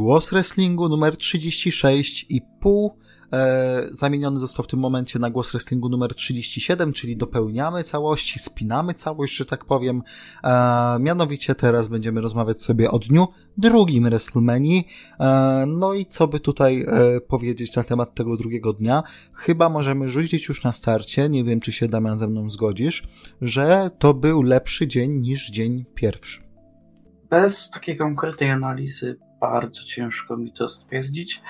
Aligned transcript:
Głos 0.00 0.30
Wrestlingu 0.30 0.88
numer 0.88 1.14
36,5 1.14 2.88
e, 3.32 3.88
zamieniony 3.90 4.40
został 4.40 4.64
w 4.64 4.68
tym 4.68 4.80
momencie 4.80 5.18
na 5.18 5.30
głos 5.30 5.52
wrestlingu 5.52 5.88
numer 5.88 6.14
37, 6.14 6.92
czyli 6.92 7.16
dopełniamy 7.16 7.84
całości, 7.84 8.38
spinamy 8.38 8.94
całość, 8.94 9.36
że 9.36 9.44
tak 9.44 9.64
powiem. 9.64 10.02
E, 10.44 10.98
mianowicie 11.00 11.54
teraz 11.54 11.88
będziemy 11.88 12.20
rozmawiać 12.20 12.62
sobie 12.62 12.90
o 12.90 12.98
dniu 12.98 13.28
drugim 13.56 14.04
WrestleMania. 14.04 14.80
E, 15.20 15.64
no 15.66 15.94
i 15.94 16.06
co 16.06 16.28
by 16.28 16.40
tutaj 16.40 16.86
powiedzieć 17.28 17.76
na 17.76 17.84
temat 17.84 18.14
tego 18.14 18.36
drugiego 18.36 18.72
dnia? 18.72 19.02
Chyba 19.32 19.68
możemy 19.68 20.08
rzucić 20.08 20.48
już 20.48 20.64
na 20.64 20.72
starcie, 20.72 21.28
nie 21.28 21.44
wiem 21.44 21.60
czy 21.60 21.72
się 21.72 21.88
Damian 21.88 22.18
ze 22.18 22.28
mną 22.28 22.50
zgodzisz, 22.50 23.02
że 23.40 23.90
to 23.98 24.14
był 24.14 24.42
lepszy 24.42 24.86
dzień 24.86 25.12
niż 25.12 25.50
dzień 25.50 25.84
pierwszy. 25.94 26.40
Bez 27.30 27.70
takiej 27.70 27.96
konkretnej 27.96 28.50
analizy 28.50 29.29
bardzo 29.40 29.84
ciężko 29.84 30.36
mi 30.36 30.52
to 30.52 30.68
stwierdzić, 30.68 31.42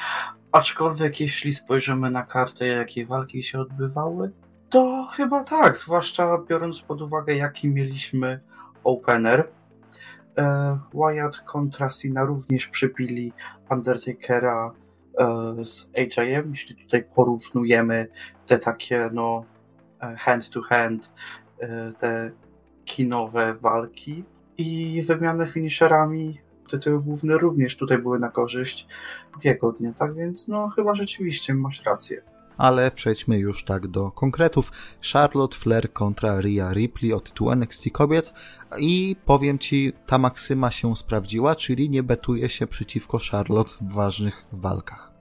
Aczkolwiek 0.52 1.20
jeśli 1.20 1.52
spojrzymy 1.52 2.10
na 2.10 2.22
kartę, 2.22 2.66
jakie 2.66 3.06
walki 3.06 3.42
się 3.42 3.60
odbywały, 3.60 4.30
to 4.70 5.08
chyba 5.12 5.44
tak, 5.44 5.78
zwłaszcza 5.78 6.38
biorąc 6.48 6.80
pod 6.80 7.02
uwagę, 7.02 7.34
jaki 7.34 7.68
mieliśmy 7.68 8.40
opener. 8.84 9.48
E, 10.38 10.78
Wyatt 10.94 11.38
kontra 11.38 11.88
Cena 11.88 12.24
również 12.24 12.66
przybili 12.66 13.32
Undertakera 13.70 14.74
e, 15.18 15.64
z 15.64 15.90
AJM, 15.96 16.50
jeśli 16.50 16.76
tutaj 16.76 17.04
porównujemy 17.14 18.08
te 18.46 18.58
takie 18.58 19.10
no 19.12 19.44
e, 20.00 20.16
hand 20.16 20.50
to 20.50 20.62
hand, 20.62 21.12
e, 21.58 21.92
te 21.92 22.30
kinowe 22.84 23.54
walki 23.54 24.24
i 24.58 25.02
wymianę 25.06 25.46
finisherami 25.46 26.40
tytuły 26.70 27.02
główne 27.02 27.38
również 27.38 27.76
tutaj 27.76 27.98
były 27.98 28.18
na 28.18 28.28
korzyść 28.28 28.86
drugiego 29.32 29.72
dnia, 29.72 29.92
tak 29.92 30.14
więc 30.14 30.48
no 30.48 30.68
chyba 30.68 30.94
rzeczywiście 30.94 31.54
masz 31.54 31.82
rację. 31.82 32.22
Ale 32.60 32.90
przejdźmy 32.90 33.38
już 33.38 33.64
tak 33.64 33.86
do 33.86 34.10
konkretów. 34.10 34.72
Charlotte 35.12 35.56
Flair 35.56 35.92
kontra 35.92 36.40
Rhea 36.40 36.72
Ripley 36.72 37.12
o 37.12 37.20
tytuł 37.20 37.52
NXT 37.52 37.90
kobiet 37.92 38.32
i 38.78 39.16
powiem 39.24 39.58
Ci, 39.58 39.92
ta 40.06 40.18
maksyma 40.18 40.70
się 40.70 40.96
sprawdziła, 40.96 41.56
czyli 41.56 41.90
nie 41.90 42.02
betuje 42.02 42.48
się 42.48 42.66
przeciwko 42.66 43.18
Charlotte 43.30 43.72
w 43.80 43.92
ważnych 43.92 44.44
walkach. 44.52 45.12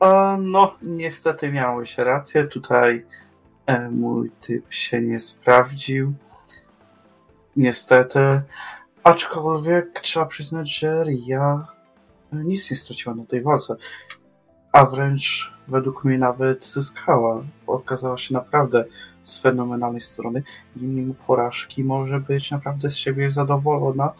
A, 0.00 0.36
no, 0.40 0.74
niestety 0.82 1.52
miałeś 1.52 1.98
rację, 1.98 2.44
tutaj 2.44 3.06
e, 3.66 3.90
mój 3.90 4.30
typ 4.40 4.72
się 4.72 5.02
nie 5.02 5.20
sprawdził. 5.20 6.14
Niestety. 7.56 8.42
Aczkolwiek 9.04 10.00
trzeba 10.00 10.26
przyznać, 10.26 10.78
że 10.78 11.04
Ria 11.04 11.66
nic 12.32 12.70
nie 12.70 12.76
straciła 12.76 13.14
na 13.14 13.24
tej 13.24 13.42
walce, 13.42 13.76
a 14.72 14.84
wręcz 14.84 15.54
według 15.68 16.04
mnie 16.04 16.18
nawet 16.18 16.66
zyskała, 16.66 17.44
okazała 17.66 18.16
się 18.16 18.34
naprawdę 18.34 18.84
z 19.24 19.40
fenomenalnej 19.40 20.00
strony 20.00 20.42
i 20.76 20.86
mimo 20.86 21.14
porażki 21.26 21.84
może 21.84 22.20
być 22.20 22.50
naprawdę 22.50 22.90
z 22.90 22.96
siebie 22.96 23.30
zadowolona. 23.30 24.12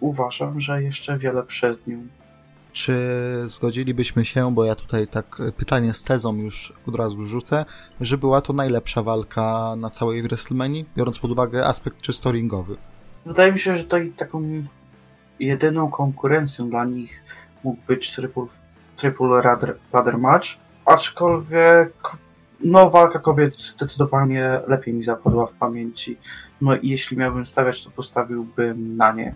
Uważam, 0.00 0.60
że 0.60 0.82
jeszcze 0.82 1.18
wiele 1.18 1.42
przed 1.42 1.86
nią. 1.86 2.06
Czy 2.72 2.96
zgodzilibyśmy 3.46 4.24
się, 4.24 4.54
bo 4.54 4.64
ja 4.64 4.74
tutaj 4.74 5.06
tak 5.06 5.42
pytanie 5.56 5.94
z 5.94 6.04
tezą 6.04 6.36
już 6.36 6.72
od 6.86 6.94
razu 6.94 7.26
rzucę, 7.26 7.64
że 8.00 8.18
była 8.18 8.40
to 8.40 8.52
najlepsza 8.52 9.02
walka 9.02 9.76
na 9.76 9.90
całej 9.90 10.22
WrestleMania, 10.22 10.84
biorąc 10.96 11.18
pod 11.18 11.30
uwagę 11.30 11.66
aspekt 11.66 12.00
czysto 12.00 12.32
ringowy? 12.32 12.76
Wydaje 13.28 13.52
mi 13.52 13.58
się, 13.58 13.76
że 13.76 13.84
to 13.84 13.98
i 13.98 14.10
taką 14.10 14.42
jedyną 15.40 15.90
konkurencją 15.90 16.70
dla 16.70 16.84
nich 16.84 17.22
mógł 17.64 17.78
być 17.86 18.14
triple, 18.14 18.46
triple 18.96 19.42
ladder 19.92 20.18
match, 20.18 20.48
aczkolwiek 20.84 21.92
no 22.60 22.90
walka 22.90 23.18
kobiet 23.18 23.56
zdecydowanie 23.56 24.60
lepiej 24.66 24.94
mi 24.94 25.04
zapadła 25.04 25.46
w 25.46 25.52
pamięci. 25.52 26.18
No 26.60 26.76
i 26.76 26.88
jeśli 26.88 27.16
miałbym 27.16 27.44
stawiać, 27.44 27.84
to 27.84 27.90
postawiłbym 27.90 28.96
na 28.96 29.12
nie. 29.12 29.34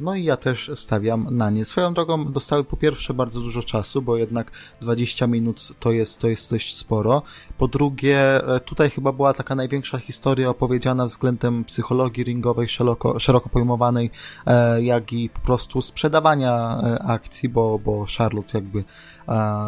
No 0.00 0.14
i 0.14 0.24
ja 0.24 0.36
też 0.36 0.70
stawiam 0.74 1.26
na 1.30 1.50
nie. 1.50 1.64
Swoją 1.64 1.94
drogą 1.94 2.32
dostały 2.32 2.64
po 2.64 2.76
pierwsze 2.76 3.14
bardzo 3.14 3.40
dużo 3.40 3.62
czasu, 3.62 4.02
bo 4.02 4.16
jednak 4.16 4.50
20 4.80 5.26
minut 5.26 5.72
to 5.80 5.92
jest, 5.92 6.18
to 6.20 6.28
jest 6.28 6.50
dość 6.50 6.76
sporo. 6.76 7.22
Po 7.58 7.68
drugie, 7.68 8.48
e, 8.48 8.60
tutaj 8.60 8.90
chyba 8.90 9.12
była 9.12 9.34
taka 9.34 9.54
największa 9.54 9.98
historia 9.98 10.50
opowiedziana 10.50 11.06
względem 11.06 11.64
psychologii 11.64 12.24
ringowej 12.24 12.68
szeroko, 12.68 13.18
szeroko 13.18 13.48
pojmowanej, 13.48 14.10
e, 14.46 14.82
jak 14.82 15.12
i 15.12 15.28
po 15.28 15.40
prostu 15.40 15.82
sprzedawania 15.82 16.80
e, 16.82 17.02
akcji, 17.02 17.48
bo, 17.48 17.78
bo 17.78 18.06
Charlotte 18.18 18.58
jakby 18.58 18.84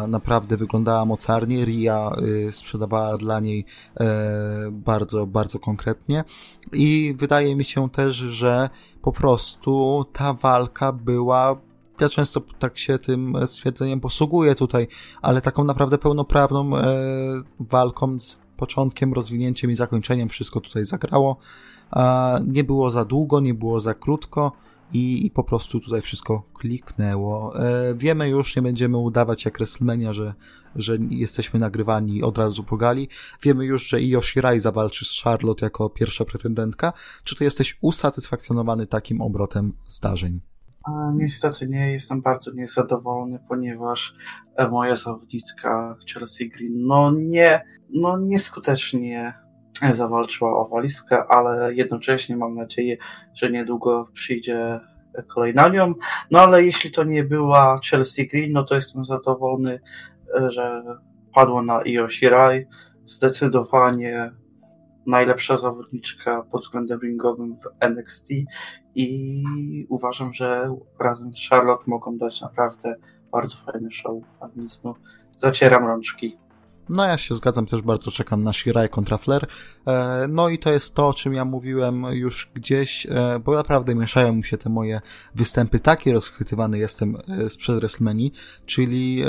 naprawdę 0.07 0.57
wyglądała 0.57 1.05
mocarnie. 1.05 1.65
Ria 1.65 2.11
sprzedawała 2.51 3.17
dla 3.17 3.39
niej 3.39 3.65
bardzo, 4.71 5.27
bardzo 5.27 5.59
konkretnie. 5.59 6.23
I 6.73 7.15
wydaje 7.17 7.55
mi 7.55 7.65
się 7.65 7.89
też, 7.89 8.15
że 8.15 8.69
po 9.03 9.11
prostu 9.11 10.05
ta 10.13 10.33
walka 10.33 10.91
była 10.91 11.55
ja 11.99 12.09
często 12.09 12.41
tak 12.59 12.77
się 12.77 12.99
tym 12.99 13.37
stwierdzeniem 13.45 13.99
posługuję 13.99 14.55
tutaj, 14.55 14.87
ale 15.21 15.41
taką 15.41 15.63
naprawdę 15.63 15.97
pełnoprawną 15.97 16.77
e, 16.77 16.93
walką 17.59 18.19
z 18.19 18.41
początkiem, 18.57 19.13
rozwinięciem 19.13 19.71
i 19.71 19.75
zakończeniem 19.75 20.29
wszystko 20.29 20.61
tutaj 20.61 20.85
zagrało. 20.85 21.37
E, 21.95 22.39
nie 22.47 22.63
było 22.63 22.89
za 22.89 23.05
długo, 23.05 23.39
nie 23.39 23.53
było 23.53 23.79
za 23.79 23.93
krótko 23.93 24.51
i, 24.93 25.25
i 25.25 25.31
po 25.31 25.43
prostu 25.43 25.79
tutaj 25.79 26.01
wszystko 26.01 26.43
kliknęło. 26.53 27.59
E, 27.59 27.95
wiemy 27.95 28.29
już, 28.29 28.55
nie 28.55 28.61
będziemy 28.61 28.97
udawać 28.97 29.45
jak 29.45 29.57
WrestleMania, 29.57 30.13
że, 30.13 30.33
że 30.75 30.97
jesteśmy 31.09 31.59
nagrywani 31.59 32.23
od 32.23 32.37
razu 32.37 32.63
po 32.63 32.77
gali. 32.77 33.07
Wiemy 33.41 33.65
już, 33.65 33.87
że 33.87 34.01
Io 34.01 34.21
Shirai 34.21 34.59
zawalczy 34.59 35.05
z 35.05 35.21
Charlotte 35.23 35.65
jako 35.65 35.89
pierwsza 35.89 36.25
pretendentka. 36.25 36.93
Czy 37.23 37.35
ty 37.35 37.43
jesteś 37.43 37.77
usatysfakcjonowany 37.81 38.87
takim 38.87 39.21
obrotem 39.21 39.73
zdarzeń? 39.87 40.41
Niestety 41.13 41.67
nie, 41.67 41.91
jestem 41.91 42.21
bardzo 42.21 42.51
niezadowolony, 42.53 43.39
ponieważ 43.47 44.15
e, 44.55 44.67
moja 44.67 44.95
zawodniczka 44.95 45.97
Chelsea 46.13 46.49
Green, 46.49 46.73
no 46.85 47.11
nie, 47.11 47.65
no 47.89 48.17
nieskutecznie 48.17 49.42
zawalczyła 49.91 50.57
o 50.57 50.67
walizkę, 50.67 51.23
ale 51.27 51.73
jednocześnie 51.73 52.37
mam 52.37 52.55
nadzieję, 52.55 52.97
że 53.33 53.51
niedługo 53.51 54.07
przyjdzie 54.13 54.79
kolej 55.27 55.53
na 55.53 55.67
nią. 55.67 55.93
No 56.31 56.39
ale 56.39 56.63
jeśli 56.63 56.91
to 56.91 57.03
nie 57.03 57.23
była 57.23 57.79
Chelsea 57.89 58.27
Green, 58.27 58.51
no 58.51 58.63
to 58.63 58.75
jestem 58.75 59.05
zadowolony, 59.05 59.79
że 60.47 60.83
padło 61.33 61.63
na 61.63 61.81
Io 61.85 62.09
Shirai. 62.09 62.65
Zdecydowanie 63.05 64.31
najlepsza 65.07 65.57
zawodniczka 65.57 66.43
pod 66.51 66.61
względem 66.61 66.99
ringowym 66.99 67.57
w 67.57 67.67
NXT 67.79 68.29
i 68.95 69.43
uważam, 69.89 70.33
że 70.33 70.75
razem 70.99 71.33
z 71.33 71.49
Charlotte 71.49 71.83
mogą 71.87 72.17
dać 72.17 72.41
naprawdę 72.41 72.95
bardzo 73.31 73.57
fajny 73.57 73.91
show, 73.91 74.23
a 74.39 74.47
więc 74.55 74.83
no 74.83 74.95
zacieram 75.37 75.85
rączki. 75.85 76.37
No 76.89 77.05
ja 77.05 77.17
się 77.17 77.35
zgadzam, 77.35 77.65
też 77.65 77.81
bardzo 77.81 78.11
czekam 78.11 78.43
na 78.43 78.53
Shirai 78.53 78.89
kontra 78.89 79.17
Flair. 79.17 79.47
E, 79.87 80.25
no 80.29 80.49
i 80.49 80.59
to 80.59 80.71
jest 80.71 80.95
to, 80.95 81.07
o 81.07 81.13
czym 81.13 81.33
ja 81.33 81.45
mówiłem 81.45 82.03
już 82.03 82.51
gdzieś, 82.53 83.05
e, 83.05 83.39
bo 83.45 83.55
naprawdę 83.55 83.95
mieszają 83.95 84.33
mi 84.33 84.43
się 84.43 84.57
te 84.57 84.69
moje 84.69 85.01
występy. 85.35 85.79
Taki 85.79 86.11
rozchwytywany 86.11 86.77
jestem 86.77 87.17
e, 87.45 87.49
sprzed 87.49 87.75
WrestleMania, 87.75 88.29
czyli 88.65 89.23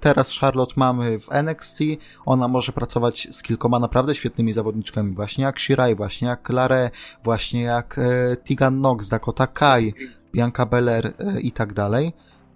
teraz 0.00 0.38
Charlotte 0.38 0.72
mamy 0.76 1.18
w 1.18 1.32
NXT, 1.32 1.78
ona 2.26 2.48
może 2.48 2.72
pracować 2.72 3.28
z 3.30 3.42
kilkoma 3.42 3.78
naprawdę 3.78 4.14
świetnymi 4.14 4.52
zawodniczkami, 4.52 5.14
właśnie 5.14 5.44
jak 5.44 5.60
Shirai, 5.60 5.94
właśnie 5.94 6.28
jak 6.28 6.46
Clare, 6.46 6.90
właśnie 7.24 7.62
jak 7.62 8.00
Tegan 8.48 8.80
Nox, 8.80 9.08
Dakota 9.08 9.46
Kai, 9.46 9.94
Bianca 10.32 10.66
Belair 10.66 11.12
i 11.42 11.52
tak 11.52 11.72
dalej 11.72 12.12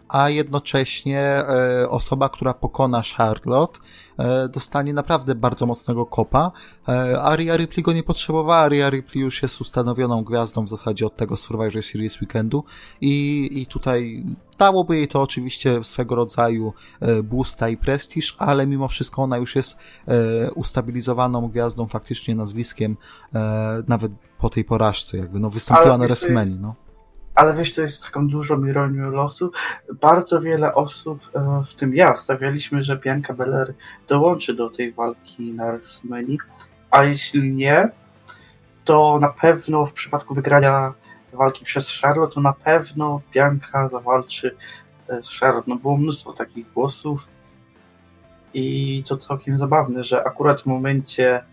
a 0.09 0.31
jednocześnie 0.31 1.21
e, 1.21 1.89
osoba, 1.89 2.29
która 2.29 2.55
pokona 2.55 3.03
Charlotte, 3.17 3.81
e, 4.19 4.49
dostanie 4.49 4.93
naprawdę 4.93 5.35
bardzo 5.35 5.67
mocnego 5.67 6.07
kopa. 6.07 6.53
E, 6.89 7.23
Aria 7.23 7.57
Ripley 7.57 7.83
go 7.83 7.93
nie 7.93 8.03
potrzebowała, 8.03 8.59
Aria 8.59 8.91
Ripley 8.91 9.25
już 9.25 9.43
jest 9.43 9.61
ustanowioną 9.61 10.25
gwiazdą 10.25 10.65
w 10.65 10.69
zasadzie 10.69 11.07
od 11.07 11.17
tego 11.17 11.37
Survivor 11.37 11.83
Series 11.83 12.21
weekendu 12.21 12.65
i, 13.01 13.49
i 13.53 13.67
tutaj 13.67 14.25
dałoby 14.59 14.97
jej 14.97 15.09
to 15.09 15.23
oczywiście 15.23 15.85
swego 15.85 16.15
rodzaju 16.15 16.73
boosta 17.25 17.69
i 17.69 17.77
prestiż, 17.77 18.37
ale 18.39 18.67
mimo 18.67 18.89
wszystko 18.89 19.23
ona 19.23 19.37
już 19.37 19.57
jest 19.57 19.77
ustabilizowaną 20.55 21.49
gwiazdą, 21.49 21.87
faktycznie 21.87 22.35
nazwiskiem, 22.35 22.97
nawet 23.89 24.13
po 24.39 24.51
tej 24.51 24.65
porażce, 24.65 25.19
jakby 25.19 25.41
no 25.41 25.51
wystąpiła 25.51 25.99
na 25.99 26.07
WrestleMania, 26.07 26.57
no 26.61 26.88
ale 27.39 27.55
wiesz, 27.55 27.75
to 27.75 27.83
jest 27.83 28.05
taką 28.05 28.29
dużą 28.29 28.65
ironią 28.65 29.11
losu. 29.11 29.53
Bardzo 30.01 30.41
wiele 30.41 30.75
osób, 30.75 31.31
e, 31.35 31.63
w 31.69 31.75
tym 31.75 31.95
ja, 31.95 32.17
stawialiśmy, 32.17 32.85
że 32.85 32.97
Bianca 32.97 33.35
Belair 33.35 33.75
dołączy 34.09 34.55
do 34.55 34.71
tej 34.71 34.93
walki 34.93 35.53
na 35.53 35.67
WrestleMania, 35.67 36.37
a 36.91 37.05
jeśli 37.05 37.53
nie, 37.53 37.89
to 38.85 39.19
na 39.21 39.29
pewno 39.29 39.87
w 39.87 39.93
przypadku 39.93 40.35
wygrania 40.35 40.93
walki 41.33 41.65
przez 41.65 42.01
Charlotte, 42.01 42.35
to 42.35 42.41
na 42.41 42.53
pewno 42.53 43.21
Bianca 43.35 43.89
zawalczy 43.89 44.57
e, 45.09 45.23
z 45.23 45.39
Charlotte. 45.39 45.71
No 45.71 45.77
było 45.77 45.97
mnóstwo 45.97 46.33
takich 46.33 46.73
głosów 46.73 47.29
i 48.55 49.03
to 49.09 49.17
całkiem 49.17 49.59
zabawne, 49.59 50.05
że 50.05 50.25
akurat 50.25 50.61
w 50.61 50.67
momencie, 50.67 51.45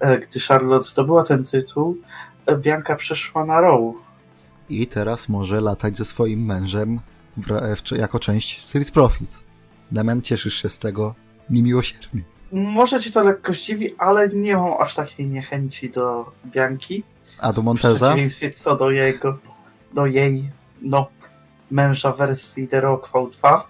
e, 0.00 0.18
gdy 0.18 0.40
Charlotte 0.40 0.88
zdobyła 0.88 1.24
ten 1.24 1.44
tytuł, 1.44 1.96
Bianka 2.56 2.96
przeszła 2.96 3.44
na 3.44 3.60
Raw. 3.60 4.07
I 4.68 4.86
teraz 4.86 5.28
może 5.28 5.60
latać 5.60 5.96
ze 5.96 6.04
swoim 6.04 6.44
mężem 6.44 7.00
w, 7.36 7.90
jako 7.96 8.18
część 8.18 8.64
Street 8.64 8.90
Profits. 8.90 9.44
Damian, 9.92 10.22
cieszysz 10.22 10.62
się 10.62 10.68
z 10.68 10.78
tego 10.78 11.14
niemiłosiernie. 11.50 12.22
Może 12.52 13.00
ci 13.00 13.12
to 13.12 13.22
lekko 13.22 13.52
zdziwi, 13.52 13.94
ale 13.98 14.28
nie 14.28 14.56
mam 14.56 14.72
aż 14.80 14.94
takiej 14.94 15.26
niechęci 15.26 15.90
do 15.90 16.32
Bianki. 16.46 17.02
A 17.38 17.52
do 17.52 17.62
Monteza? 17.62 18.06
W 18.06 18.08
przeciwieństwie 18.08 18.50
co 18.50 18.76
do 18.76 18.90
jego, 18.90 19.38
do 19.94 20.06
jej, 20.06 20.50
no, 20.82 21.08
męża 21.70 22.12
wersji 22.12 22.68
The 22.68 22.80
Rock 22.80 23.10
V2. 23.10 23.60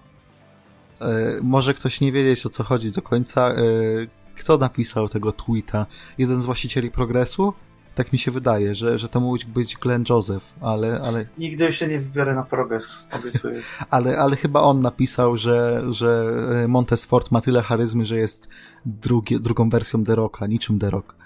Yy, 1.00 1.06
może 1.42 1.74
ktoś 1.74 2.00
nie 2.00 2.12
wiedzieć 2.12 2.46
o 2.46 2.48
co 2.48 2.64
chodzi 2.64 2.92
do 2.92 3.02
końca. 3.02 3.52
Yy, 3.52 4.08
kto 4.36 4.58
napisał 4.58 5.08
tego 5.08 5.32
tweeta? 5.32 5.86
Jeden 6.18 6.42
z 6.42 6.44
właścicieli 6.44 6.90
progresu? 6.90 7.54
Tak 7.98 8.12
mi 8.12 8.18
się 8.18 8.30
wydaje, 8.30 8.74
że, 8.74 8.98
że 8.98 9.08
to 9.08 9.20
mógł 9.20 9.38
być 9.46 9.76
Glenn 9.76 10.04
Joseph, 10.08 10.54
ale, 10.60 11.00
ale... 11.04 11.26
Nigdy 11.38 11.72
się 11.72 11.86
nie 11.86 11.98
wybiorę 11.98 12.34
na 12.34 12.42
progres, 12.42 13.06
obiecuję. 13.12 13.60
ale, 13.90 14.18
ale 14.18 14.36
chyba 14.36 14.60
on 14.60 14.80
napisał, 14.80 15.36
że, 15.36 15.82
że 15.88 16.24
e, 16.64 16.68
Montez 16.68 17.04
Ford 17.04 17.30
ma 17.30 17.40
tyle 17.40 17.62
charyzmy, 17.62 18.04
że 18.04 18.16
jest 18.16 18.48
drugi, 18.86 19.40
drugą 19.40 19.70
wersją 19.70 20.04
The 20.04 20.14
Rocka, 20.14 20.46
niczym 20.46 20.78
The 20.78 20.90
Rock. 20.90 21.16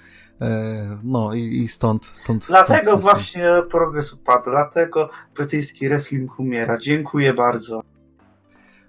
E, 0.40 0.98
no 1.02 1.34
i, 1.34 1.40
i 1.40 1.68
stąd, 1.68 2.06
stąd. 2.06 2.46
Dlatego 2.46 2.84
stąd 2.84 3.02
właśnie 3.02 3.48
progres 3.70 4.12
upadł, 4.12 4.50
dlatego 4.50 5.10
brytyjski 5.34 5.88
wrestling 5.88 6.38
umiera. 6.38 6.78
Dziękuję 6.78 7.34
bardzo. 7.34 7.82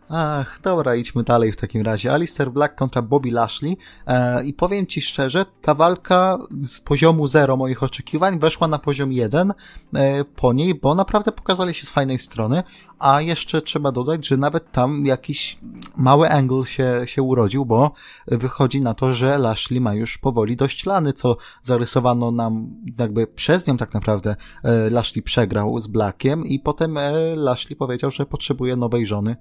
Ach, 0.09 0.59
dobra, 0.63 0.95
idźmy 0.95 1.23
dalej 1.23 1.51
w 1.51 1.55
takim 1.55 1.81
razie. 1.81 2.13
Alistair 2.13 2.51
Black 2.51 2.75
kontra 2.75 3.01
Bobby 3.01 3.31
Lashley. 3.31 3.77
E, 4.07 4.43
i 4.43 4.53
powiem 4.53 4.87
Ci 4.87 5.01
szczerze, 5.01 5.45
ta 5.61 5.73
walka 5.73 6.37
z 6.63 6.81
poziomu 6.81 7.27
0 7.27 7.57
moich 7.57 7.83
oczekiwań 7.83 8.39
weszła 8.39 8.67
na 8.67 8.79
poziom 8.79 9.11
1 9.11 9.53
e, 9.95 10.25
po 10.25 10.53
niej, 10.53 10.75
bo 10.75 10.95
naprawdę 10.95 11.31
pokazali 11.31 11.73
się 11.73 11.85
z 11.85 11.89
fajnej 11.89 12.19
strony, 12.19 12.63
a 12.99 13.21
jeszcze 13.21 13.61
trzeba 13.61 13.91
dodać, 13.91 14.27
że 14.27 14.37
nawet 14.37 14.71
tam 14.71 15.05
jakiś 15.05 15.59
mały 15.97 16.29
angle 16.29 16.65
się, 16.65 17.01
się 17.05 17.21
urodził, 17.21 17.65
bo 17.65 17.91
wychodzi 18.27 18.81
na 18.81 18.93
to, 18.93 19.13
że 19.13 19.37
Lashley 19.37 19.81
ma 19.81 19.93
już 19.93 20.17
powoli 20.17 20.55
dość 20.55 20.85
lany, 20.85 21.13
co 21.13 21.37
zarysowano 21.61 22.31
nam 22.31 22.67
jakby 22.99 23.27
przez 23.27 23.67
nią 23.67 23.77
tak 23.77 23.93
naprawdę. 23.93 24.35
E, 24.63 24.89
Lashley 24.89 25.23
przegrał 25.23 25.79
z 25.79 25.87
Blackiem 25.87 26.45
i 26.45 26.59
potem 26.59 26.97
e, 26.97 27.11
Lashley 27.35 27.75
powiedział, 27.75 28.11
że 28.11 28.25
potrzebuje 28.25 28.75
nowej 28.75 29.05
żony 29.05 29.35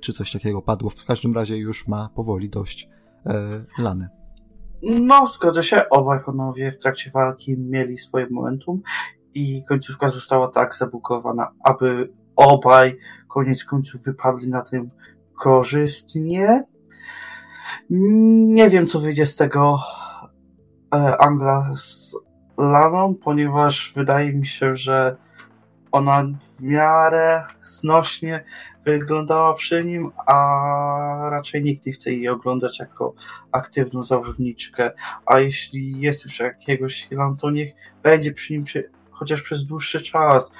czy 0.00 0.12
coś 0.12 0.32
takiego 0.32 0.62
padło. 0.62 0.90
W 0.90 1.04
każdym 1.04 1.34
razie 1.34 1.56
już 1.56 1.88
ma 1.88 2.08
powoli 2.14 2.48
dość 2.48 2.88
e, 3.26 3.64
lany. 3.78 4.08
No, 4.82 5.26
zgodzę 5.26 5.64
się. 5.64 5.88
Obaj 5.88 6.18
panowie 6.24 6.72
w 6.72 6.78
trakcie 6.78 7.10
walki 7.10 7.58
mieli 7.58 7.98
swoje 7.98 8.26
momentum 8.30 8.82
i 9.34 9.64
końcówka 9.64 10.08
została 10.08 10.48
tak 10.48 10.74
zabukowana, 10.74 11.52
aby 11.64 12.12
obaj 12.36 12.98
koniec 13.28 13.64
końców 13.64 14.02
wypadli 14.02 14.48
na 14.48 14.62
tym 14.62 14.90
korzystnie. 15.38 16.64
Nie 17.90 18.70
wiem, 18.70 18.86
co 18.86 19.00
wyjdzie 19.00 19.26
z 19.26 19.36
tego 19.36 19.78
e, 20.94 21.16
Angla 21.18 21.70
z 21.76 22.16
Laną, 22.58 23.14
ponieważ 23.14 23.92
wydaje 23.96 24.32
mi 24.32 24.46
się, 24.46 24.76
że 24.76 25.16
ona 25.92 26.24
w 26.58 26.62
miarę 26.62 27.44
znośnie 27.62 28.44
wyglądała 28.98 29.54
przy 29.54 29.84
nim, 29.84 30.10
a 30.26 31.28
raczej 31.30 31.62
nikt 31.62 31.86
nie 31.86 31.92
chce 31.92 32.12
jej 32.12 32.28
oglądać 32.28 32.78
jako 32.78 33.14
aktywną 33.52 34.04
zawodniczkę. 34.04 34.90
A 35.26 35.40
jeśli 35.40 36.00
jest 36.00 36.24
już 36.24 36.40
jakiegoś 36.40 37.08
Hilan, 37.08 37.36
to 37.36 37.50
niech 37.50 37.74
będzie 38.02 38.32
przy 38.32 38.52
nim 38.52 38.64
chociaż 39.10 39.42
przez 39.42 39.66
dłuższy 39.66 40.02
czas, 40.02 40.52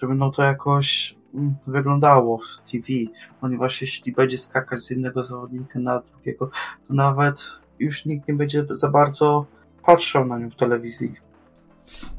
żeby 0.00 0.14
no 0.14 0.30
to 0.30 0.42
jakoś 0.42 1.16
mm, 1.34 1.54
wyglądało 1.66 2.38
w 2.38 2.70
TV, 2.70 2.86
ponieważ 3.40 3.80
jeśli 3.80 4.12
będzie 4.12 4.38
skakać 4.38 4.84
z 4.84 4.90
jednego 4.90 5.24
zawodnika 5.24 5.78
na 5.78 6.00
drugiego, 6.00 6.50
to 6.88 6.94
nawet 6.94 7.52
już 7.78 8.04
nikt 8.04 8.28
nie 8.28 8.34
będzie 8.34 8.64
za 8.70 8.90
bardzo 8.90 9.46
patrzał 9.86 10.26
na 10.26 10.38
nią 10.38 10.50
w 10.50 10.56
telewizji. 10.56 11.23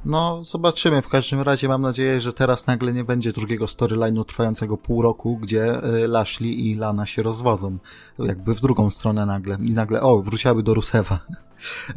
No, 0.06 0.44
zobaczymy. 0.44 1.02
W 1.02 1.08
każdym 1.08 1.42
razie 1.42 1.68
mam 1.68 1.82
nadzieję, 1.82 2.22
że 2.22 2.34
teraz 2.34 2.68
nagle 2.68 2.92
nie 2.92 3.04
będzie 3.04 3.34
drugiego 3.34 3.66
storyline'u 3.66 4.26
trwającego 4.26 4.78
pół 4.78 5.02
roku, 5.02 5.38
gdzie 5.38 5.84
y, 6.04 6.08
Lashley 6.08 6.70
i 6.70 6.76
Lana 6.76 7.06
się 7.06 7.24
rozwodzą. 7.24 7.78
Jakby 8.20 8.54
w 8.54 8.62
drugą 8.62 8.90
stronę 8.90 9.26
nagle. 9.26 9.58
I 9.62 9.72
nagle, 9.72 10.02
o, 10.02 10.22
wróciłaby 10.22 10.64
do 10.64 10.74
Rusewa. 10.74 11.20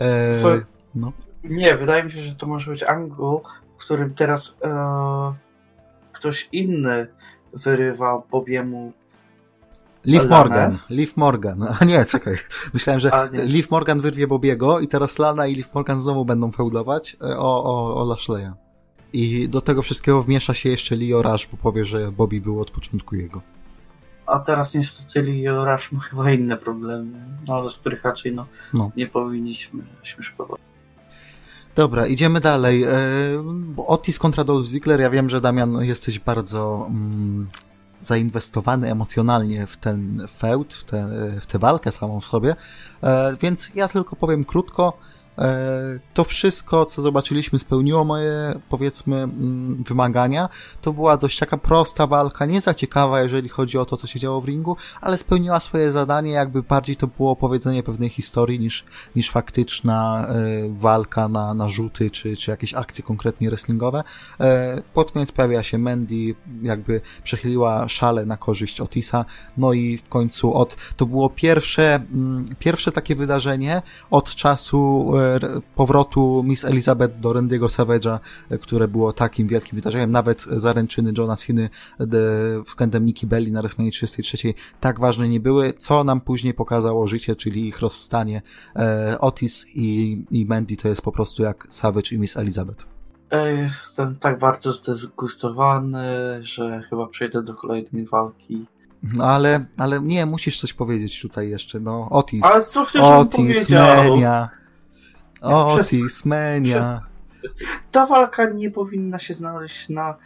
E, 0.01 0.61
no. 0.95 1.13
Nie, 1.45 1.77
wydaje 1.77 2.05
mi 2.05 2.13
się, 2.13 2.23
że 2.23 2.35
to 2.35 2.47
może 2.47 2.71
być 2.71 2.83
angle, 2.83 3.39
w 3.77 3.81
którym 3.81 4.15
teraz 4.15 4.55
e, 4.65 5.35
ktoś 6.13 6.49
inny 6.53 7.07
wyrywa 7.53 8.23
Bobiemu 8.31 8.93
Liv 10.09 10.29
Morgan, 10.29 10.79
Liv 10.91 11.13
Morgan. 11.17 11.67
A 11.81 11.85
nie, 11.85 12.05
czekaj. 12.05 12.37
Myślałem, 12.75 13.01
że 13.01 13.11
Liv 13.33 13.69
Morgan 13.71 14.01
wyrwie 14.01 14.27
Bobiego 14.27 14.81
i 14.81 14.89
teraz 14.89 15.19
Lana 15.19 15.47
i 15.47 15.55
Liv 15.55 15.69
Morgan 15.75 16.03
znowu 16.03 16.25
będą 16.25 16.53
feudować 16.53 17.17
e, 17.23 17.39
o, 17.39 17.65
o, 17.65 18.03
o 18.03 18.05
Lashleya. 18.05 18.53
I 19.13 19.49
do 19.49 19.61
tego 19.61 19.83
wszystkiego 19.83 20.23
wmiesza 20.23 20.55
się 20.55 20.69
jeszcze 20.69 20.97
Leo 20.97 21.23
Rush, 21.23 21.47
bo 21.47 21.57
powie, 21.57 21.85
że 21.85 22.13
Bobby 22.13 22.41
był 22.41 22.61
od 22.61 22.71
początku 22.71 23.17
jego. 23.17 23.43
A 24.27 24.39
teraz 24.39 24.75
niestety 24.75 25.23
Leo 25.23 25.65
Rush 25.65 25.93
ma 25.93 26.01
chyba 26.01 26.33
inne 26.33 26.57
problemy, 26.57 27.21
no, 27.49 27.55
ale 27.55 27.71
z 27.71 27.79
których 27.79 28.05
raczej 28.05 28.35
no, 28.35 28.47
no. 28.75 28.91
nie 28.97 29.07
powinniśmy 29.07 29.83
śmieszkować. 30.03 30.61
Dobra, 31.77 32.07
idziemy 32.07 32.41
dalej. 32.41 32.85
E, 32.85 32.89
Otis 33.87 34.19
kontra 34.19 34.45
Dolph 34.45 34.69
Ziggler. 34.69 35.01
Ja 35.01 35.11
wiem, 35.11 35.29
że 35.29 35.41
Damian 35.41 35.85
jesteś 35.85 36.19
bardzo 36.19 36.87
mm, 36.91 37.47
zainwestowany 38.01 38.91
emocjonalnie 38.91 39.67
w 39.67 39.77
ten 39.77 40.27
feud, 40.37 40.75
w, 40.75 40.85
te, 40.85 41.09
w 41.41 41.47
tę 41.47 41.59
walkę 41.59 41.93
samą 41.93 42.21
w 42.21 42.27
sobie, 42.27 42.57
e, 43.03 43.37
więc 43.41 43.71
ja 43.75 43.89
tylko 43.89 44.17
powiem 44.17 44.45
krótko, 44.45 44.93
to 46.15 46.25
wszystko, 46.25 46.87
co 46.87 47.03
zobaczyliśmy, 47.03 47.59
spełniło 47.59 48.05
moje, 48.05 48.61
powiedzmy, 48.69 49.17
mm, 49.17 49.85
wymagania. 49.89 50.49
To 50.81 50.93
była 50.93 51.17
dość 51.17 51.39
taka 51.39 51.57
prosta 51.57 52.07
walka, 52.07 52.47
nie 52.47 52.61
za 52.61 52.75
ciekawa, 52.75 53.23
jeżeli 53.23 53.49
chodzi 53.49 53.79
o 53.79 53.85
to, 53.85 53.97
co 53.97 54.07
się 54.07 54.21
działo 54.21 54.41
w 54.41 54.45
ringu, 54.45 54.77
ale 55.01 55.19
spełniła 55.19 55.61
swoje 55.61 55.93
zadanie, 55.93 56.33
jakby 56.33 56.63
bardziej 56.63 56.97
to 56.97 57.07
było 57.07 57.31
opowiedzenie 57.31 57.83
pewnej 57.83 58.09
historii 58.09 58.61
niż, 58.61 58.85
niż 59.17 59.31
faktyczna 59.31 60.27
e, 60.29 60.35
walka 60.69 61.29
na, 61.29 61.55
na 61.55 61.69
rzuty, 61.69 62.11
czy, 62.11 62.37
czy 62.37 62.51
jakieś 62.51 62.75
akcje 62.75 63.05
konkretnie 63.05 63.49
wrestlingowe. 63.49 64.05
E, 64.41 64.83
pod 64.95 65.13
koniec 65.13 65.33
pojawia 65.33 65.63
się 65.63 65.79
Mandy, 65.79 66.35
jakby 66.63 67.01
przechyliła 67.25 67.89
szale 67.89 68.27
na 68.27 68.37
korzyść 68.37 68.81
Otisa, 68.81 69.25
no 69.57 69.73
i 69.73 69.99
w 69.99 70.09
końcu 70.09 70.55
od, 70.55 70.77
to 70.97 71.07
było 71.07 71.31
pierwsze, 71.31 71.95
mm, 71.95 72.45
pierwsze 72.59 72.93
takie 72.93 73.15
wydarzenie 73.15 73.83
od 74.11 74.35
czasu 74.35 75.13
powrotu 75.75 76.43
Miss 76.45 76.65
Elizabeth 76.65 77.21
do 77.21 77.31
Randy'ego 77.31 77.67
Savage'a, 77.67 78.19
które 78.61 78.89
było 78.89 79.13
takim 79.13 79.49
wielkim 79.49 79.77
wydarzeniem, 79.77 80.11
nawet 80.11 80.43
zaręczyny 80.43 81.13
Johna 81.19 81.37
Ciny 81.37 81.71
względem 82.67 83.05
Nikki 83.05 83.27
Belli 83.27 83.53
na 83.53 83.63
WrestleMania 83.63 83.93
33 83.93 84.55
tak 84.81 85.01
ważne 85.01 85.29
nie 85.29 85.41
były, 85.41 85.73
co 85.73 86.05
nam 86.05 86.21
później 86.21 86.55
pokazało 86.55 87.07
życie, 87.07 87.37
czyli 87.37 87.69
ich 87.69 87.81
rozstanie. 87.81 88.43
E, 88.77 89.17
Otis 89.21 89.67
i, 89.75 90.19
i 90.31 90.47
Mandy 90.47 90.77
to 90.77 90.89
jest 90.89 91.03
po 91.03 91.13
prostu 91.13 91.43
jak 91.43 91.67
Savage 91.71 92.11
i 92.13 92.19
Miss 92.19 92.37
Elizabeth. 92.37 92.87
Jestem 93.63 94.17
tak 94.17 94.39
bardzo 94.39 94.73
zdegustowany, 94.73 96.39
że 96.41 96.83
chyba 96.91 97.07
przejdę 97.07 97.43
do 97.43 97.55
kolejnej 97.55 98.07
walki. 98.07 98.67
No 99.03 99.25
ale, 99.25 99.65
ale 99.79 100.01
nie, 100.01 100.27
musisz 100.27 100.61
coś 100.61 100.73
powiedzieć 100.73 101.23
tutaj 101.23 101.51
jeszcze, 101.51 101.81
no 101.81 102.09
Otis. 102.11 102.45
Ale 102.45 102.65
co 102.65 102.85
chcesz, 102.85 103.03
Otis, 103.03 103.69
Mania. 103.71 104.49
Otis, 105.41 106.25
Mania. 106.25 107.01
Ta 107.91 108.07
walka 108.07 108.51
nie 108.51 108.71
powinna 108.71 109.19
się 109.19 109.35
znaleźć 109.35 109.89
na 109.89 110.17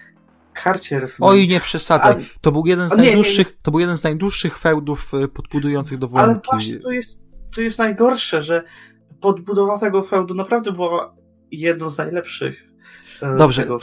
karcie 0.53 0.99
WrestleMania. 0.99 1.41
Oj, 1.41 1.49
nie 1.49 1.61
przesadzaj. 1.61 2.15
To 2.41 2.53
był 2.53 2.67
jeden 2.67 2.89
z 2.89 2.97
najdłuższych, 2.97 3.47
nie, 3.47 3.53
nie. 3.53 3.59
to 3.63 3.71
był 3.71 3.81
jeden 3.81 3.97
z 3.97 4.05
najdłuższych 4.05 4.59
feudów 4.59 5.15
e, 5.15 5.29
podbudujących 5.29 5.99
do 5.99 6.09
walki. 6.09 6.31
Ale 6.31 6.41
właśnie 6.45 6.81
to 6.81 6.91
jest, 6.91 7.19
to 7.55 7.61
jest 7.61 7.79
najgorsze, 7.79 8.43
że 8.43 8.65
podbudowa 9.21 9.79
tego 9.79 10.03
feudu 10.03 10.35
naprawdę 10.35 10.73
była 10.73 11.15
jedną 11.51 11.91
z 11.91 11.99
najlepszych. 11.99 12.73
E, 13.23 13.37
Dobrze, 13.37 13.65
to, 13.65 13.79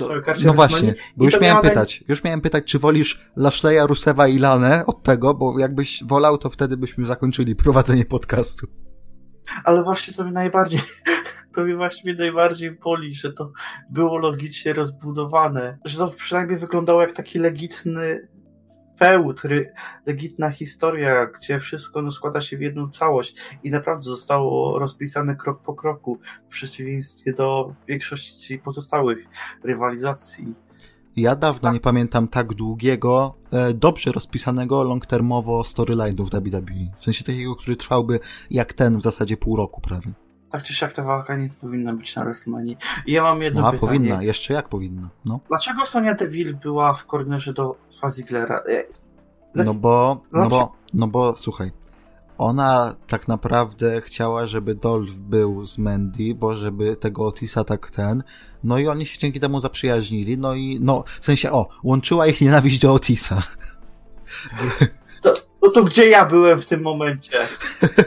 no 0.46 0.54
właśnie, 0.54 0.96
bo 1.18 1.26
już 1.26 1.42
miałem 1.42 1.62
pytać, 1.62 2.04
już 2.08 2.24
miałem 2.24 2.42
pytać, 2.42 2.64
czy 2.66 2.80
wolisz 2.80 3.32
Lashleya, 3.36 3.88
Rusewa 3.88 4.28
i 4.28 4.38
Lanę 4.38 4.86
od 4.86 5.04
tego, 5.04 5.34
bo 5.34 5.60
jakbyś 5.60 6.04
wolał, 6.04 6.38
to 6.38 6.50
wtedy 6.50 6.78
byśmy 6.78 7.06
zakończyli 7.06 7.56
prowadzenie 7.56 8.06
podcastu 8.06 8.68
ale 9.64 9.84
właśnie 9.84 10.14
to 10.14 10.26
mi 10.26 10.32
najbardziej, 10.32 10.82
to 11.56 11.66
mi 11.66 11.76
właśnie 11.76 12.14
najbardziej 12.14 12.72
boli, 12.72 13.16
że 13.16 13.34
to 13.34 13.52
było 13.90 14.18
logicznie 14.18 14.74
rozbudowane, 14.74 15.78
że 15.86 15.98
to 15.98 16.08
przynajmniej 16.08 16.58
wyglądało 16.58 17.02
jak 17.02 17.14
taki 17.14 17.40
legitny 17.40 18.28
feud, 19.00 19.42
legitna 20.06 20.52
historia, 20.52 21.26
gdzie 21.26 21.60
wszystko 21.60 22.02
no, 22.02 22.12
składa 22.12 22.42
się 22.42 22.58
w 22.58 22.62
jedną 22.62 22.90
całość 22.90 23.36
i 23.64 23.72
naprawdę 23.72 24.04
zostało 24.04 24.80
rozpisane 24.80 25.36
krok 25.36 25.62
po 25.62 25.74
kroku, 25.74 26.20
w 26.46 26.52
przeciwieństwie 26.52 27.34
do 27.34 27.74
większości 27.88 28.60
pozostałych 28.60 29.26
rywalizacji. 29.64 30.56
Ja 31.16 31.36
dawno 31.36 31.62
tak. 31.62 31.74
nie 31.74 31.80
pamiętam 31.80 32.28
tak 32.28 32.54
długiego, 32.54 33.36
e, 33.52 33.74
dobrze 33.74 34.12
rozpisanego 34.12 34.84
long-termowo 34.84 35.62
storyline'u 35.62 36.26
w 36.26 36.30
WWE. 36.30 36.98
W 37.00 37.04
sensie 37.04 37.24
takiego, 37.24 37.56
który 37.56 37.76
trwałby 37.76 38.20
jak 38.52 38.74
ten 38.74 38.98
w 38.98 39.02
zasadzie 39.02 39.38
pół 39.38 39.56
roku 39.56 39.82
prawie. 39.82 40.12
Tak 40.50 40.64
czy 40.64 40.74
siak 40.74 40.94
ta 40.94 41.04
walka 41.04 41.38
nie 41.38 41.50
powinna 41.62 41.94
być 41.94 42.16
na 42.16 42.24
WrestleMania. 42.24 42.76
I 43.06 43.12
ja 43.12 43.24
mam 43.24 43.42
jedno 43.42 43.62
no, 43.62 43.72
pytanie. 43.72 43.80
powinna, 43.80 44.24
jeszcze 44.24 44.54
jak 44.54 44.70
powinna. 44.70 45.10
No. 45.26 45.40
Dlaczego 45.48 45.86
Sonia 45.86 46.16
Deville 46.16 46.54
była 46.54 46.94
w 46.94 47.06
kornerze 47.06 47.54
do 47.54 47.76
Faziglera? 48.02 48.64
E, 49.56 49.64
no 49.64 49.74
bo, 49.74 50.22
no 50.34 50.50
bo, 50.50 50.76
no 50.94 51.08
bo, 51.08 51.38
słuchaj, 51.38 51.72
ona 52.40 52.96
tak 53.08 53.28
naprawdę 53.28 54.02
chciała, 54.02 54.46
żeby 54.46 54.76
Dolph 54.76 55.12
był 55.12 55.66
z 55.66 55.78
Mandy, 55.78 56.36
bo 56.36 56.58
żeby 56.58 56.96
tego 56.96 57.28
Otisa 57.28 57.64
tak 57.64 57.92
ten, 57.92 58.24
no 58.64 58.78
i 58.78 58.88
oni 58.88 59.06
się 59.06 59.20
dzięki 59.20 59.40
temu 59.40 59.60
zaprzyjaźnili, 59.60 60.38
no 60.38 60.54
i, 60.56 60.80
no, 60.82 61.04
w 61.20 61.26
sensie, 61.26 61.52
o, 61.52 61.68
łączyła 61.84 62.28
ich 62.28 62.42
nienawiść 62.42 62.80
do 62.80 62.94
Otisa. 62.94 63.42
To, 65.22 65.34
no 65.62 65.72
to 65.72 65.84
gdzie 65.84 66.10
ja 66.10 66.26
byłem 66.26 66.60
w 66.60 66.66
tym 66.66 66.82
momencie? 66.82 67.38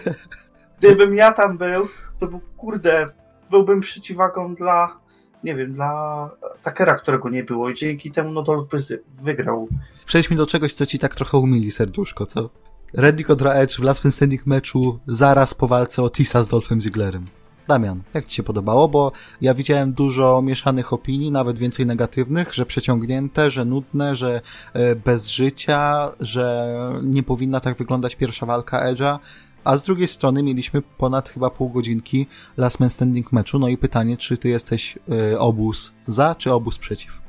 Gdybym 0.78 1.14
ja 1.14 1.32
tam 1.32 1.58
był, 1.58 1.88
to 2.18 2.26
był, 2.26 2.40
kurde, 2.56 3.06
byłbym 3.50 3.80
przeciwwagą 3.80 4.54
dla, 4.54 5.00
nie 5.44 5.54
wiem, 5.54 5.72
dla 5.72 6.30
Takera, 6.62 6.94
którego 6.94 7.30
nie 7.30 7.44
było 7.44 7.70
i 7.70 7.74
dzięki 7.74 8.10
temu 8.10 8.32
no 8.32 8.42
Dolph 8.42 8.70
by 8.70 8.78
wygrał. 9.22 9.68
Przejdźmy 10.06 10.36
do 10.36 10.46
czegoś, 10.46 10.74
co 10.74 10.86
ci 10.86 10.98
tak 10.98 11.14
trochę 11.14 11.38
umili 11.38 11.70
serduszko, 11.70 12.26
co? 12.26 12.50
Randy 12.94 13.24
kontra 13.24 13.52
Edge 13.52 13.76
w 13.76 13.82
last 13.82 14.02
standing 14.10 14.46
meczu 14.46 15.00
zaraz 15.06 15.54
po 15.54 15.68
walce 15.68 16.02
Otisa 16.02 16.42
z 16.42 16.46
Dolphem 16.46 16.80
Zigglerem. 16.80 17.24
Damian, 17.68 18.02
jak 18.14 18.24
ci 18.24 18.36
się 18.36 18.42
podobało? 18.42 18.88
Bo 18.88 19.12
ja 19.40 19.54
widziałem 19.54 19.92
dużo 19.92 20.42
mieszanych 20.42 20.92
opinii, 20.92 21.30
nawet 21.30 21.58
więcej 21.58 21.86
negatywnych, 21.86 22.54
że 22.54 22.66
przeciągnięte, 22.66 23.50
że 23.50 23.64
nudne, 23.64 24.16
że 24.16 24.40
e, 24.72 24.96
bez 24.96 25.28
życia, 25.28 26.10
że 26.20 26.74
nie 27.02 27.22
powinna 27.22 27.60
tak 27.60 27.76
wyglądać 27.76 28.16
pierwsza 28.16 28.46
walka 28.46 28.92
Edge'a. 28.92 29.18
A 29.64 29.76
z 29.76 29.82
drugiej 29.82 30.08
strony 30.08 30.42
mieliśmy 30.42 30.82
ponad 30.82 31.28
chyba 31.28 31.50
pół 31.50 31.70
godzinki 31.70 32.26
last 32.56 32.80
man 32.80 32.90
standing 32.90 33.32
meczu. 33.32 33.58
No 33.58 33.68
i 33.68 33.76
pytanie, 33.76 34.16
czy 34.16 34.38
ty 34.38 34.48
jesteś 34.48 34.98
y, 35.32 35.38
obóz 35.38 35.92
za, 36.06 36.34
czy 36.34 36.52
obóz 36.52 36.78
przeciw? 36.78 37.20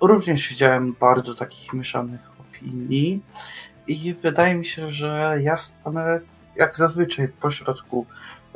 Również 0.00 0.48
widziałem 0.48 0.96
bardzo 1.00 1.34
takich 1.34 1.72
mieszanych 1.72 2.30
opinii 2.40 3.20
i 3.90 4.14
wydaje 4.14 4.54
mi 4.54 4.64
się, 4.64 4.90
że 4.90 5.38
ja 5.40 5.58
stanę 5.58 6.20
jak 6.56 6.76
zazwyczaj 6.76 7.28
po 7.28 7.50
środku. 7.50 8.06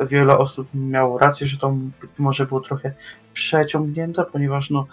Wiele 0.00 0.38
osób 0.38 0.69
miało 0.75 1.19
rację, 1.19 1.47
że 1.47 1.59
to 1.59 1.76
może 2.19 2.47
było 2.47 2.61
trochę 2.61 2.93
przeciągnięte, 3.33 4.25
ponieważ 4.25 4.71
no, 4.71 4.87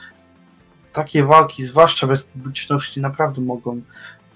takie 0.93 1.23
walki, 1.23 1.63
zwłaszcza 1.63 2.07
bez 2.07 2.23
publiczności, 2.23 3.01
naprawdę 3.01 3.41
mogą 3.41 3.81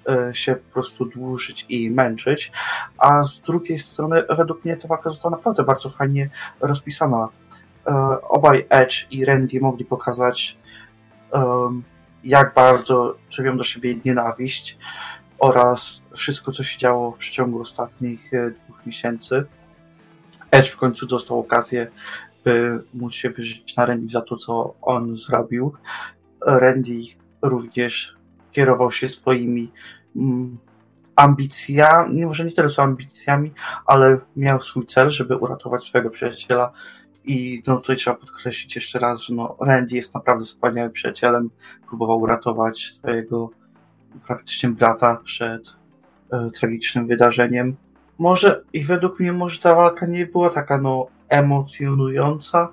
e, 0.09 0.35
się 0.35 0.55
po 0.55 0.73
prostu 0.73 1.05
dłużyć 1.05 1.65
i 1.69 1.91
męczyć, 1.91 2.51
a 2.97 3.23
z 3.23 3.41
drugiej 3.41 3.79
strony 3.79 4.23
według 4.29 4.65
mnie 4.65 4.77
ta 4.77 4.87
walka 4.87 5.09
została 5.09 5.35
naprawdę 5.35 5.63
bardzo 5.63 5.89
fajnie 5.89 6.29
rozpisana. 6.59 7.27
E, 7.87 7.91
obaj 8.21 8.65
Edge 8.69 9.07
i 9.11 9.25
Randy 9.25 9.59
mogli 9.59 9.85
pokazać 9.85 10.57
jak 12.23 12.53
bardzo 12.53 13.15
żywią 13.29 13.57
do 13.57 13.63
siebie 13.63 13.95
nienawiść 14.05 14.77
oraz 15.39 16.03
wszystko, 16.15 16.51
co 16.51 16.63
się 16.63 16.79
działo 16.79 17.11
w 17.11 17.17
przeciągu 17.17 17.61
ostatnich 17.61 18.33
e, 18.33 18.51
dwóch 18.51 18.85
miesięcy. 18.85 19.45
Edge 20.51 20.69
w 20.69 20.77
końcu 20.77 21.05
dostał 21.05 21.39
okazję, 21.39 21.87
by 22.43 22.83
móc 22.93 23.13
się 23.13 23.29
wyżyć 23.29 23.75
na 23.75 23.85
Randy 23.85 24.11
za 24.11 24.21
to, 24.21 24.35
co 24.35 24.75
on 24.81 25.15
zrobił. 25.15 25.73
Randy 26.45 27.01
również 27.41 28.15
kierował 28.51 28.91
się 28.91 29.09
swoimi 29.09 29.71
mm, 30.15 30.57
ambicjami, 31.15 32.25
może 32.25 32.45
nie 32.45 32.51
tyle 32.51 32.69
są 32.69 32.83
ambicjami, 32.83 33.51
ale 33.85 34.17
miał 34.35 34.61
swój 34.61 34.85
cel, 34.85 35.09
żeby 35.09 35.37
uratować 35.37 35.83
swojego 35.83 36.09
przyjaciela. 36.09 36.71
I 37.23 37.63
no 37.67 37.77
tutaj 37.77 37.95
trzeba 37.95 38.17
podkreślić 38.17 38.75
jeszcze 38.75 38.99
raz, 38.99 39.21
że 39.21 39.35
no, 39.35 39.57
Randy 39.61 39.95
jest 39.95 40.13
naprawdę 40.13 40.45
wspaniałym 40.45 40.91
przyjacielem. 40.91 41.49
Próbował 41.87 42.19
uratować 42.19 42.79
swojego 42.79 43.49
praktycznie 44.27 44.69
brata 44.69 45.15
przed 45.23 45.75
e, 46.31 46.49
tragicznym 46.49 47.07
wydarzeniem. 47.07 47.75
Może 48.19 48.63
i 48.73 48.83
według 48.83 49.19
mnie 49.19 49.33
może 49.33 49.59
ta 49.59 49.75
walka 49.75 50.05
nie 50.05 50.25
była 50.25 50.49
taka 50.49 50.77
no 50.77 51.07
emocjonująca, 51.29 52.71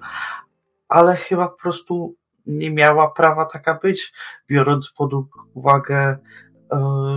ale 0.89 1.17
chyba 1.17 1.49
po 1.49 1.57
prostu 1.57 2.15
nie 2.47 2.71
miała 2.71 3.11
prawa 3.11 3.45
taka 3.45 3.75
być, 3.75 4.13
biorąc 4.49 4.93
pod 4.97 5.13
uwagę, 5.55 5.97
e, 5.99 6.19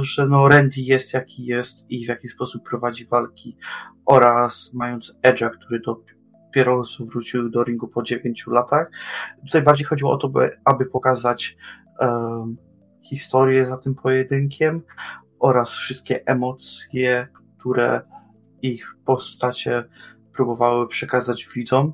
że 0.02 0.28
no 0.28 0.48
Randy 0.48 0.82
jest 0.82 1.14
jaki 1.14 1.46
jest 1.46 1.86
i 1.90 2.06
w 2.06 2.08
jaki 2.08 2.28
sposób 2.28 2.70
prowadzi 2.70 3.06
walki 3.06 3.58
oraz 4.06 4.72
mając 4.74 5.18
Edge'a, 5.24 5.50
który 5.50 5.80
dopiero 5.80 6.84
wrócił 7.00 7.50
do 7.50 7.64
ringu 7.64 7.88
po 7.88 8.04
9 8.04 8.44
latach. 8.48 8.92
Tutaj 9.46 9.62
bardziej 9.62 9.86
chodziło 9.86 10.12
o 10.12 10.18
to, 10.18 10.30
by, 10.30 10.50
aby 10.66 10.86
pokazać 10.86 11.58
um, 12.00 12.58
historię 13.10 13.66
za 13.66 13.78
tym 13.78 13.96
pojedynkiem 13.96 14.82
oraz 15.40 15.70
wszystkie 15.70 16.26
emocje, 16.26 17.28
które 17.58 18.02
ich 18.62 18.96
postacie 19.06 19.84
próbowały 20.34 20.88
przekazać 20.88 21.48
widzom. 21.56 21.94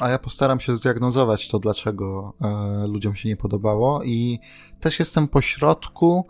A 0.00 0.08
ja 0.08 0.18
postaram 0.18 0.60
się 0.60 0.76
zdiagnozować 0.76 1.48
to, 1.48 1.58
dlaczego 1.58 2.32
e, 2.40 2.86
ludziom 2.86 3.16
się 3.16 3.28
nie 3.28 3.36
podobało 3.36 4.02
i 4.04 4.38
też 4.80 4.98
jestem 4.98 5.28
po 5.28 5.40
środku, 5.40 6.26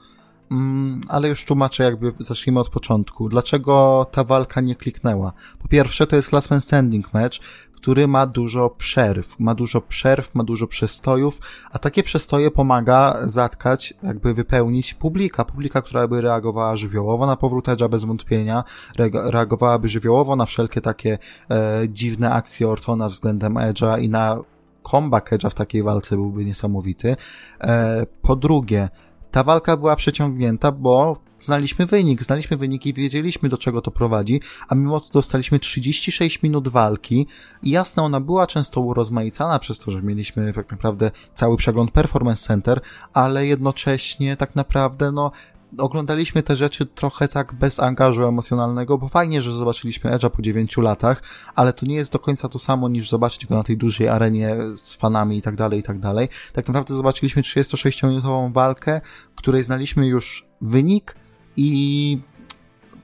mm, 0.50 1.00
ale 1.09 1.28
już 1.28 1.45
tłumaczę 1.45 1.85
jakby, 1.85 2.12
zacznijmy 2.19 2.61
od 2.61 2.69
początku. 2.69 3.28
Dlaczego 3.28 4.07
ta 4.12 4.25
walka 4.25 4.61
nie 4.61 4.76
kliknęła? 4.76 5.33
Po 5.59 5.69
pierwsze, 5.69 6.07
to 6.07 6.16
jest 6.16 6.33
last 6.33 6.50
man 6.50 6.61
standing 6.61 7.14
match, 7.14 7.38
który 7.87 8.09
ma 8.09 8.26
dużo 8.26 8.71
przerw, 8.71 9.38
ma 9.38 9.55
dużo 9.55 9.81
przerw, 9.81 10.35
ma 10.35 10.45
dużo 10.45 10.66
przestojów, 10.66 11.40
a 11.73 11.78
takie 11.78 12.02
przestoje 12.02 12.50
pomaga 12.50 13.16
zatkać, 13.25 13.95
jakby 14.02 14.35
wypełnić 14.35 14.95
publika, 14.95 15.45
publika, 15.45 15.83
która 15.83 16.09
by 16.09 16.21
reagowała 16.21 16.76
żywiołowo 16.76 17.26
na 17.26 17.37
powrót 17.37 17.66
Edge'a 17.69 17.88
bez 17.88 18.05
wątpienia, 18.05 18.64
reagowałaby 19.12 19.88
żywiołowo 19.88 20.37
na 20.37 20.47
wszelkie 20.47 20.81
takie 20.81 21.19
e, 21.50 21.83
dziwne 21.88 22.33
akcje 22.33 22.69
Ortona 22.69 23.09
względem 23.09 23.55
Edge'a 23.55 24.02
i 24.02 24.09
na 24.09 24.38
comeback 24.83 25.33
Edge'a 25.33 25.50
w 25.50 25.55
takiej 25.55 25.83
walce 25.83 26.16
byłby 26.16 26.45
niesamowity. 26.45 27.16
E, 27.61 28.07
po 28.23 28.37
drugie, 28.37 28.88
ta 29.37 29.43
walka 29.43 29.76
była 29.76 29.97
przeciągnięta, 29.97 30.73
bo 30.73 31.16
znaliśmy 31.38 31.87
wynik, 31.87 32.23
znaliśmy 32.23 32.57
wyniki, 32.57 32.95
wiedzieliśmy 32.95 33.49
do 33.49 33.59
czego 33.59 33.83
to 33.83 33.90
prowadzi, 33.90 34.40
a 34.69 34.75
mimo 34.75 35.00
to 35.00 35.09
dostaliśmy 35.12 35.59
36 35.59 36.43
minut 36.43 36.69
walki 36.69 37.26
i 37.62 37.71
jasne, 37.71 38.02
ona 38.02 38.21
była 38.21 38.47
często 38.47 38.81
urozmaicana 38.81 39.59
przez 39.59 39.78
to, 39.78 39.90
że 39.90 40.02
mieliśmy 40.02 40.52
tak 40.52 40.71
naprawdę 40.71 41.11
cały 41.35 41.57
przegląd 41.57 41.90
Performance 41.90 42.47
Center, 42.47 42.81
ale 43.12 43.47
jednocześnie 43.47 44.37
tak 44.37 44.55
naprawdę, 44.55 45.12
no, 45.12 45.33
oglądaliśmy 45.78 46.42
te 46.42 46.56
rzeczy 46.56 46.87
trochę 46.87 47.28
tak 47.28 47.54
bez 47.54 47.80
angażu 47.80 48.25
emocjonalnego, 48.25 48.99
bo 48.99 49.08
fajnie, 49.08 49.42
że 49.42 49.54
zobaczyliśmy 49.54 50.11
Edge'a 50.11 50.30
po 50.30 50.42
9 50.42 50.76
latach, 50.76 51.23
ale 51.54 51.73
to 51.73 51.87
nie 51.87 51.96
jest 51.96 52.12
do 52.12 52.18
końca 52.18 52.49
to 52.49 52.58
samo 52.58 52.88
niż 52.88 53.11
zobaczyć 53.11 53.46
go 53.46 53.54
na 53.54 53.62
tej 53.62 53.76
dużej 53.76 54.08
arenie 54.08 54.56
z 54.76 54.94
fanami 54.94 55.38
i 55.38 55.42
tak 55.42 55.56
dalej, 55.56 55.80
i 55.80 55.82
tak 55.82 55.99
dalej. 55.99 56.28
Tak 56.52 56.68
naprawdę 56.68 56.94
zobaczyliśmy 56.94 57.42
36-minutową 57.42 58.52
walkę, 58.52 59.00
której 59.35 59.64
znaliśmy 59.64 60.06
już 60.06 60.46
wynik, 60.61 61.16
i 61.56 62.18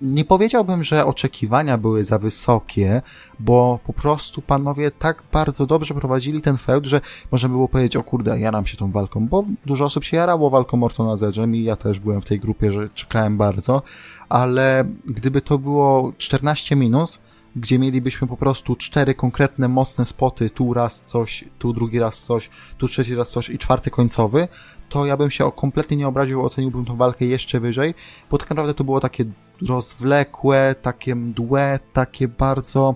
nie 0.03 0.25
powiedziałbym, 0.25 0.85
że 0.85 1.07
oczekiwania 1.07 1.79
były 1.79 2.05
za 2.05 2.19
wysokie, 2.19 3.03
bo 3.41 3.79
po 3.85 3.93
prostu 3.93 4.43
panowie 4.43 4.91
tak 4.91 5.23
bardzo 5.33 5.67
dobrze 5.67 5.95
prowadzili 5.95 6.41
ten 6.41 6.57
feud, 6.57 6.87
że 6.87 7.01
można 7.31 7.49
było 7.49 7.69
powiedzieć, 7.69 7.97
o 7.97 8.03
kurde, 8.03 8.41
jaram 8.41 8.67
się 8.67 8.77
tą 8.77 8.91
walką, 8.91 9.29
bo 9.29 9.45
dużo 9.67 9.85
osób 9.85 10.05
się 10.05 10.17
jarało 10.17 10.51
walką 10.51 10.77
Mortona 10.77 11.17
z 11.17 11.23
Edge'em 11.23 11.55
i 11.55 11.65
ja 11.65 11.77
też 11.77 12.01
byłem 12.01 12.21
w 12.21 12.25
tej 12.25 12.41
grupie, 12.41 12.73
że 12.73 12.89
czekałem 12.95 13.37
bardzo, 13.37 13.83
ale 14.29 14.85
gdyby 15.05 15.41
to 15.41 15.59
było 15.59 16.13
14 16.19 16.77
minut, 16.77 17.19
gdzie 17.57 17.79
mielibyśmy 17.79 18.29
po 18.29 18.37
prostu 18.37 18.77
cztery 18.77 19.15
konkretne, 19.15 19.69
mocne 19.69 20.05
spoty, 20.05 20.51
tu 20.51 20.75
raz 20.75 21.01
coś, 21.01 21.45
tu 21.59 21.73
drugi 21.73 21.99
raz 21.99 22.19
coś, 22.19 22.51
tu 22.79 22.89
trzeci 22.89 23.15
raz 23.15 23.31
coś 23.31 23.51
i 23.51 23.59
czwarty 23.59 23.91
końcowy, 23.91 24.49
to 24.89 25.07
ja 25.07 25.17
bym 25.17 25.31
się 25.31 25.53
kompletnie 25.53 25.97
nie 25.97 26.09
obraził, 26.09 26.45
oceniłbym 26.45 26.85
tą 26.85 26.97
walkę 26.97 27.25
jeszcze 27.25 27.61
wyżej, 27.61 27.95
bo 28.31 28.39
tak 28.39 28.51
naprawdę 28.51 28.75
to 28.75 28.85
było 28.85 29.01
takie 29.01 29.25
rozwlekłe, 29.69 30.75
takie 30.83 31.15
mdłe, 31.15 31.79
takie 31.93 32.29
bardzo 32.29 32.95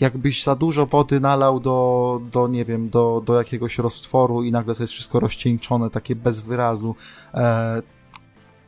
jakbyś 0.00 0.44
za 0.44 0.56
dużo 0.56 0.86
wody 0.86 1.20
nalał 1.20 1.60
do, 1.60 2.20
do 2.32 2.48
nie 2.48 2.64
wiem, 2.64 2.90
do, 2.90 3.22
do 3.26 3.34
jakiegoś 3.38 3.78
roztworu 3.78 4.42
i 4.42 4.52
nagle 4.52 4.74
to 4.74 4.82
jest 4.82 4.92
wszystko 4.92 5.20
rozcieńczone, 5.20 5.90
takie 5.90 6.16
bez 6.16 6.40
wyrazu. 6.40 6.94
E, 7.34 7.82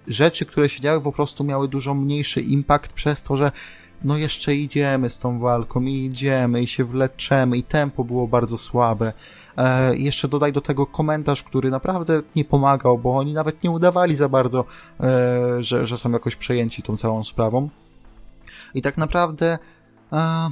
rzeczy, 0.07 0.47
które 0.47 0.69
się 0.69 0.81
działy, 0.81 1.01
po 1.01 1.13
prostu 1.13 1.45
miały 1.45 1.69
dużo 1.69 1.95
mniejszy 1.95 2.41
impact 2.41 2.93
przez 2.93 3.23
to, 3.23 3.37
że 3.37 3.53
no 4.05 4.17
jeszcze 4.17 4.55
idziemy 4.55 5.11
z 5.11 5.19
tą 5.19 5.39
walką 5.39 5.83
i 5.83 6.05
idziemy 6.05 6.63
i 6.63 6.67
się 6.67 6.85
wleczemy 6.85 7.57
i 7.57 7.63
tempo 7.63 8.05
było 8.05 8.29
bardzo 8.29 8.59
słabe. 8.59 9.13
E, 9.57 9.97
jeszcze 9.97 10.29
dodaj 10.29 10.53
do 10.53 10.61
tego 10.61 10.87
komentarz, 10.87 11.43
który 11.43 11.71
naprawdę 11.71 12.23
nie 12.37 12.45
pomagał, 12.45 12.99
bo 12.99 13.17
oni 13.17 13.35
nawet 13.35 13.65
nie 13.65 13.71
udawali 13.71 14.17
za 14.17 14.29
bardzo, 14.29 14.65
e, 15.01 15.63
że, 15.63 15.87
że 15.87 15.99
są 15.99 16.11
jakoś 16.11 16.37
przejęci 16.37 16.83
tą 16.83 16.97
całą 16.97 17.25
sprawą. 17.25 17.69
I 18.75 18.83
tak 18.83 18.97
naprawdę 18.97 19.59
e, 20.13 20.49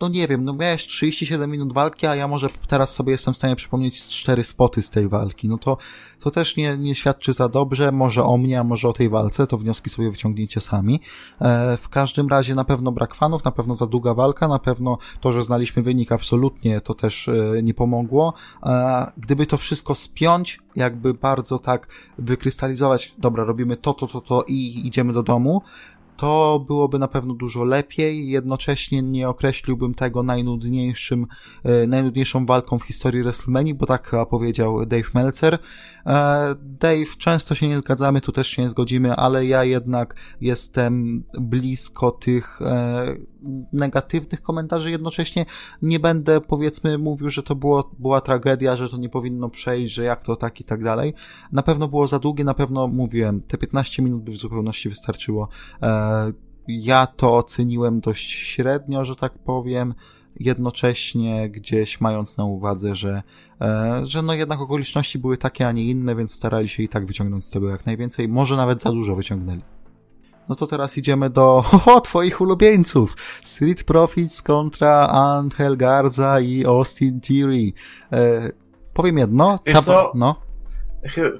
no 0.00 0.08
nie 0.08 0.28
wiem, 0.28 0.44
no 0.44 0.52
miałeś 0.52 0.86
37 0.86 1.50
minut 1.50 1.72
walki, 1.72 2.06
a 2.06 2.16
ja 2.16 2.28
może 2.28 2.46
teraz 2.68 2.94
sobie 2.94 3.12
jestem 3.12 3.34
w 3.34 3.36
stanie 3.36 3.56
przypomnieć 3.56 4.08
cztery 4.08 4.44
spoty 4.44 4.82
z 4.82 4.90
tej 4.90 5.08
walki. 5.08 5.48
No 5.48 5.58
to, 5.58 5.76
to 6.20 6.30
też 6.30 6.56
nie, 6.56 6.78
nie 6.78 6.94
świadczy 6.94 7.32
za 7.32 7.48
dobrze, 7.48 7.92
może 7.92 8.24
o 8.24 8.36
mnie, 8.36 8.60
a 8.60 8.64
może 8.64 8.88
o 8.88 8.92
tej 8.92 9.08
walce, 9.08 9.46
to 9.46 9.58
wnioski 9.58 9.90
sobie 9.90 10.10
wyciągnijcie 10.10 10.60
sami. 10.60 11.00
E, 11.40 11.76
w 11.76 11.88
każdym 11.88 12.28
razie 12.28 12.54
na 12.54 12.64
pewno 12.64 12.92
brak 12.92 13.14
fanów, 13.14 13.44
na 13.44 13.50
pewno 13.50 13.74
za 13.74 13.86
długa 13.86 14.14
walka, 14.14 14.48
na 14.48 14.58
pewno 14.58 14.98
to, 15.20 15.32
że 15.32 15.42
znaliśmy 15.42 15.82
wynik 15.82 16.12
absolutnie, 16.12 16.80
to 16.80 16.94
też 16.94 17.28
e, 17.28 17.62
nie 17.62 17.74
pomogło. 17.74 18.34
E, 18.62 19.12
gdyby 19.16 19.46
to 19.46 19.56
wszystko 19.56 19.94
spiąć, 19.94 20.58
jakby 20.76 21.14
bardzo 21.14 21.58
tak 21.58 21.88
wykrystalizować, 22.18 23.14
dobra, 23.18 23.44
robimy 23.44 23.76
to, 23.76 23.94
to, 23.94 24.06
to, 24.06 24.20
to 24.20 24.44
i 24.48 24.86
idziemy 24.86 25.12
do 25.12 25.22
domu, 25.22 25.62
to 26.16 26.64
byłoby 26.66 26.98
na 26.98 27.08
pewno 27.08 27.34
dużo 27.34 27.64
lepiej. 27.64 28.28
Jednocześnie 28.28 29.02
nie 29.02 29.28
określiłbym 29.28 29.94
tego 29.94 30.22
najnudniejszym, 30.22 31.26
e, 31.64 31.86
najnudniejszą 31.86 32.46
walką 32.46 32.78
w 32.78 32.82
historii 32.82 33.22
WrestleMania, 33.22 33.74
bo 33.74 33.86
tak 33.86 34.12
powiedział 34.30 34.86
Dave 34.86 35.10
Meltzer. 35.14 35.58
E, 36.06 36.54
Dave, 36.62 37.16
często 37.18 37.54
się 37.54 37.68
nie 37.68 37.78
zgadzamy, 37.78 38.20
tu 38.20 38.32
też 38.32 38.48
się 38.48 38.62
nie 38.62 38.68
zgodzimy, 38.68 39.16
ale 39.16 39.46
ja 39.46 39.64
jednak 39.64 40.14
jestem 40.40 41.24
blisko 41.40 42.10
tych 42.10 42.62
e, 42.62 43.16
negatywnych 43.72 44.42
komentarzy. 44.42 44.90
Jednocześnie 44.90 45.46
nie 45.82 46.00
będę, 46.00 46.40
powiedzmy, 46.40 46.98
mówił, 46.98 47.30
że 47.30 47.42
to 47.42 47.54
było, 47.54 47.90
była 47.98 48.20
tragedia, 48.20 48.76
że 48.76 48.88
to 48.88 48.96
nie 48.96 49.08
powinno 49.08 49.48
przejść, 49.48 49.94
że 49.94 50.04
jak 50.04 50.22
to 50.22 50.36
tak 50.36 50.60
i 50.60 50.64
tak 50.64 50.84
dalej. 50.84 51.14
Na 51.52 51.62
pewno 51.62 51.88
było 51.88 52.06
za 52.06 52.18
długie, 52.18 52.44
na 52.44 52.54
pewno 52.54 52.88
mówiłem, 52.88 53.42
te 53.42 53.58
15 53.58 54.02
minut 54.02 54.22
by 54.22 54.32
w 54.32 54.36
zupełności 54.36 54.88
wystarczyło. 54.88 55.48
Ja 56.68 57.06
to 57.06 57.36
oceniłem 57.36 58.00
dość 58.00 58.30
średnio, 58.30 59.04
że 59.04 59.16
tak 59.16 59.38
powiem 59.38 59.94
jednocześnie 60.40 61.50
gdzieś 61.50 62.00
mając 62.00 62.36
na 62.36 62.44
uwadze, 62.44 62.94
że, 62.94 63.22
e, 63.60 64.00
że 64.04 64.22
no 64.22 64.34
jednak 64.34 64.60
okoliczności 64.60 65.18
były 65.18 65.36
takie, 65.38 65.68
a 65.68 65.72
nie 65.72 65.84
inne, 65.84 66.16
więc 66.16 66.34
starali 66.34 66.68
się 66.68 66.82
i 66.82 66.88
tak 66.88 67.06
wyciągnąć 67.06 67.44
z 67.44 67.50
tego 67.50 67.68
jak 67.68 67.86
najwięcej. 67.86 68.28
Może 68.28 68.56
nawet 68.56 68.82
za 68.82 68.90
dużo 68.90 69.16
wyciągnęli. 69.16 69.62
No 70.48 70.54
to 70.54 70.66
teraz 70.66 70.98
idziemy 70.98 71.30
do 71.30 71.64
o, 71.96 72.00
twoich 72.00 72.40
ulubieńców. 72.40 73.16
Street 73.42 73.84
Profits 73.84 74.42
kontra 74.42 75.06
Angel 75.06 75.76
Garza 75.76 76.40
i 76.40 76.66
Austin 76.66 77.20
Theory. 77.20 77.72
E, 78.12 78.50
powiem 78.94 79.18
jedno. 79.18 79.58
Ta, 79.72 79.82
co? 79.82 80.12
No. 80.14 80.45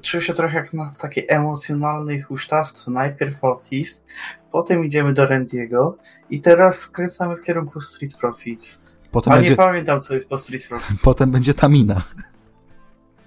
Czuję 0.01 0.23
się 0.23 0.33
trochę 0.33 0.57
jak 0.57 0.73
na 0.73 0.93
takiej 0.99 1.25
emocjonalnej 1.29 2.21
huśtawce. 2.21 2.91
Najpierw 2.91 3.43
Otis, 3.43 4.05
potem 4.51 4.85
idziemy 4.85 5.13
do 5.13 5.25
Randiego 5.25 5.97
i 6.29 6.41
teraz 6.41 6.79
skręcamy 6.79 7.35
w 7.35 7.43
kierunku 7.43 7.81
Street 7.81 8.17
Profits. 8.17 8.81
Potem 9.11 9.33
A 9.33 9.35
będzie... 9.35 9.49
nie 9.49 9.55
pamiętam, 9.55 10.01
co 10.01 10.13
jest 10.13 10.29
po 10.29 10.37
Street 10.37 10.67
Profits. 10.67 11.01
Potem 11.03 11.31
będzie 11.31 11.53
Tamina. 11.53 12.01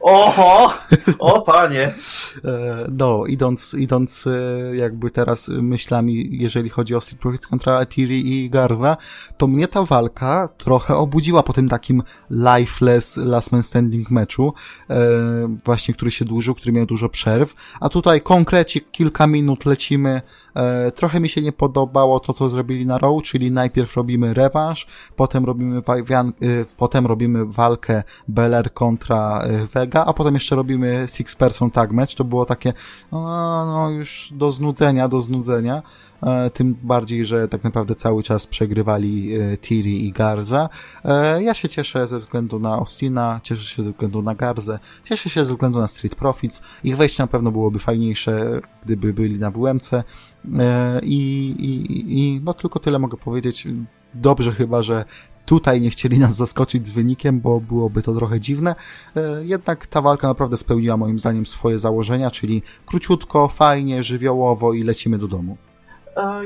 Oho! 0.00 0.72
O 1.18 1.42
panie! 1.42 1.94
E, 2.44 2.86
no, 2.92 3.26
idąc, 3.26 3.74
idąc 3.74 4.26
e, 4.26 4.76
jakby 4.76 5.10
teraz 5.10 5.48
myślami, 5.48 6.28
jeżeli 6.30 6.68
chodzi 6.70 6.94
o 6.94 7.00
Street 7.00 7.20
Profits 7.20 7.46
kontra 7.46 7.86
Tiri 7.86 8.32
i 8.32 8.50
Garza, 8.50 8.96
to 9.36 9.46
mnie 9.46 9.68
ta 9.68 9.82
walka 9.82 10.48
trochę 10.58 10.96
obudziła 10.96 11.42
po 11.42 11.52
tym 11.52 11.68
takim 11.68 12.02
lifeless 12.30 13.16
last 13.16 13.52
man 13.52 13.62
standing 13.62 14.10
meczu, 14.10 14.54
e, 14.90 14.96
właśnie 15.64 15.94
który 15.94 16.10
się 16.10 16.24
dłużył, 16.24 16.54
który 16.54 16.72
miał 16.72 16.86
dużo 16.86 17.08
przerw, 17.08 17.54
a 17.80 17.88
tutaj 17.88 18.20
konkrecie 18.20 18.80
kilka 18.80 19.26
minut 19.26 19.66
lecimy 19.66 20.22
trochę 20.94 21.20
mi 21.20 21.28
się 21.28 21.42
nie 21.42 21.52
podobało 21.52 22.20
to, 22.20 22.32
co 22.32 22.48
zrobili 22.48 22.86
na 22.86 22.98
Raw, 22.98 23.22
czyli 23.22 23.52
najpierw 23.52 23.96
robimy 23.96 24.34
rewanż, 24.34 24.86
potem 25.16 25.44
robimy, 25.44 25.78
e, 25.78 25.82
potem 26.76 27.06
robimy 27.06 27.46
walkę 27.46 28.02
Beller 28.28 28.72
kontra 28.72 29.42
e, 29.42 29.66
Vega, 29.66 30.04
a 30.04 30.12
potem 30.12 30.34
jeszcze 30.34 30.56
robimy 30.56 31.06
Six 31.08 31.36
Person 31.36 31.70
Tag 31.70 31.92
Match. 31.92 32.14
To 32.14 32.24
było 32.24 32.44
takie, 32.44 32.72
no, 33.12 33.66
no 33.66 33.90
już 33.90 34.28
do 34.32 34.50
znudzenia, 34.50 35.08
do 35.08 35.20
znudzenia. 35.20 35.82
E, 36.22 36.50
tym 36.50 36.76
bardziej, 36.82 37.24
że 37.24 37.48
tak 37.48 37.64
naprawdę 37.64 37.94
cały 37.94 38.22
czas 38.22 38.46
przegrywali 38.46 39.34
e, 39.34 39.56
Tiri 39.58 40.06
i 40.06 40.12
Garza. 40.12 40.68
E, 41.04 41.42
ja 41.42 41.54
się 41.54 41.68
cieszę 41.68 42.06
ze 42.06 42.18
względu 42.18 42.58
na 42.58 42.74
Austina, 42.74 43.40
cieszę 43.42 43.76
się 43.76 43.82
ze 43.82 43.90
względu 43.90 44.22
na 44.22 44.34
Garzę, 44.34 44.78
cieszę 45.04 45.30
się 45.30 45.44
ze 45.44 45.52
względu 45.52 45.78
na 45.80 45.88
Street 45.88 46.14
Profits. 46.14 46.62
Ich 46.84 46.96
wejście 46.96 47.22
na 47.22 47.26
pewno 47.26 47.50
byłoby 47.50 47.78
fajniejsze, 47.78 48.60
gdyby 48.84 49.12
byli 49.12 49.38
na 49.38 49.50
WMC. 49.50 49.90
I, 51.02 51.16
i, 51.58 52.18
i 52.18 52.40
no 52.44 52.54
tylko 52.54 52.78
tyle 52.78 52.98
mogę 52.98 53.18
powiedzieć. 53.18 53.68
Dobrze 54.14 54.52
chyba, 54.52 54.82
że 54.82 55.04
tutaj 55.46 55.80
nie 55.80 55.90
chcieli 55.90 56.18
nas 56.18 56.36
zaskoczyć 56.36 56.86
z 56.86 56.90
wynikiem, 56.90 57.40
bo 57.40 57.60
byłoby 57.60 58.02
to 58.02 58.14
trochę 58.14 58.40
dziwne. 58.40 58.74
Jednak 59.42 59.86
ta 59.86 60.00
walka 60.00 60.28
naprawdę 60.28 60.56
spełniła 60.56 60.96
moim 60.96 61.18
zdaniem 61.18 61.46
swoje 61.46 61.78
założenia, 61.78 62.30
czyli 62.30 62.62
króciutko, 62.86 63.48
fajnie, 63.48 64.02
żywiołowo 64.02 64.72
i 64.72 64.82
lecimy 64.82 65.18
do 65.18 65.28
domu. 65.28 65.56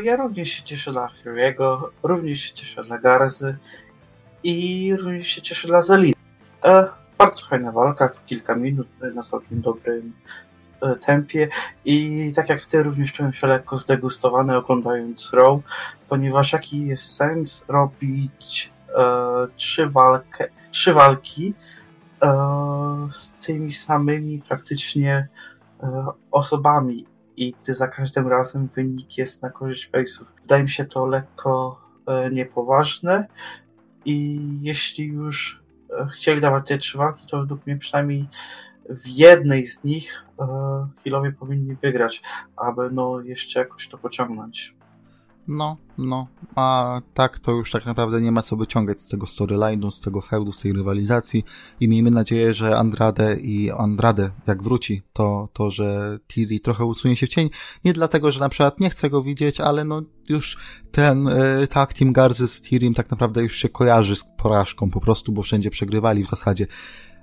Ja 0.03 0.17
również 0.17 0.49
się 0.49 0.63
cieszę 0.63 0.93
dla 0.93 1.07
Fury'ego, 1.09 1.83
również 2.03 2.41
się 2.41 2.55
cieszę 2.55 2.85
dla 2.85 2.99
Garzy 2.99 3.57
i 4.45 4.97
również 4.97 5.29
się 5.29 5.43
cieszę 5.43 5.69
dla 5.69 5.83
Zelina. 5.83 6.17
E, 6.65 6.89
bardzo 7.19 7.47
fajna 7.47 7.73
walka, 7.73 8.11
kilka 8.27 8.55
minut 8.55 8.89
na 9.15 9.23
całkiem 9.23 9.61
dobrym 9.61 10.13
e, 10.83 10.97
tempie. 10.97 11.49
I 11.85 12.33
tak 12.37 12.49
jak 12.49 12.67
ty 12.67 12.83
również 12.83 13.13
czułem 13.13 13.33
się 13.33 13.47
lekko 13.47 13.79
zdegustowany 13.79 14.57
oglądając 14.57 15.33
Raw, 15.33 15.61
ponieważ 16.09 16.53
jaki 16.53 16.87
jest 16.87 17.15
sens 17.17 17.65
robić 17.69 18.73
e, 18.99 19.03
trzy, 19.57 19.91
walkę, 19.91 20.49
trzy 20.71 20.95
walki 20.95 21.55
e, 22.23 22.29
z 23.13 23.33
tymi 23.33 23.73
samymi 23.73 24.43
praktycznie 24.49 25.29
e, 25.83 26.07
osobami 26.31 27.14
i 27.37 27.55
gdy 27.63 27.75
za 27.75 27.89
każdym 27.89 28.29
razem 28.29 28.69
wynik 28.75 29.19
jest 29.19 29.43
na 29.43 29.51
korzyść 29.51 29.91
face'ów. 29.91 30.25
Wydaje 30.43 30.63
mi 30.63 30.71
się 30.71 30.85
to 30.85 31.07
lekko 31.07 31.81
e, 32.07 32.31
niepoważne 32.31 33.27
i 34.05 34.41
jeśli 34.63 35.07
już 35.07 35.63
e, 36.01 36.07
chcieli 36.07 36.41
dawać 36.41 36.69
te 36.69 36.79
trzy 36.79 36.99
walki, 36.99 37.27
to 37.27 37.41
według 37.41 37.67
mnie 37.67 37.77
przynajmniej 37.77 38.29
w 38.89 39.07
jednej 39.07 39.65
z 39.65 39.85
nich 39.85 40.25
e, 40.41 40.47
Hillowie 41.03 41.33
powinni 41.33 41.77
wygrać, 41.83 42.23
aby 42.57 42.91
no 42.93 43.21
jeszcze 43.21 43.59
jakoś 43.61 43.89
to 43.89 43.99
pociągnąć. 43.99 44.75
No, 45.49 45.77
no, 45.99 46.27
a 46.55 47.01
tak 47.15 47.39
to 47.39 47.53
już 47.53 47.71
tak 47.71 47.87
naprawdę 47.87 48.21
nie 48.21 48.33
ma 48.33 48.43
co 48.43 48.57
wyciągać 48.57 49.01
z 49.01 49.09
tego 49.09 49.27
storyline'u, 49.27 49.91
z 49.91 50.01
tego 50.01 50.21
feudu, 50.21 50.53
z 50.53 50.61
tej 50.61 50.73
rywalizacji 50.73 51.45
i 51.81 51.89
miejmy 51.89 52.11
nadzieję, 52.11 52.55
że 52.55 52.79
Andrade 52.79 53.37
i 53.37 53.71
Andrade 53.71 54.31
jak 54.47 54.63
wróci, 54.63 55.03
to, 55.13 55.49
to 55.53 55.71
że 55.71 56.19
Tiri 56.29 56.61
trochę 56.61 56.85
usunie 56.85 57.17
się 57.17 57.27
w 57.27 57.31
cień. 57.31 57.51
Nie 57.85 57.93
dlatego, 57.93 58.31
że 58.31 58.41
na 58.41 58.49
przykład 58.49 58.81
nie 58.81 58.91
chcę 58.91 59.11
go 59.11 59.23
widzieć, 59.23 59.61
ale 59.61 59.85
no 59.85 60.03
już 60.29 60.59
ten 60.93 61.29
y, 61.29 61.69
tak 61.69 61.95
Team 61.95 62.13
Garzy 62.13 62.49
z 62.49 62.63
Tirim 62.63 62.95
tak 62.95 63.11
naprawdę 63.11 63.43
już 63.43 63.57
się 63.57 63.69
kojarzy 63.69 64.17
z 64.17 64.25
porażką 64.25 64.91
po 64.91 65.01
prostu, 65.01 65.33
bo 65.33 65.43
wszędzie 65.43 65.71
przegrywali 65.71 66.25
w 66.25 66.29
zasadzie. 66.29 66.67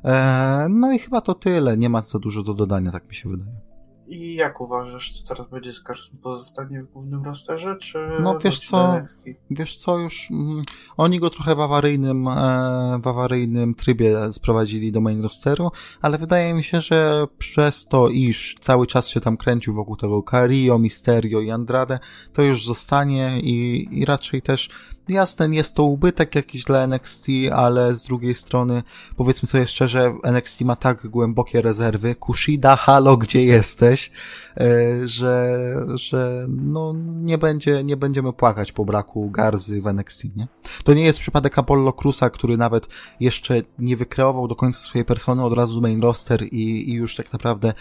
E, 0.05 0.67
no 0.69 0.93
i 0.93 0.99
chyba 0.99 1.21
to 1.21 1.34
tyle, 1.34 1.77
nie 1.77 1.89
ma 1.89 2.01
za 2.01 2.19
dużo 2.19 2.43
do 2.43 2.53
dodania, 2.53 2.91
tak 2.91 3.10
mi 3.10 3.15
się 3.15 3.29
wydaje. 3.29 3.70
I 4.12 4.36
jak 4.36 4.62
uważasz, 4.62 5.12
co 5.12 5.28
teraz 5.28 5.50
będzie 5.50 5.74
z 5.74 5.84
każdym 5.84 6.19
pozostanie 6.19 6.84
w 6.84 6.91
głównym 6.91 7.24
rosterze, 7.24 7.76
czy 7.82 7.97
No 8.19 8.39
wiesz 8.39 8.60
co, 8.60 9.02
wiesz 9.50 9.78
co, 9.78 9.97
już 9.97 10.32
mm, 10.32 10.63
oni 10.97 11.19
go 11.19 11.30
trochę 11.30 11.56
w 11.56 11.60
awaryjnym, 11.60 12.28
e, 12.28 13.00
w 13.04 13.08
awaryjnym 13.08 13.76
trybie 13.76 14.32
sprowadzili 14.32 14.91
do 14.91 15.02
main 15.02 15.24
rosteru, 15.24 15.71
ale 16.02 16.17
wydaje 16.17 16.54
mi 16.54 16.63
się, 16.63 16.82
że 16.82 17.28
przez 17.38 17.86
to, 17.86 18.10
iż 18.10 18.56
cały 18.60 18.88
czas 18.88 19.08
się 19.08 19.19
tam 19.19 19.38
kręcił 19.38 19.74
wokół 19.74 19.95
tego 19.95 20.24
Cario, 20.24 20.80
Misterio 20.80 21.39
i 21.39 21.52
Andrade, 21.52 22.00
to 22.34 22.41
już 22.41 22.65
zostanie 22.65 23.39
i, 23.39 23.88
i 23.91 24.06
raczej 24.06 24.41
też 24.41 24.69
jasne, 25.12 25.56
jest 25.56 25.76
to 25.76 25.84
ubytek 25.84 26.36
jakiś 26.36 26.63
dla 26.63 26.80
NXT, 26.80 27.28
ale 27.54 27.95
z 27.95 28.04
drugiej 28.04 28.36
strony, 28.36 28.84
powiedzmy 29.15 29.47
sobie 29.47 29.67
szczerze, 29.67 30.13
NXT 30.24 30.62
ma 30.62 30.76
tak 30.76 31.08
głębokie 31.08 31.62
rezerwy. 31.62 32.15
Kushida, 32.15 32.76
halo, 32.76 33.17
gdzie 33.17 33.45
jesteś? 33.45 34.12
E, 34.60 35.08
że, 35.08 35.58
że 35.93 36.45
no, 36.50 36.93
nie 37.06 37.38
będzie, 37.38 37.84
nie 37.84 37.97
będziemy 37.97 38.34
płakać 38.34 38.71
po 38.71 38.86
braku 38.86 39.30
Garzy 39.30 39.82
w 39.82 39.88
NXT, 39.88 40.36
nie? 40.36 40.47
To 40.84 40.93
nie 40.93 41.04
jest 41.04 41.19
przypadek 41.19 41.60
Apollo 41.60 41.93
Cruza, 41.93 42.30
który 42.30 42.58
nawet 42.58 42.88
jeszcze 43.19 43.62
nie 43.80 43.97
wykreował 43.97 44.47
do 44.47 44.56
końca 44.56 44.80
swojej 44.80 45.06
persony 45.06 45.43
od 45.43 45.54
razu 45.54 45.82
main 45.82 46.02
roster 46.02 46.43
i, 46.43 46.89
i 46.89 46.93
już 46.93 47.15
tak 47.15 47.34
naprawdę 47.34 47.74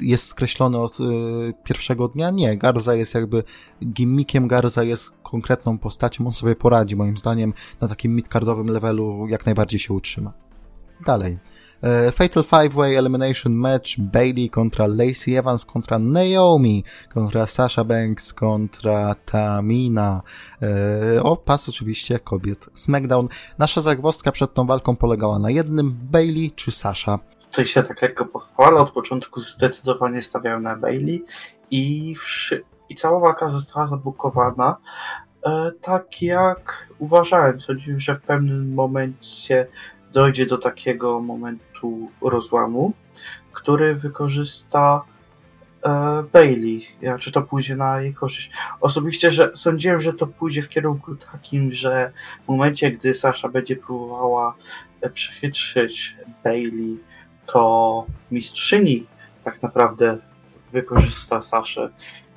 jest 0.00 0.26
skreślony 0.26 0.78
od 0.78 1.00
y, 1.00 1.02
pierwszego 1.64 2.08
dnia. 2.08 2.30
Nie, 2.30 2.58
Garza 2.58 2.94
jest 2.94 3.14
jakby 3.14 3.44
gimmickiem, 3.86 4.48
Garza 4.48 4.82
jest 4.82 5.10
konkretną 5.22 5.78
postacią, 5.78 6.26
on 6.26 6.32
sobie 6.32 6.56
poradzi, 6.56 6.96
moim 6.96 7.16
zdaniem, 7.16 7.54
na 7.80 7.88
takim 7.88 8.14
midcardowym 8.14 8.66
levelu 8.66 9.26
jak 9.28 9.46
najbardziej 9.46 9.80
się 9.80 9.94
utrzyma. 9.94 10.32
Dalej. 11.06 11.38
E, 11.84 12.12
Fatal 12.12 12.44
Five-Way 12.44 12.96
Elimination 12.96 13.52
Match 13.52 13.98
Bailey 13.98 14.50
kontra 14.50 14.86
Lacey 14.86 15.36
Evans 15.36 15.64
kontra 15.64 15.98
Naomi 15.98 16.84
kontra 17.14 17.46
Sasha 17.46 17.84
Banks 17.84 18.32
kontra 18.32 19.14
Tamina 19.14 20.22
e, 20.62 21.22
o 21.22 21.36
pas 21.36 21.68
oczywiście 21.68 22.18
kobiet 22.18 22.70
SmackDown. 22.74 23.28
Nasza 23.58 23.80
zagwozdka 23.80 24.32
przed 24.32 24.54
tą 24.54 24.66
walką 24.66 24.96
polegała 24.96 25.38
na 25.38 25.50
jednym 25.50 25.92
Bailey 26.10 26.52
czy 26.56 26.72
Sasha. 26.72 27.18
Tutaj 27.54 27.66
się 27.66 27.82
tak 27.82 28.02
lekko 28.02 28.24
pochwalę. 28.24 28.80
Od 28.80 28.90
początku 28.90 29.40
zdecydowanie 29.40 30.22
stawiałem 30.22 30.62
na 30.62 30.76
Bailey 30.76 31.24
i, 31.70 32.14
i 32.88 32.94
cała 32.94 33.20
walka 33.20 33.50
została 33.50 33.86
zabukowana 33.86 34.76
e, 35.46 35.72
tak 35.80 36.22
jak 36.22 36.88
uważałem. 36.98 37.60
Sądziłem, 37.60 38.00
że 38.00 38.14
w 38.14 38.20
pewnym 38.20 38.74
momencie 38.74 39.66
dojdzie 40.12 40.46
do 40.46 40.58
takiego 40.58 41.20
momentu 41.20 42.10
rozłamu, 42.20 42.92
który 43.52 43.94
wykorzysta 43.94 45.02
e, 45.84 46.24
Bailey, 46.32 46.86
czy 47.20 47.32
to 47.32 47.42
pójdzie 47.42 47.76
na 47.76 48.00
jej 48.00 48.14
korzyść. 48.14 48.50
Osobiście 48.80 49.30
że 49.30 49.52
sądziłem, 49.54 50.00
że 50.00 50.12
to 50.12 50.26
pójdzie 50.26 50.62
w 50.62 50.68
kierunku 50.68 51.16
takim, 51.16 51.72
że 51.72 52.12
w 52.44 52.48
momencie, 52.48 52.90
gdy 52.90 53.14
Sasha 53.14 53.48
będzie 53.48 53.76
próbowała 53.76 54.54
e, 55.00 55.10
przechytrzyć 55.10 56.16
Bailey, 56.44 56.98
to 57.46 58.06
mistrzyni 58.30 59.06
tak 59.44 59.62
naprawdę 59.62 60.18
wykorzysta 60.72 61.42
Saszę 61.42 61.90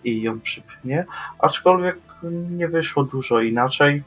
i 0.04 0.22
ją 0.22 0.40
przypnie, 0.40 1.06
aczkolwiek 1.40 1.98
nie 2.52 2.68
wyszło 2.68 3.04
dużo 3.04 3.42
inaczej. 3.42 4.04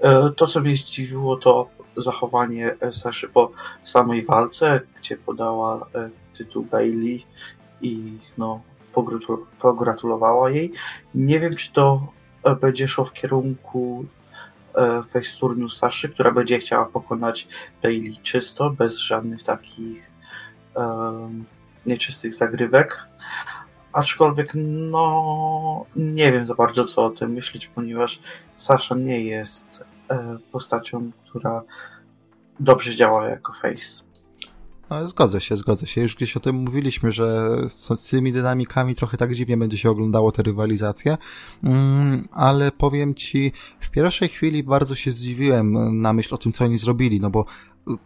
E, 0.00 0.30
to, 0.36 0.46
co 0.46 0.60
mnie 0.60 0.76
zdziwiło, 0.76 1.36
to 1.36 1.68
zachowanie 1.96 2.76
Saszy 2.90 3.28
po 3.28 3.50
samej 3.84 4.24
walce, 4.24 4.80
gdzie 4.98 5.16
podała 5.16 5.86
e, 5.94 6.10
tytuł 6.38 6.64
Bailey 6.64 7.26
i 7.82 8.18
no, 8.38 8.60
pogratulowała 9.60 10.50
jej. 10.50 10.72
Nie 11.14 11.40
wiem, 11.40 11.56
czy 11.56 11.72
to 11.72 12.06
e, 12.44 12.56
będzie 12.56 12.88
szło 12.88 13.04
w 13.04 13.12
kierunku 13.12 14.04
face 15.12 15.38
turnu 15.40 15.68
Saszy, 15.68 16.08
która 16.08 16.30
będzie 16.30 16.58
chciała 16.58 16.86
pokonać 16.86 17.48
Bailey 17.82 18.18
czysto, 18.22 18.70
bez 18.70 18.98
żadnych 18.98 19.42
takich 19.42 20.10
um, 20.74 21.44
nieczystych 21.86 22.34
zagrywek. 22.34 23.06
Aczkolwiek, 23.92 24.52
no, 24.54 25.86
nie 25.96 26.32
wiem 26.32 26.44
za 26.44 26.54
bardzo 26.54 26.84
co 26.84 27.04
o 27.04 27.10
tym 27.10 27.32
myśleć, 27.32 27.66
ponieważ 27.66 28.20
Sasha 28.56 28.94
nie 28.94 29.24
jest 29.24 29.84
e, 30.10 30.38
postacią, 30.52 31.10
która 31.24 31.62
dobrze 32.60 32.94
działa 32.94 33.28
jako 33.28 33.52
face. 33.52 34.09
No, 34.90 35.06
zgodzę 35.06 35.40
się, 35.40 35.56
zgodzę 35.56 35.86
się. 35.86 36.00
Już 36.00 36.16
gdzieś 36.16 36.36
o 36.36 36.40
tym 36.40 36.56
mówiliśmy, 36.56 37.12
że 37.12 37.56
z, 37.68 38.08
tymi 38.10 38.32
dynamikami 38.32 38.94
trochę 38.94 39.16
tak 39.16 39.34
dziwnie 39.34 39.56
będzie 39.56 39.78
się 39.78 39.90
oglądało 39.90 40.32
te 40.32 40.42
rywalizacje, 40.42 41.18
mm, 41.64 42.28
ale 42.32 42.72
powiem 42.72 43.14
ci, 43.14 43.52
w 43.80 43.90
pierwszej 43.90 44.28
chwili 44.28 44.62
bardzo 44.62 44.94
się 44.94 45.10
zdziwiłem 45.10 46.00
na 46.02 46.12
myśl 46.12 46.34
o 46.34 46.38
tym, 46.38 46.52
co 46.52 46.64
oni 46.64 46.78
zrobili, 46.78 47.20
no 47.20 47.30
bo 47.30 47.44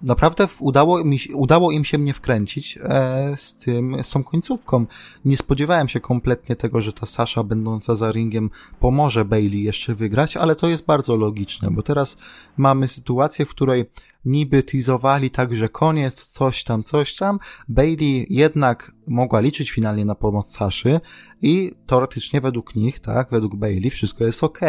naprawdę 0.02 0.48
udało, 0.60 1.04
mi, 1.04 1.18
udało 1.34 1.72
im 1.72 1.84
się 1.84 1.98
mnie 1.98 2.14
wkręcić 2.14 2.78
e, 2.82 3.34
z 3.36 3.58
tym, 3.58 3.96
z 4.04 4.10
tą 4.10 4.24
końcówką. 4.24 4.86
Nie 5.24 5.36
spodziewałem 5.36 5.88
się 5.88 6.00
kompletnie 6.00 6.56
tego, 6.56 6.80
że 6.80 6.92
ta 6.92 7.06
Sasha 7.06 7.44
będąca 7.44 7.94
za 7.94 8.12
ringiem 8.12 8.50
pomoże 8.80 9.24
Bailey 9.24 9.62
jeszcze 9.62 9.94
wygrać, 9.94 10.36
ale 10.36 10.56
to 10.56 10.68
jest 10.68 10.84
bardzo 10.84 11.16
logiczne, 11.16 11.70
bo 11.70 11.82
teraz 11.82 12.16
mamy 12.56 12.88
sytuację, 12.88 13.46
w 13.46 13.50
której 13.50 13.86
niby 14.24 14.62
teasowali 14.62 15.30
tak, 15.30 15.54
że 15.54 15.68
koniec, 15.68 16.26
coś 16.26 16.64
tam, 16.64 16.82
coś 16.82 17.16
tam. 17.16 17.38
Bailey 17.68 18.26
jednak 18.30 18.92
mogła 19.06 19.40
liczyć 19.40 19.70
finalnie 19.70 20.04
na 20.04 20.14
pomoc 20.14 20.50
Saszy 20.50 21.00
i 21.42 21.72
teoretycznie 21.86 22.40
według 22.40 22.74
nich, 22.74 23.00
tak, 23.00 23.30
według 23.30 23.56
Bailey 23.56 23.90
wszystko 23.90 24.24
jest 24.24 24.44
ok. 24.44 24.60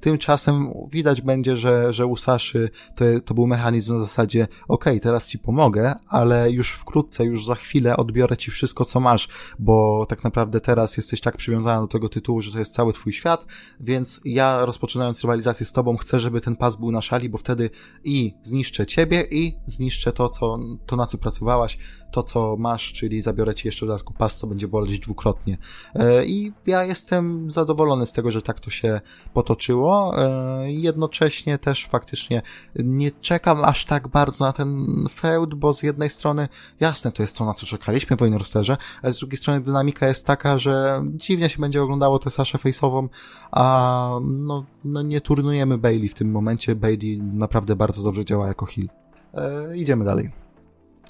Tymczasem 0.00 0.70
widać 0.90 1.20
będzie, 1.20 1.56
że, 1.56 1.92
że 1.92 2.06
u 2.06 2.16
Saszy 2.16 2.70
to, 2.96 3.04
to 3.24 3.34
był 3.34 3.46
mechanizm 3.46 3.92
na 3.92 3.98
zasadzie 3.98 4.48
ok, 4.68 4.84
teraz 5.02 5.28
ci 5.28 5.38
pomogę, 5.38 5.94
ale 6.08 6.50
już 6.50 6.72
wkrótce, 6.72 7.24
już 7.24 7.46
za 7.46 7.54
chwilę 7.54 7.96
odbiorę 7.96 8.36
ci 8.36 8.50
wszystko, 8.50 8.84
co 8.84 9.00
masz, 9.00 9.28
bo 9.58 10.06
tak 10.06 10.24
naprawdę 10.24 10.60
teraz 10.60 10.96
jesteś 10.96 11.20
tak 11.20 11.36
przywiązana 11.36 11.80
do 11.80 11.86
tego 11.86 12.08
tytułu, 12.08 12.42
że 12.42 12.52
to 12.52 12.58
jest 12.58 12.74
cały 12.74 12.92
twój 12.92 13.12
świat, 13.12 13.46
więc 13.80 14.20
ja 14.24 14.66
rozpoczynając 14.66 15.22
rywalizację 15.22 15.66
z 15.66 15.72
tobą 15.72 15.96
chcę, 15.96 16.20
żeby 16.20 16.40
ten 16.40 16.56
pas 16.56 16.76
był 16.76 16.90
na 16.90 17.02
szali, 17.02 17.28
bo 17.28 17.38
wtedy 17.38 17.70
i 18.04 18.34
zniszczę 18.42 18.86
ciebie 19.04 19.26
i 19.30 19.54
zniszczę 19.66 20.12
to, 20.12 20.28
co, 20.28 20.58
to 20.86 20.96
na 20.96 21.06
co 21.06 21.18
pracowałaś, 21.18 21.78
to, 22.10 22.22
co 22.22 22.56
masz, 22.58 22.92
czyli 22.92 23.22
zabiorę 23.22 23.54
ci 23.54 23.68
jeszcze 23.68 23.86
w 23.86 23.88
dodatku 23.88 24.14
pas, 24.14 24.36
co 24.36 24.46
będzie 24.46 24.68
boleć 24.68 24.98
dwukrotnie. 24.98 25.58
E, 25.94 26.24
I 26.24 26.52
ja 26.66 26.84
jestem 26.84 27.50
zadowolony 27.50 28.06
z 28.06 28.12
tego, 28.12 28.30
że 28.30 28.42
tak 28.42 28.60
to 28.60 28.70
się 28.70 29.00
potoczyło. 29.34 30.14
E, 30.18 30.72
jednocześnie 30.72 31.58
też 31.58 31.86
faktycznie 31.86 32.42
nie 32.76 33.10
czekam 33.10 33.64
aż 33.64 33.84
tak 33.84 34.08
bardzo 34.08 34.44
na 34.44 34.52
ten 34.52 34.86
feud, 35.10 35.54
bo 35.54 35.74
z 35.74 35.82
jednej 35.82 36.10
strony 36.10 36.48
jasne, 36.80 37.12
to 37.12 37.22
jest 37.22 37.36
to, 37.36 37.44
na 37.44 37.54
co 37.54 37.66
czekaliśmy 37.66 38.16
w 38.16 38.20
Wojnorosterze, 38.20 38.76
a 39.02 39.10
z 39.10 39.18
drugiej 39.18 39.38
strony 39.38 39.60
dynamika 39.60 40.08
jest 40.08 40.26
taka, 40.26 40.58
że 40.58 41.02
dziwnie 41.14 41.48
się 41.48 41.58
będzie 41.58 41.82
oglądało 41.82 42.18
tę 42.18 42.30
Saszę 42.30 42.58
Face'ową, 42.58 43.08
a 43.52 44.18
no, 44.22 44.64
no 44.84 45.02
nie 45.02 45.20
turnujemy 45.20 45.78
Bailey 45.78 46.08
w 46.08 46.14
tym 46.14 46.30
momencie. 46.30 46.74
Bailey 46.74 47.22
naprawdę 47.22 47.76
bardzo 47.76 48.02
dobrze 48.02 48.24
działa 48.24 48.46
jako 48.46 48.66
heal. 48.66 48.88
E, 49.36 49.76
idziemy 49.76 50.04
dalej. 50.04 50.30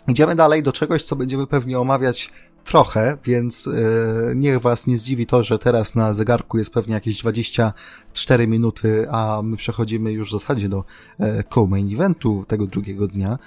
Idziemy 0.08 0.34
dalej 0.34 0.62
do 0.62 0.72
czegoś, 0.72 1.02
co 1.02 1.16
będziemy 1.16 1.46
pewnie 1.46 1.78
omawiać 1.78 2.30
trochę, 2.64 3.18
więc 3.24 3.66
yy, 3.66 4.32
niech 4.36 4.60
was 4.60 4.86
nie 4.86 4.98
zdziwi 4.98 5.26
to, 5.26 5.42
że 5.42 5.58
teraz 5.58 5.94
na 5.94 6.12
zegarku 6.12 6.58
jest 6.58 6.72
pewnie 6.72 6.94
jakieś 6.94 7.20
24 7.20 8.46
minuty, 8.46 9.06
a 9.10 9.40
my 9.44 9.56
przechodzimy 9.56 10.12
już 10.12 10.28
w 10.28 10.32
zasadzie 10.32 10.68
do 10.68 10.84
yy, 11.18 11.44
co-main 11.54 11.94
eventu 11.94 12.44
tego 12.48 12.66
drugiego 12.66 13.06
dnia. 13.06 13.38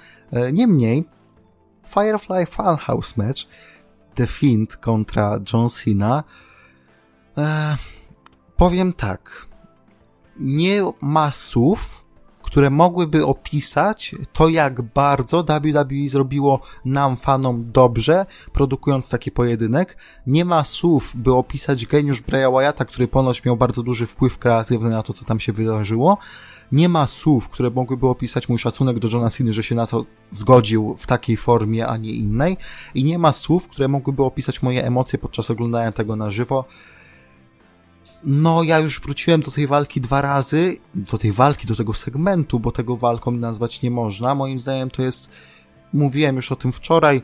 Niemniej, 0.52 1.04
Firefly 1.94 2.46
Funhouse 2.46 3.16
Match, 3.16 3.42
The 4.14 4.26
Fiend 4.26 4.76
kontra 4.76 5.40
John 5.52 5.68
Cena. 5.68 6.24
powiem 8.56 8.92
tak, 8.92 9.46
nie 10.36 10.82
ma 11.00 11.30
słów, 11.30 12.04
które 12.48 12.70
mogłyby 12.70 13.26
opisać 13.26 14.14
to, 14.32 14.48
jak 14.48 14.82
bardzo 14.82 15.42
WWE 15.42 16.08
zrobiło 16.08 16.60
nam, 16.84 17.16
fanom, 17.16 17.72
dobrze, 17.72 18.26
produkując 18.52 19.10
taki 19.10 19.30
pojedynek. 19.30 19.96
Nie 20.26 20.44
ma 20.44 20.64
słów, 20.64 21.12
by 21.14 21.34
opisać 21.34 21.86
geniusz 21.86 22.22
Braya 22.22 22.50
Wyatta, 22.50 22.84
który 22.84 23.08
ponoć 23.08 23.44
miał 23.44 23.56
bardzo 23.56 23.82
duży 23.82 24.06
wpływ 24.06 24.38
kreatywny 24.38 24.90
na 24.90 25.02
to, 25.02 25.12
co 25.12 25.24
tam 25.24 25.40
się 25.40 25.52
wydarzyło. 25.52 26.18
Nie 26.72 26.88
ma 26.88 27.06
słów, 27.06 27.48
które 27.48 27.70
mogłyby 27.70 28.08
opisać 28.08 28.48
mój 28.48 28.58
szacunek 28.58 28.98
do 28.98 29.08
Johna 29.08 29.30
Cena, 29.30 29.52
że 29.52 29.62
się 29.62 29.74
na 29.74 29.86
to 29.86 30.04
zgodził 30.30 30.96
w 30.98 31.06
takiej 31.06 31.36
formie, 31.36 31.86
a 31.86 31.96
nie 31.96 32.10
innej. 32.10 32.56
I 32.94 33.04
nie 33.04 33.18
ma 33.18 33.32
słów, 33.32 33.68
które 33.68 33.88
mogłyby 33.88 34.22
opisać 34.22 34.62
moje 34.62 34.86
emocje 34.86 35.18
podczas 35.18 35.50
oglądania 35.50 35.92
tego 35.92 36.16
na 36.16 36.30
żywo 36.30 36.64
no, 38.24 38.62
ja 38.62 38.78
już 38.78 39.00
wróciłem 39.00 39.40
do 39.40 39.50
tej 39.50 39.66
walki 39.66 40.00
dwa 40.00 40.22
razy, 40.22 40.76
do 40.94 41.18
tej 41.18 41.32
walki, 41.32 41.66
do 41.66 41.76
tego 41.76 41.94
segmentu, 41.94 42.60
bo 42.60 42.72
tego 42.72 42.96
walką 42.96 43.30
nazwać 43.30 43.82
nie 43.82 43.90
można. 43.90 44.34
Moim 44.34 44.58
zdaniem 44.58 44.90
to 44.90 45.02
jest, 45.02 45.30
mówiłem 45.92 46.36
już 46.36 46.52
o 46.52 46.56
tym 46.56 46.72
wczoraj, 46.72 47.22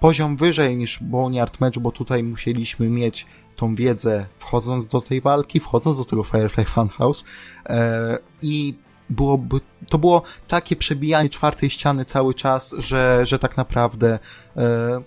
poziom 0.00 0.36
wyżej 0.36 0.76
niż 0.76 1.02
Boneyard 1.02 1.60
Match, 1.60 1.78
bo 1.78 1.92
tutaj 1.92 2.22
musieliśmy 2.22 2.90
mieć 2.90 3.26
tą 3.56 3.74
wiedzę 3.74 4.26
wchodząc 4.38 4.88
do 4.88 5.00
tej 5.00 5.20
walki, 5.20 5.60
wchodząc 5.60 5.98
do 5.98 6.04
tego 6.04 6.24
Firefly 6.24 6.64
Funhouse 6.64 7.24
e, 7.66 8.18
i 8.42 8.74
byłoby, 9.10 9.60
to 9.88 9.98
było 9.98 10.22
takie 10.48 10.76
przebijanie 10.76 11.28
czwartej 11.28 11.70
ściany 11.70 12.04
cały 12.04 12.34
czas, 12.34 12.74
że, 12.78 13.20
że 13.26 13.38
tak 13.38 13.56
naprawdę 13.56 14.18
e, 14.56 15.02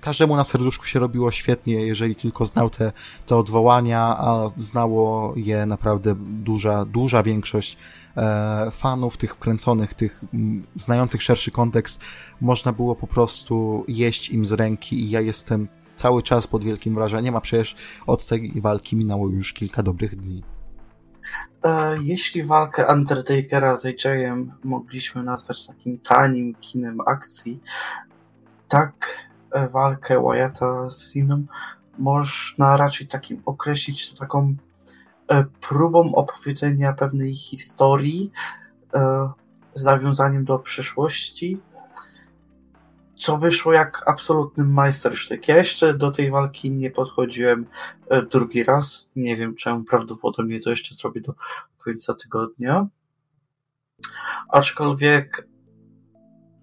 każdemu 0.00 0.36
na 0.36 0.44
serduszku 0.44 0.84
się 0.84 0.98
robiło 0.98 1.30
świetnie, 1.30 1.74
jeżeli 1.74 2.14
tylko 2.14 2.46
znał 2.46 2.70
te, 2.70 2.92
te 3.26 3.36
odwołania, 3.36 4.00
a 4.00 4.50
znało 4.58 5.32
je 5.36 5.66
naprawdę 5.66 6.14
duża, 6.18 6.84
duża 6.84 7.22
większość 7.22 7.76
e, 8.16 8.70
fanów, 8.70 9.16
tych 9.16 9.34
wkręconych, 9.34 9.94
tych 9.94 10.24
m, 10.34 10.62
znających 10.76 11.22
szerszy 11.22 11.50
kontekst. 11.50 12.02
Można 12.40 12.72
było 12.72 12.96
po 12.96 13.06
prostu 13.06 13.84
jeść 13.88 14.30
im 14.30 14.46
z 14.46 14.52
ręki 14.52 15.00
i 15.00 15.10
ja 15.10 15.20
jestem 15.20 15.68
cały 15.96 16.22
czas 16.22 16.46
pod 16.46 16.64
wielkim 16.64 16.94
wrażeniem, 16.94 17.36
a 17.36 17.40
przecież 17.40 17.76
od 18.06 18.26
tej 18.26 18.60
walki 18.60 18.96
minęło 18.96 19.28
już 19.28 19.52
kilka 19.52 19.82
dobrych 19.82 20.16
dni. 20.16 20.42
E, 21.64 21.96
jeśli 22.02 22.44
walkę 22.44 22.86
Undertakera 22.92 23.76
z 23.76 23.84
AJ'em 23.84 24.46
mogliśmy 24.64 25.22
nazwać 25.22 25.66
takim 25.66 25.98
tanim 25.98 26.54
kinem 26.54 27.00
akcji, 27.06 27.60
tak 28.68 28.92
walkę 29.72 30.22
Wyatta 30.22 30.90
z 30.90 31.12
Siną 31.12 31.44
można 31.98 32.76
raczej 32.76 33.06
takim 33.06 33.42
określić 33.46 34.14
taką 34.14 34.54
e, 35.28 35.44
próbą 35.60 36.14
opowiedzenia 36.14 36.92
pewnej 36.92 37.34
historii 37.34 38.32
z 39.74 39.84
nawiązaniem 39.84 40.44
do 40.44 40.58
przeszłości, 40.58 41.60
co 43.16 43.38
wyszło 43.38 43.72
jak 43.72 44.02
absolutny 44.06 44.64
majstersztyk. 44.64 45.48
Ja 45.48 45.56
jeszcze 45.56 45.94
do 45.94 46.10
tej 46.10 46.30
walki 46.30 46.70
nie 46.70 46.90
podchodziłem 46.90 47.66
drugi 48.30 48.64
raz. 48.64 49.10
Nie 49.16 49.36
wiem 49.36 49.54
czemu, 49.54 49.84
prawdopodobnie 49.84 50.60
to 50.60 50.70
jeszcze 50.70 50.94
zrobię 50.94 51.20
do 51.20 51.34
końca 51.78 52.14
tygodnia. 52.14 52.86
Aczkolwiek 54.48 55.48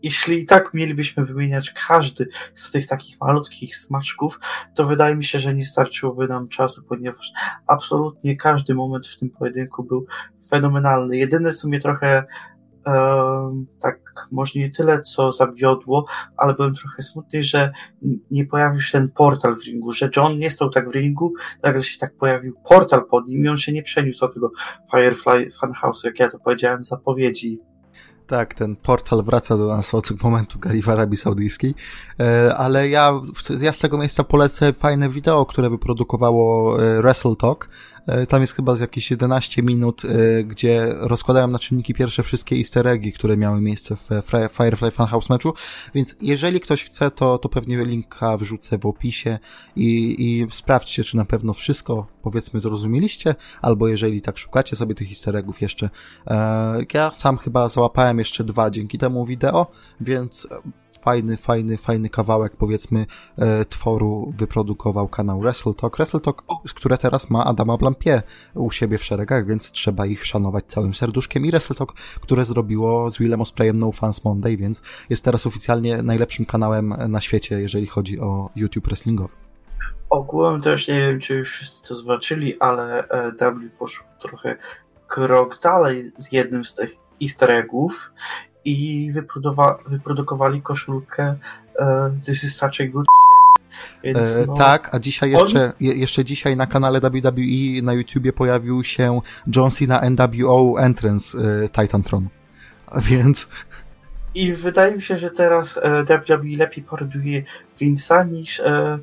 jeśli 0.03 0.39
i 0.39 0.45
tak 0.45 0.73
mielibyśmy 0.73 1.25
wymieniać 1.25 1.73
każdy 1.87 2.29
z 2.55 2.71
tych 2.71 2.87
takich 2.87 3.21
malutkich 3.21 3.77
smaczków, 3.77 4.39
to 4.75 4.85
wydaje 4.85 5.15
mi 5.15 5.23
się, 5.23 5.39
że 5.39 5.53
nie 5.53 5.65
starczyłoby 5.65 6.27
nam 6.27 6.47
czasu, 6.47 6.83
ponieważ 6.89 7.31
absolutnie 7.67 8.37
każdy 8.37 8.75
moment 8.75 9.07
w 9.07 9.19
tym 9.19 9.29
pojedynku 9.29 9.83
był 9.83 10.05
fenomenalny. 10.49 11.17
Jedyne, 11.17 11.53
co 11.53 11.67
mnie 11.67 11.79
trochę 11.79 12.23
tak, 13.81 13.99
może 14.31 14.59
nie 14.59 14.71
tyle, 14.71 15.01
co 15.01 15.31
zawiodło, 15.31 16.05
ale 16.37 16.53
byłem 16.53 16.73
trochę 16.73 17.03
smutny, 17.03 17.43
że 17.43 17.71
nie 18.31 18.45
pojawił 18.45 18.81
się 18.81 18.91
ten 18.91 19.11
portal 19.11 19.55
w 19.55 19.63
ringu, 19.63 19.93
że 19.93 20.09
John 20.15 20.37
nie 20.37 20.51
stał 20.51 20.69
tak 20.69 20.89
w 20.89 20.95
ringu, 20.95 21.33
nagle 21.63 21.83
się 21.83 21.97
tak 21.97 22.15
pojawił 22.15 22.55
portal 22.69 23.05
pod 23.05 23.27
nim 23.27 23.45
i 23.45 23.47
on 23.47 23.57
się 23.57 23.71
nie 23.71 23.83
przeniósł 23.83 24.25
od 24.25 24.33
tego 24.33 24.51
Firefly 24.91 25.51
Funhouse, 25.59 26.03
jak 26.03 26.19
ja 26.19 26.29
to 26.29 26.39
powiedziałem 26.39 26.83
zapowiedzi 26.83 27.59
tak, 28.27 28.53
ten 28.53 28.75
portal 28.75 29.23
wraca 29.23 29.57
do 29.57 29.67
nas 29.67 29.93
od 29.93 30.23
momentu 30.23 30.59
gali 30.59 30.81
w 30.81 30.89
Arabii 30.89 31.17
Saudyjskiej, 31.17 31.75
e, 32.19 32.55
ale 32.55 32.89
ja, 32.89 33.13
ja 33.59 33.73
z 33.73 33.79
tego 33.79 33.97
miejsca 33.97 34.23
polecę 34.23 34.73
fajne 34.73 35.09
wideo, 35.09 35.45
które 35.45 35.69
wyprodukowało 35.69 36.77
e, 36.83 37.01
Wrestle 37.01 37.35
Talk, 37.35 37.69
tam 38.29 38.41
jest 38.41 38.53
chyba 38.53 38.75
z 38.75 38.79
jakieś 38.79 39.11
11 39.11 39.63
minut, 39.63 40.05
e, 40.05 40.43
gdzie 40.43 40.93
rozkładają 40.99 41.47
na 41.47 41.59
czynniki 41.59 41.93
pierwsze 41.93 42.23
wszystkie 42.23 42.55
easter 42.55 42.87
eggi, 42.87 43.13
które 43.13 43.37
miały 43.37 43.61
miejsce 43.61 43.95
w 43.95 44.09
Firefly 44.51 44.91
Funhouse 44.91 45.29
meczu, 45.29 45.53
więc 45.95 46.15
jeżeli 46.21 46.59
ktoś 46.59 46.83
chce, 46.83 47.11
to, 47.11 47.37
to 47.37 47.49
pewnie 47.49 47.85
linka 47.85 48.37
wrzucę 48.37 48.77
w 48.77 48.85
opisie 48.85 49.39
i, 49.75 50.15
i 50.19 50.47
sprawdźcie, 50.51 51.03
czy 51.03 51.17
na 51.17 51.25
pewno 51.25 51.53
wszystko, 51.53 52.07
powiedzmy, 52.21 52.59
zrozumieliście, 52.59 53.35
albo 53.61 53.87
jeżeli 53.87 54.21
tak 54.21 54.37
szukacie 54.37 54.75
sobie 54.75 54.95
tych 54.95 55.09
easter 55.09 55.35
eggów 55.35 55.61
jeszcze. 55.61 55.89
E, 56.27 56.77
ja 56.93 57.11
sam 57.11 57.37
chyba 57.37 57.69
załapałem 57.69 58.19
jeszcze 58.19 58.43
dwa 58.43 58.69
dzięki 58.69 58.97
temu 58.97 59.25
wideo, 59.25 59.67
więc 60.01 60.47
fajny, 61.07 61.37
fajny, 61.37 61.77
fajny 61.77 62.09
kawałek, 62.09 62.55
powiedzmy, 62.55 63.05
e, 63.37 63.65
tworu 63.65 64.33
wyprodukował 64.37 65.07
kanał 65.07 65.39
Wrestle 65.39 65.73
Talk. 65.73 65.97
Wrestle 65.97 66.19
Talk, 66.19 66.43
które 66.75 66.97
teraz 66.97 67.29
ma 67.29 67.45
Adama 67.45 67.77
Blampie 67.77 68.21
u 68.53 68.71
siebie 68.71 68.97
w 68.97 69.03
szeregach, 69.03 69.45
więc 69.45 69.71
trzeba 69.71 70.05
ich 70.05 70.25
szanować 70.25 70.65
całym 70.65 70.93
serduszkiem. 70.93 71.45
I 71.45 71.51
Wrestle 71.51 71.75
Talk, 71.75 71.93
które 71.93 72.45
zrobiło 72.45 73.11
z 73.11 73.17
Willem 73.17 73.41
Ospreyem 73.41 73.79
No 73.79 73.91
Fans 73.91 74.23
Monday, 74.23 74.57
więc 74.57 74.81
jest 75.09 75.23
teraz 75.23 75.47
oficjalnie 75.47 76.03
najlepszym 76.03 76.45
kanałem 76.45 76.95
na 77.09 77.21
świecie, 77.21 77.61
jeżeli 77.61 77.87
chodzi 77.87 78.19
o 78.19 78.49
YouTube 78.55 78.87
wrestlingowy. 78.87 79.33
Ogółem 80.09 80.61
też 80.61 80.87
nie 80.87 80.99
wiem, 80.99 81.19
czy 81.19 81.33
już 81.33 81.51
wszyscy 81.51 81.87
to 81.87 81.95
zobaczyli, 81.95 82.59
ale 82.59 83.09
e, 83.09 83.31
W 83.31 83.77
poszło 83.79 84.07
trochę 84.19 84.57
krok 85.07 85.59
dalej 85.61 86.11
z 86.17 86.31
jednym 86.31 86.65
z 86.65 86.75
tych 86.75 86.95
easter 87.21 87.51
eggów 87.51 88.11
i 88.67 89.11
wyprodukowali 89.87 90.61
koszulkę 90.61 91.35
uh, 91.79 92.25
This 92.25 92.43
is 92.43 92.55
such 92.55 92.81
a 92.81 92.87
good 92.87 93.05
Więc, 94.03 94.17
e, 94.17 94.45
no, 94.47 94.53
tak, 94.53 94.95
a 94.95 94.99
dzisiaj 94.99 95.31
jeszcze, 95.31 95.65
on... 95.65 95.73
jeszcze 95.79 96.25
dzisiaj 96.25 96.57
na 96.57 96.67
kanale 96.67 96.99
WWE 96.99 97.81
na 97.83 97.93
YouTubie 97.93 98.33
pojawił 98.33 98.83
się 98.83 99.21
John 99.55 99.69
Cena 99.69 100.01
NWO 100.09 100.79
Entrance 100.79 101.37
e, 101.37 101.69
Titantron. 101.69 102.27
Więc... 102.95 103.49
I 104.35 104.53
wydaje 104.53 104.95
mi 104.95 105.01
się, 105.01 105.19
że 105.19 105.31
teraz 105.31 105.79
e, 105.81 106.03
WWE 106.03 106.57
lepiej 106.57 106.83
paroduje 106.83 107.43
Vince'a 107.81 108.31
niż 108.31 108.59
e, 108.59 108.99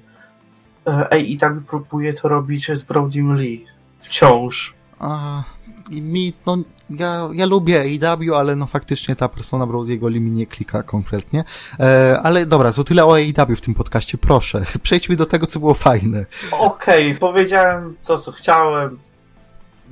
e, 0.86 1.12
AEW 1.12 1.60
próbuje 1.66 2.12
to 2.12 2.28
robić 2.28 2.70
z 2.72 2.82
Brodym 2.82 3.36
Lee. 3.36 3.66
Wciąż. 4.00 4.74
A, 4.98 5.42
mi, 5.90 6.32
no, 6.46 6.56
ja, 6.90 7.28
ja 7.32 7.46
lubię 7.46 7.80
AEW, 7.80 8.34
ale 8.34 8.56
no 8.56 8.66
faktycznie 8.66 9.16
ta 9.16 9.28
persona 9.28 9.66
Brody'ego 9.66 10.20
mi 10.20 10.30
nie 10.30 10.46
klika 10.46 10.82
konkretnie. 10.82 11.44
E, 11.80 12.20
ale 12.22 12.46
dobra, 12.46 12.72
to 12.72 12.84
tyle 12.84 13.04
o 13.04 13.16
AEW 13.16 13.56
w 13.56 13.60
tym 13.60 13.74
podcaście, 13.74 14.18
proszę. 14.18 14.64
Przejdźmy 14.82 15.16
do 15.16 15.26
tego, 15.26 15.46
co 15.46 15.60
było 15.60 15.74
fajne. 15.74 16.26
Okej, 16.52 17.08
okay, 17.08 17.20
powiedziałem 17.20 17.96
to, 18.06 18.18
co 18.18 18.32
chciałem 18.32 18.98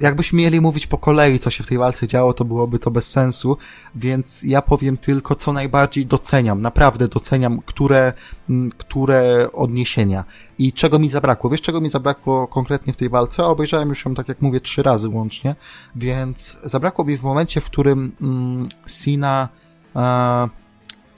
jakbyśmy 0.03 0.39
mieli 0.39 0.61
mówić 0.61 0.87
po 0.87 0.99
kolei, 0.99 1.39
co 1.39 1.51
się 1.51 1.65
w 1.65 1.67
tej 1.67 1.79
walce 1.79 2.09
działo, 2.09 2.33
to 2.33 2.45
byłoby 2.45 2.79
to 2.79 2.91
bez 2.91 3.11
sensu, 3.11 3.57
więc 3.95 4.43
ja 4.43 4.63
powiem 4.63 4.97
tylko, 4.97 5.35
co 5.35 5.53
najbardziej 5.53 6.07
doceniam, 6.07 6.63
naprawdę 6.63 7.09
doceniam, 7.09 7.61
które, 7.67 8.13
które 8.79 9.49
odniesienia 9.53 10.25
i 10.59 10.73
czego 10.73 10.99
mi 10.99 11.09
zabrakło. 11.09 11.51
Wiesz, 11.51 11.63
czego 11.63 11.81
mi 11.81 11.91
zabrakło 11.91 12.47
konkretnie 12.47 12.93
w 12.93 12.97
tej 12.97 13.09
walce? 13.09 13.45
Obejrzałem 13.45 13.89
już 13.89 14.05
ją, 14.05 14.15
tak 14.15 14.29
jak 14.29 14.43
mówię, 14.43 14.61
trzy 14.61 14.83
razy 14.83 15.09
łącznie, 15.09 15.55
więc 15.97 16.59
zabrakło 16.65 17.05
mi 17.05 17.17
w 17.17 17.23
momencie, 17.23 17.61
w 17.61 17.65
którym 17.65 18.13
mm, 18.21 18.67
Sina 18.87 19.49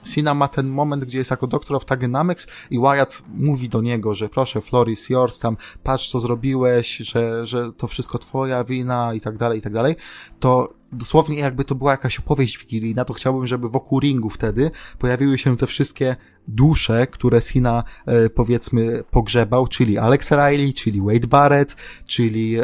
Cena 0.05 0.33
ma 0.33 0.47
ten 0.47 0.67
moment, 0.67 1.03
gdzie 1.03 1.17
jest 1.17 1.31
jako 1.31 1.47
Doctor 1.47 1.75
of 1.75 1.85
Tagenomics 1.85 2.47
i 2.71 2.79
Wyatt 2.79 3.23
mówi 3.33 3.69
do 3.69 3.81
niego, 3.81 4.15
że 4.15 4.29
proszę, 4.29 4.61
Floris, 4.61 5.09
yours, 5.09 5.39
tam 5.39 5.57
patrz 5.83 6.09
co 6.09 6.19
zrobiłeś, 6.19 6.97
że, 6.97 7.45
że 7.45 7.73
to 7.73 7.87
wszystko 7.87 8.17
twoja 8.17 8.63
wina 8.63 9.13
i 9.13 9.21
tak 9.21 9.37
dalej, 9.37 9.59
i 9.59 9.61
tak 9.61 9.73
dalej, 9.73 9.95
to 10.39 10.73
dosłownie 10.91 11.39
jakby 11.39 11.65
to 11.65 11.75
była 11.75 11.91
jakaś 11.91 12.19
opowieść 12.19 12.57
wigilijna, 12.57 13.05
to 13.05 13.13
chciałbym, 13.13 13.47
żeby 13.47 13.69
wokół 13.69 13.99
ringu 13.99 14.29
wtedy 14.29 14.71
pojawiły 14.99 15.37
się 15.37 15.57
te 15.57 15.67
wszystkie 15.67 16.15
dusze, 16.47 17.07
które 17.07 17.41
Sina 17.41 17.83
e, 18.05 18.29
powiedzmy 18.29 19.03
pogrzebał, 19.11 19.67
czyli 19.67 19.97
Alex 19.97 20.31
Riley, 20.31 20.73
czyli 20.73 21.01
Wade 21.01 21.27
Barrett, 21.27 21.75
czyli 22.05 22.55
e, 22.55 22.63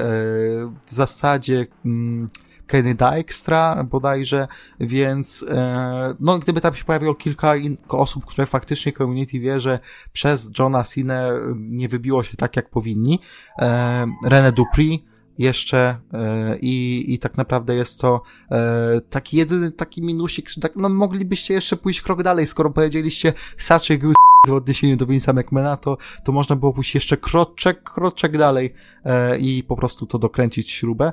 w 0.85 0.91
zasadzie 0.91 1.67
mm, 1.85 2.29
Kenny 2.71 2.95
Dykstra 2.95 3.83
bodajże, 3.83 4.47
więc 4.79 5.45
e, 5.49 6.15
no 6.19 6.39
gdyby 6.39 6.61
tam 6.61 6.75
się 6.75 6.83
pojawiło 6.83 7.15
kilka 7.15 7.53
osób, 7.89 8.25
które 8.25 8.45
faktycznie 8.45 8.93
community 8.93 9.39
wie, 9.39 9.59
że 9.59 9.79
przez 10.13 10.51
Johna 10.59 10.83
Cena 10.83 11.29
nie 11.55 11.89
wybiło 11.89 12.23
się 12.23 12.37
tak 12.37 12.55
jak 12.55 12.69
powinni, 12.69 13.19
e, 13.59 14.07
René 14.25 14.51
Dupri 14.51 15.05
jeszcze 15.37 15.97
e, 16.13 16.57
i, 16.61 17.05
i 17.13 17.19
tak 17.19 17.37
naprawdę 17.37 17.75
jest 17.75 18.01
to 18.01 18.21
e, 18.51 19.01
taki 19.09 19.37
jedyny 19.37 19.71
taki 19.71 20.03
minusik, 20.03 20.49
że 20.49 20.61
tak, 20.61 20.75
no 20.75 20.89
moglibyście 20.89 21.53
jeszcze 21.53 21.77
pójść 21.77 22.01
krok 22.01 22.23
dalej, 22.23 22.47
skoro 22.47 22.69
powiedzieliście 22.69 23.33
such 23.57 23.91
a 23.91 23.97
good 23.97 24.15
w 24.47 24.51
odniesieniu 24.51 24.97
do 24.97 25.05
Vince'a 25.05 25.33
McMahona, 25.33 25.77
to, 25.77 25.97
to 26.23 26.31
można 26.31 26.55
było 26.55 26.73
pójść 26.73 26.95
jeszcze 26.95 27.17
kroczek, 27.17 27.83
kroczek 27.83 28.37
dalej 28.37 28.73
e, 29.05 29.37
i 29.37 29.63
po 29.63 29.75
prostu 29.75 30.05
to 30.05 30.19
dokręcić 30.19 30.71
śrubę. 30.71 31.11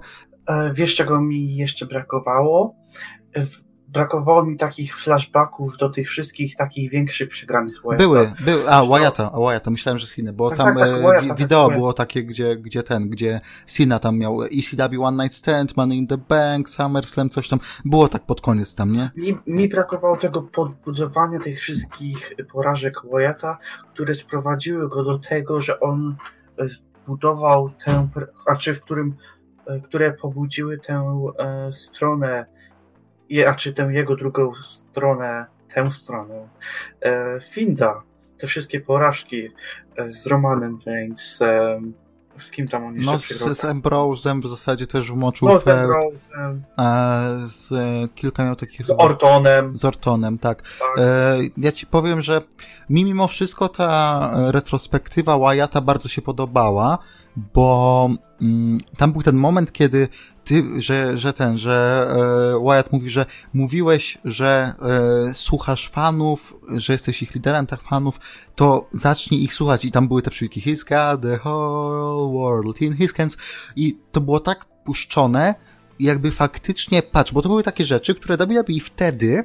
E, 0.48 0.72
wiesz, 0.74 0.94
czego 0.94 1.20
mi 1.20 1.56
jeszcze 1.56 1.86
brakowało? 1.86 2.74
Brakowało 3.88 4.44
mi 4.44 4.56
takich 4.56 4.96
flashbacków 4.96 5.76
do 5.76 5.88
tych 5.88 6.08
wszystkich 6.08 6.56
takich 6.56 6.90
większych 6.90 7.28
przegranych 7.28 7.74
Wyatta. 7.82 7.96
Były, 7.96 8.32
były, 8.44 8.70
a 8.70 8.84
Wyatta, 8.84 9.32
a 9.32 9.40
Wyatta, 9.40 9.70
myślałem, 9.70 9.98
że 9.98 10.06
Cena, 10.06 10.32
bo 10.32 10.48
tak, 10.48 10.58
tam 10.58 10.76
tak, 10.76 10.88
tak, 11.02 11.24
e, 11.24 11.28
tak, 11.28 11.38
wideo 11.38 11.68
tak, 11.68 11.76
było 11.76 11.92
takie, 11.92 12.24
gdzie, 12.24 12.56
gdzie 12.56 12.82
ten, 12.82 13.08
gdzie 13.08 13.40
Cena 13.66 13.98
tam 13.98 14.18
miał 14.18 14.42
ECW 14.42 15.04
One 15.04 15.24
Night 15.24 15.38
Stand, 15.38 15.76
Money 15.76 15.98
in 15.98 16.06
the 16.06 16.18
Bank, 16.18 16.70
SummerSlam, 16.70 17.28
coś 17.28 17.48
tam, 17.48 17.58
było 17.84 18.08
tak 18.08 18.22
pod 18.26 18.40
koniec 18.40 18.74
tam, 18.74 18.92
nie? 18.92 19.10
Mi, 19.16 19.38
mi 19.46 19.68
brakowało 19.68 20.16
tego 20.16 20.42
podbudowania 20.42 21.38
tych 21.38 21.58
wszystkich 21.58 22.32
porażek 22.52 22.94
Wyatta, 23.12 23.58
które 23.94 24.14
sprowadziły 24.14 24.88
go 24.88 25.04
do 25.04 25.18
tego, 25.18 25.60
że 25.60 25.80
on 25.80 26.16
zbudował 26.64 27.70
tę, 27.84 28.08
a 28.46 28.56
czy 28.56 28.74
w 28.74 28.82
którym 28.82 29.14
E, 29.14 29.37
które 29.84 30.12
pobudziły 30.12 30.78
tę 30.78 31.20
e, 31.38 31.72
stronę, 31.72 32.46
a 33.46 33.54
czy 33.54 33.72
tę 33.72 33.82
jego 33.82 34.16
drugą 34.16 34.54
stronę, 34.54 35.46
tę 35.74 35.92
stronę, 35.92 36.48
e, 37.02 37.40
Finda, 37.40 38.02
te 38.38 38.46
wszystkie 38.46 38.80
porażki 38.80 39.48
z 40.08 40.26
Romanem 40.26 40.78
Reigns, 40.86 41.38
z 42.38 42.50
kim 42.50 42.68
tam 42.68 42.84
on 42.84 42.94
jeszcze 42.94 43.12
No 43.12 43.18
z, 43.18 43.58
z 43.58 43.64
Ambrose'em 43.64 44.42
w 44.42 44.46
zasadzie 44.46 44.86
też 44.86 45.12
wmoczył 45.12 45.48
no, 45.48 45.60
z 45.60 45.64
Ambrose'em. 45.64 46.58
z 47.46 47.70
kilka 48.14 48.44
miał 48.44 48.56
takich... 48.56 48.86
Z 48.86 48.90
Ortonem. 48.98 49.76
Z 49.76 49.84
Ortonem, 49.84 50.38
tak. 50.38 50.62
tak. 50.62 50.98
E, 50.98 51.36
ja 51.56 51.72
ci 51.72 51.86
powiem, 51.86 52.22
że 52.22 52.42
mi 52.90 53.04
mimo 53.04 53.28
wszystko 53.28 53.68
ta 53.68 54.30
retrospektywa 54.50 55.38
Wyatta 55.38 55.80
bardzo 55.80 56.08
się 56.08 56.22
podobała, 56.22 56.98
bo 57.36 58.10
mm, 58.40 58.78
tam 58.96 59.12
był 59.12 59.22
ten 59.22 59.36
moment, 59.36 59.72
kiedy 59.72 60.08
ty, 60.44 60.64
że, 60.78 61.18
że 61.18 61.32
ten, 61.32 61.58
że 61.58 62.06
e, 62.56 62.64
Wyatt 62.64 62.92
mówi, 62.92 63.10
że 63.10 63.26
mówiłeś, 63.52 64.18
że 64.24 64.74
e, 65.30 65.34
słuchasz 65.34 65.88
fanów, 65.88 66.56
że 66.76 66.92
jesteś 66.92 67.22
ich 67.22 67.34
liderem 67.34 67.66
tak 67.66 67.82
fanów, 67.82 68.20
to 68.54 68.88
zacznij 68.92 69.42
ich 69.42 69.54
słuchać. 69.54 69.84
I 69.84 69.90
tam 69.90 70.08
były 70.08 70.22
te 70.22 70.30
przywiki 70.30 70.60
He's 70.60 70.88
got 70.88 71.22
the 71.22 71.38
whole 71.44 72.32
world 72.32 72.82
in 72.82 72.96
his 72.96 73.14
hands 73.14 73.36
i 73.76 73.98
to 74.12 74.20
było 74.20 74.40
tak 74.40 74.64
puszczone, 74.84 75.54
jakby 76.00 76.30
faktycznie, 76.30 77.02
patrz, 77.02 77.32
bo 77.32 77.42
to 77.42 77.48
były 77.48 77.62
takie 77.62 77.84
rzeczy, 77.84 78.14
które 78.14 78.36
WWE 78.36 78.80
wtedy 78.84 79.44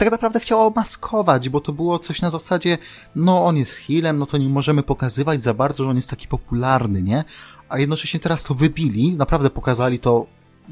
tak 0.00 0.10
naprawdę 0.10 0.40
chciała 0.40 0.70
maskować, 0.76 1.48
bo 1.48 1.60
to 1.60 1.72
było 1.72 1.98
coś 1.98 2.22
na 2.22 2.30
zasadzie, 2.30 2.78
no 3.14 3.44
on 3.44 3.56
jest 3.56 3.72
healem, 3.72 4.18
no 4.18 4.26
to 4.26 4.38
nie 4.38 4.48
możemy 4.48 4.82
pokazywać 4.82 5.42
za 5.42 5.54
bardzo, 5.54 5.84
że 5.84 5.90
on 5.90 5.96
jest 5.96 6.10
taki 6.10 6.28
popularny, 6.28 7.02
nie? 7.02 7.24
A 7.68 7.78
jednocześnie 7.78 8.20
teraz 8.20 8.44
to 8.44 8.54
wybili, 8.54 9.16
naprawdę 9.16 9.50
pokazali 9.50 9.98
to 9.98 10.26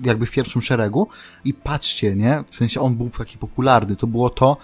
jakby 0.04 0.26
w 0.26 0.30
pierwszym 0.30 0.62
szeregu 0.62 1.08
i 1.44 1.54
patrzcie, 1.54 2.16
nie? 2.16 2.44
W 2.50 2.54
sensie 2.54 2.80
on 2.80 2.96
był 2.96 3.10
taki 3.10 3.38
popularny, 3.38 3.96
to 3.96 4.06
było 4.06 4.30
to, 4.30 4.56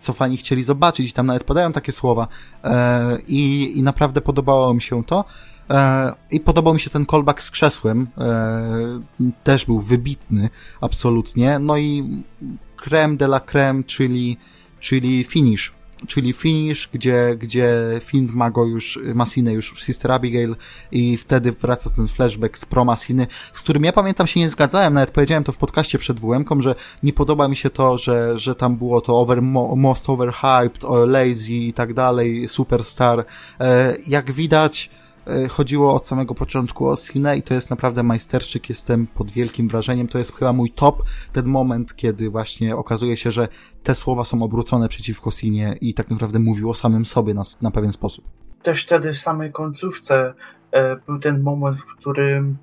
co 0.00 0.12
fani 0.12 0.36
chcieli 0.36 0.64
zobaczyć 0.64 1.10
i 1.10 1.12
tam 1.12 1.26
nawet 1.26 1.44
podają 1.44 1.72
takie 1.72 1.92
słowa 1.92 2.28
e, 2.64 3.18
i, 3.28 3.72
i 3.78 3.82
naprawdę 3.82 4.20
podobało 4.20 4.74
mi 4.74 4.82
się 4.82 5.04
to. 5.04 5.24
E, 5.70 6.12
I 6.30 6.40
podobał 6.40 6.74
mi 6.74 6.80
się 6.80 6.90
ten 6.90 7.06
callback 7.06 7.42
z 7.42 7.50
krzesłem. 7.50 8.08
E, 8.18 9.00
też 9.44 9.66
był 9.66 9.80
wybitny, 9.80 10.50
absolutnie. 10.80 11.58
No 11.58 11.76
i 11.76 12.22
creme 12.84 13.16
de 13.16 13.24
la 13.24 13.40
creme, 13.40 13.84
czyli, 13.84 14.36
czyli 14.80 15.24
finish. 15.24 15.72
Czyli 16.06 16.32
finish, 16.32 16.88
gdzie, 16.92 17.36
gdzie 17.38 17.74
Find 18.04 18.32
ma 18.32 18.50
go 18.50 18.64
już, 18.64 18.98
Masinę 19.14 19.52
już 19.52 19.84
Sister 19.84 20.12
Abigail 20.12 20.56
i 20.92 21.16
wtedy 21.16 21.52
wraca 21.52 21.90
ten 21.90 22.08
flashback 22.08 22.58
z 22.58 22.64
pro 22.64 22.84
Masiny, 22.84 23.26
z 23.52 23.60
którym 23.60 23.84
ja 23.84 23.92
pamiętam 23.92 24.26
się 24.26 24.40
nie 24.40 24.50
zgadzałem, 24.50 24.94
nawet 24.94 25.10
powiedziałem 25.10 25.44
to 25.44 25.52
w 25.52 25.56
podcaście 25.56 25.98
przed 25.98 26.20
wm 26.20 26.62
że 26.62 26.74
nie 27.02 27.12
podoba 27.12 27.48
mi 27.48 27.56
się 27.56 27.70
to, 27.70 27.98
że, 27.98 28.38
że 28.38 28.54
tam 28.54 28.76
było 28.76 29.00
to 29.00 29.18
over, 29.18 29.42
most 29.76 30.10
overhyped, 30.10 30.82
lazy 31.06 31.52
i 31.52 31.72
tak 31.72 31.94
dalej, 31.94 32.48
superstar. 32.48 33.24
E, 33.60 33.94
jak 34.08 34.32
widać, 34.32 34.90
chodziło 35.48 35.94
od 35.94 36.06
samego 36.06 36.34
początku 36.34 36.88
o 36.88 36.96
Sinę 36.96 37.36
i 37.36 37.42
to 37.42 37.54
jest 37.54 37.70
naprawdę 37.70 38.02
majsterczyk, 38.02 38.68
jestem 38.68 39.06
pod 39.06 39.30
wielkim 39.30 39.68
wrażeniem, 39.68 40.08
to 40.08 40.18
jest 40.18 40.36
chyba 40.36 40.52
mój 40.52 40.70
top, 40.70 41.02
ten 41.32 41.46
moment, 41.46 41.96
kiedy 41.96 42.30
właśnie 42.30 42.76
okazuje 42.76 43.16
się, 43.16 43.30
że 43.30 43.48
te 43.82 43.94
słowa 43.94 44.24
są 44.24 44.42
obrócone 44.42 44.88
przeciwko 44.88 45.30
Sinie 45.30 45.74
i 45.80 45.94
tak 45.94 46.10
naprawdę 46.10 46.38
mówił 46.38 46.70
o 46.70 46.74
samym 46.74 47.06
sobie 47.06 47.34
na, 47.34 47.42
na 47.62 47.70
pewien 47.70 47.92
sposób. 47.92 48.24
Też 48.62 48.84
wtedy 48.84 49.12
w 49.12 49.18
samej 49.18 49.52
końcówce 49.52 50.34
e, 50.72 50.96
był 50.96 51.18
ten 51.18 51.42
moment, 51.42 51.80
w 51.80 51.96
którym 51.96 52.56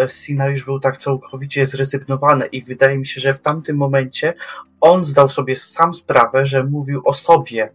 e, 0.00 0.08
Sina 0.08 0.48
już 0.48 0.64
był 0.64 0.80
tak 0.80 0.96
całkowicie 0.96 1.66
zrezygnowany 1.66 2.46
i 2.46 2.62
wydaje 2.62 2.98
mi 2.98 3.06
się, 3.06 3.20
że 3.20 3.34
w 3.34 3.40
tamtym 3.40 3.76
momencie 3.76 4.34
on 4.80 5.04
zdał 5.04 5.28
sobie 5.28 5.56
sam 5.56 5.94
sprawę, 5.94 6.46
że 6.46 6.64
mówił 6.64 7.02
o 7.04 7.14
sobie 7.14 7.72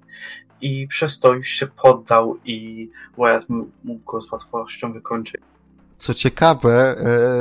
i 0.62 0.88
przez 0.88 1.20
to 1.20 1.34
już 1.34 1.48
się 1.48 1.68
poddał 1.68 2.38
i 2.46 2.90
Wyatt 3.18 3.46
mógł 3.84 4.12
go 4.12 4.22
z 4.22 4.32
łatwością 4.32 4.94
wykończyć. 4.94 5.42
Co 5.98 6.14
ciekawe, 6.14 6.96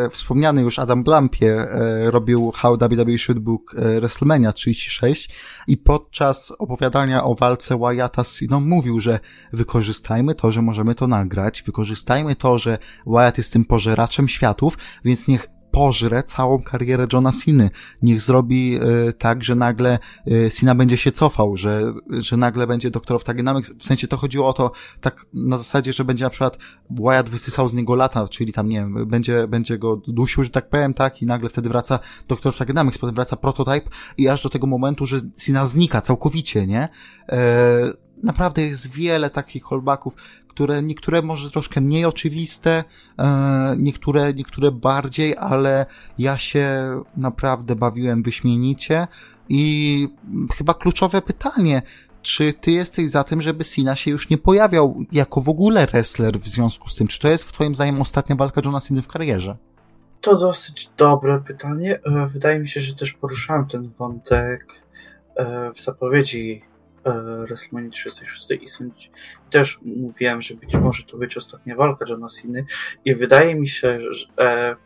e, 0.05 0.11
wspomniany 0.11 0.63
już 0.63 0.79
Adam 0.79 1.05
Blampie 1.05 1.53
e, 1.53 2.11
robił 2.11 2.53
How 2.55 2.77
WWE 2.77 3.19
Should 3.19 3.39
Book 3.39 3.75
e, 3.75 4.01
WrestleMania 4.01 4.53
36 4.53 5.31
i 5.67 5.77
podczas 5.77 6.53
opowiadania 6.59 7.25
o 7.25 7.35
walce 7.35 7.79
Wyatta 7.79 8.25
z 8.25 8.37
Siną 8.37 8.61
mówił, 8.61 9.01
że 9.01 9.21
wykorzystajmy 9.53 10.35
to, 10.35 10.53
że 10.53 10.63
możemy 10.63 10.95
to 10.95 11.07
nagrać, 11.07 11.63
wykorzystajmy 11.63 12.37
to, 12.37 12.59
że 12.59 12.79
Wyatt 13.07 13.39
jest 13.39 13.53
tym 13.53 13.65
pożeraczem 13.65 14.29
światów, 14.29 14.79
więc 15.05 15.29
niech 15.29 15.56
pożre 15.77 16.23
całą 16.23 16.63
karierę 16.63 17.07
Johna 17.13 17.33
Ciny. 17.33 17.71
Niech 18.03 18.21
zrobi 18.21 18.79
y, 19.09 19.13
tak, 19.13 19.45
że 19.45 19.55
nagle 19.55 19.99
y, 20.29 20.51
Cena 20.51 20.75
będzie 20.75 20.97
się 20.97 21.13
cofał, 21.13 21.57
że, 21.57 21.93
że 22.09 22.37
nagle 22.37 22.67
będzie 22.67 22.91
Doctor 22.91 23.17
of 23.17 23.25
Dynamics. 23.25 23.73
W 23.79 23.85
sensie 23.85 24.09
to 24.09 24.17
chodziło 24.17 24.49
o 24.49 24.53
to 24.53 24.73
tak 25.01 25.27
na 25.35 25.59
zasadzie, 25.59 25.93
że 25.93 26.05
będzie 26.05 26.25
na 26.25 26.31
przykład 26.31 26.59
Wyatt 26.91 27.29
wysysał 27.29 27.69
z 27.69 27.73
niego 27.73 27.95
lata, 27.95 28.29
czyli 28.29 28.53
tam, 28.53 28.69
nie 28.69 28.79
wiem, 28.79 29.07
będzie, 29.07 29.49
będzie 29.49 29.79
go 29.79 29.97
dusił, 29.97 30.45
że 30.45 30.51
tak 30.51 30.69
powiem, 30.69 30.95
tak, 30.95 31.23
i 31.23 31.27
nagle 31.27 31.49
wtedy 31.49 31.69
wraca 31.69 31.99
Doctor 32.29 32.55
of 32.61 32.67
Dynamics, 32.67 32.99
potem 32.99 33.15
wraca 33.15 33.37
Prototype 33.37 33.91
i 34.19 34.29
aż 34.29 34.43
do 34.43 34.49
tego 34.49 34.67
momentu, 34.67 35.07
że 35.07 35.21
Cena 35.35 35.67
znika 35.67 36.01
całkowicie, 36.01 36.67
nie? 36.67 36.89
E, 37.29 37.39
naprawdę 38.23 38.63
jest 38.63 38.91
wiele 38.91 39.31
takich 39.31 39.63
callbacków, 39.69 40.15
które 40.57 40.83
niektóre 40.83 41.23
może 41.23 41.51
troszkę 41.51 41.81
mniej 41.81 42.05
oczywiste, 42.05 42.85
e, 43.19 43.75
niektóre, 43.79 44.35
niektóre 44.35 44.71
bardziej, 44.73 45.37
ale 45.37 45.87
ja 46.19 46.39
się 46.39 46.69
naprawdę 47.17 47.77
bawiłem 47.77 48.23
wyśmienicie 48.23 49.07
i 49.49 50.09
chyba 50.59 50.75
kluczowe 50.75 51.23
pytanie, 51.23 51.83
czy 52.23 52.53
ty 52.53 52.71
jesteś 52.71 53.11
za 53.11 53.25
tym, 53.25 53.43
żeby 53.43 53.65
Sina 53.65 53.97
się 53.97 54.11
już 54.11 54.31
nie 54.31 54.39
pojawiał 54.39 54.97
jako 55.13 55.41
w 55.41 55.49
ogóle 55.49 55.87
wrestler 55.87 56.39
w 56.39 56.49
związku 56.49 56.89
z 56.89 56.95
tym? 56.95 57.07
Czy 57.07 57.21
to 57.21 57.29
jest 57.29 57.45
w 57.45 57.53
twoim 57.53 57.75
zdaniem 57.75 58.01
ostatnia 58.01 58.37
walka 58.37 58.61
Johna 58.65 58.81
Cena 58.81 59.03
w 59.03 59.07
karierze? 59.07 59.57
To 60.21 60.37
dosyć 60.37 60.91
dobre 60.97 61.41
pytanie. 61.47 62.01
E, 62.05 62.27
wydaje 62.27 62.59
mi 62.59 62.69
się, 62.69 62.81
że 62.81 62.95
też 62.95 63.13
poruszałem 63.13 63.67
ten 63.67 63.91
wątek 63.99 64.67
e, 65.37 65.73
w 65.73 65.81
zapowiedzi 65.81 66.63
WrestleMania 67.47 67.91
36 67.91 68.51
i 68.51 68.69
sądzi, 68.69 69.11
też 69.51 69.79
mówiłem, 69.83 70.43
że 70.43 70.55
być 70.55 70.75
może 70.75 71.03
to 71.03 71.17
być 71.17 71.37
ostatnia 71.37 71.77
walka 71.77 72.05
Johna 72.09 72.27
Cena 72.29 72.61
i 73.05 73.15
wydaje 73.15 73.55
mi 73.55 73.69
się, 73.69 74.01
że 74.11 74.27
e, 74.39 74.77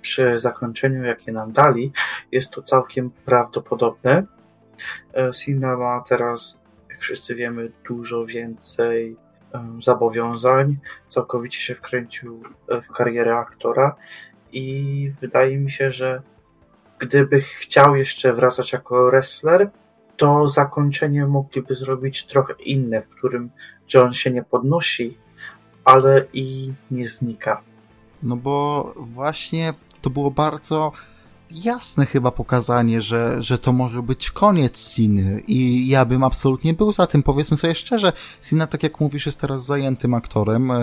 przy 0.00 0.38
zakończeniu, 0.38 1.04
jakie 1.04 1.32
nam 1.32 1.52
dali, 1.52 1.92
jest 2.32 2.50
to 2.50 2.62
całkiem 2.62 3.10
prawdopodobne. 3.10 4.26
E, 5.12 5.30
Cena 5.30 5.76
ma 5.76 6.00
teraz, 6.08 6.58
jak 6.90 7.00
wszyscy 7.00 7.34
wiemy, 7.34 7.72
dużo 7.88 8.26
więcej 8.26 9.16
zobowiązań, 9.78 10.76
całkowicie 11.08 11.60
się 11.60 11.74
wkręcił 11.74 12.42
w 12.82 12.92
karierę 12.92 13.36
aktora 13.36 13.96
i 14.52 15.12
wydaje 15.20 15.58
mi 15.58 15.70
się, 15.70 15.92
że 15.92 16.22
gdyby 16.98 17.40
chciał 17.40 17.96
jeszcze 17.96 18.32
wracać 18.32 18.72
jako 18.72 19.06
wrestler, 19.06 19.70
to 20.16 20.48
zakończenie 20.48 21.26
mogliby 21.26 21.74
zrobić 21.74 22.26
trochę 22.26 22.54
inne, 22.64 23.02
w 23.02 23.08
którym 23.08 23.50
John 23.94 24.12
się 24.12 24.30
nie 24.30 24.42
podnosi, 24.42 25.18
ale 25.84 26.26
i 26.32 26.72
nie 26.90 27.08
znika. 27.08 27.60
No 28.22 28.36
bo 28.36 28.92
właśnie 28.96 29.74
to 30.00 30.10
było 30.10 30.30
bardzo 30.30 30.92
jasne 31.54 32.06
chyba 32.06 32.30
pokazanie, 32.30 33.02
że, 33.02 33.42
że 33.42 33.58
to 33.58 33.72
może 33.72 34.02
być 34.02 34.30
koniec 34.30 34.92
Siny 34.94 35.42
i 35.48 35.88
ja 35.88 36.04
bym 36.04 36.24
absolutnie 36.24 36.74
był 36.74 36.92
za 36.92 37.06
tym. 37.06 37.22
Powiedzmy 37.22 37.56
sobie 37.56 37.74
szczerze, 37.74 38.12
Sina, 38.42 38.66
tak 38.66 38.82
jak 38.82 39.00
mówisz, 39.00 39.26
jest 39.26 39.40
teraz 39.40 39.64
zajętym 39.64 40.14
aktorem. 40.14 40.70
E, 40.70 40.78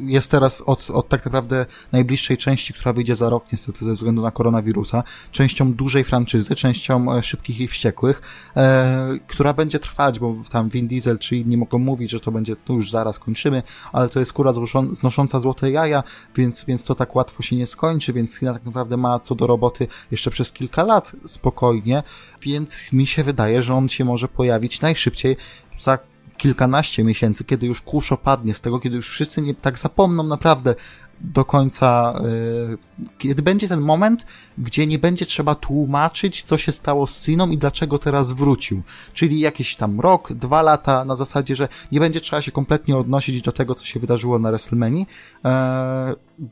jest 0.00 0.30
teraz 0.30 0.60
od, 0.60 0.90
od 0.90 1.08
tak 1.08 1.24
naprawdę 1.24 1.66
najbliższej 1.92 2.36
części, 2.36 2.72
która 2.72 2.92
wyjdzie 2.92 3.14
za 3.14 3.30
rok, 3.30 3.44
niestety 3.52 3.84
ze 3.84 3.94
względu 3.94 4.22
na 4.22 4.30
koronawirusa, 4.30 5.02
częścią 5.32 5.72
dużej 5.72 6.04
franczyzy, 6.04 6.54
częścią 6.54 7.12
e, 7.12 7.22
Szybkich 7.22 7.60
i 7.60 7.68
Wściekłych, 7.68 8.22
e, 8.56 9.12
która 9.26 9.54
będzie 9.54 9.78
trwać, 9.78 10.18
bo 10.18 10.34
tam 10.50 10.68
Vin 10.68 10.88
Diesel 10.88 11.18
czy 11.18 11.36
inni 11.36 11.56
mogą 11.56 11.78
mówić, 11.78 12.10
że 12.10 12.20
to 12.20 12.32
będzie, 12.32 12.56
tu 12.56 12.74
już 12.74 12.90
zaraz 12.90 13.18
kończymy, 13.18 13.62
ale 13.92 14.08
to 14.08 14.20
jest 14.20 14.32
kura 14.32 14.52
znosząca 14.90 15.40
złote 15.40 15.70
jaja, 15.70 16.02
więc, 16.36 16.64
więc 16.64 16.84
to 16.84 16.94
tak 16.94 17.16
łatwo 17.16 17.42
się 17.42 17.56
nie 17.56 17.66
skończy, 17.66 18.12
więc 18.12 18.38
Sina 18.38 18.52
tak 18.52 18.64
naprawdę 18.64 18.96
ma 18.96 19.20
co 19.20 19.34
do 19.34 19.46
roboty 19.46 19.88
jeszcze 20.10 20.30
przez 20.30 20.52
kilka 20.52 20.82
lat 20.82 21.12
spokojnie, 21.26 22.02
więc 22.42 22.92
mi 22.92 23.06
się 23.06 23.24
wydaje, 23.24 23.62
że 23.62 23.74
on 23.74 23.88
się 23.88 24.04
może 24.04 24.28
pojawić 24.28 24.80
najszybciej 24.80 25.36
za 25.78 25.98
kilkanaście 26.36 27.04
miesięcy, 27.04 27.44
kiedy 27.44 27.66
już 27.66 27.82
kurz 27.82 28.12
opadnie 28.12 28.54
z 28.54 28.60
tego, 28.60 28.80
kiedy 28.80 28.96
już 28.96 29.10
wszyscy 29.10 29.42
nie 29.42 29.54
tak 29.54 29.78
zapomną 29.78 30.22
naprawdę 30.22 30.74
do 31.20 31.44
końca, 31.44 32.20
yy, 32.68 33.08
kiedy 33.18 33.42
będzie 33.42 33.68
ten 33.68 33.80
moment, 33.80 34.26
gdzie 34.58 34.86
nie 34.86 34.98
będzie 34.98 35.26
trzeba 35.26 35.54
tłumaczyć, 35.54 36.42
co 36.42 36.58
się 36.58 36.72
stało 36.72 37.06
z 37.06 37.24
Siną 37.24 37.48
i 37.48 37.58
dlaczego 37.58 37.98
teraz 37.98 38.32
wrócił. 38.32 38.82
Czyli 39.12 39.40
jakiś 39.40 39.76
tam 39.76 40.00
rok, 40.00 40.32
dwa 40.32 40.62
lata 40.62 41.04
na 41.04 41.16
zasadzie, 41.16 41.54
że 41.54 41.68
nie 41.92 42.00
będzie 42.00 42.20
trzeba 42.20 42.42
się 42.42 42.52
kompletnie 42.52 42.96
odnosić 42.96 43.42
do 43.42 43.52
tego, 43.52 43.74
co 43.74 43.86
się 43.86 44.00
wydarzyło 44.00 44.38
na 44.38 44.48
WrestleMania, 44.48 45.04
yy, 45.44 45.50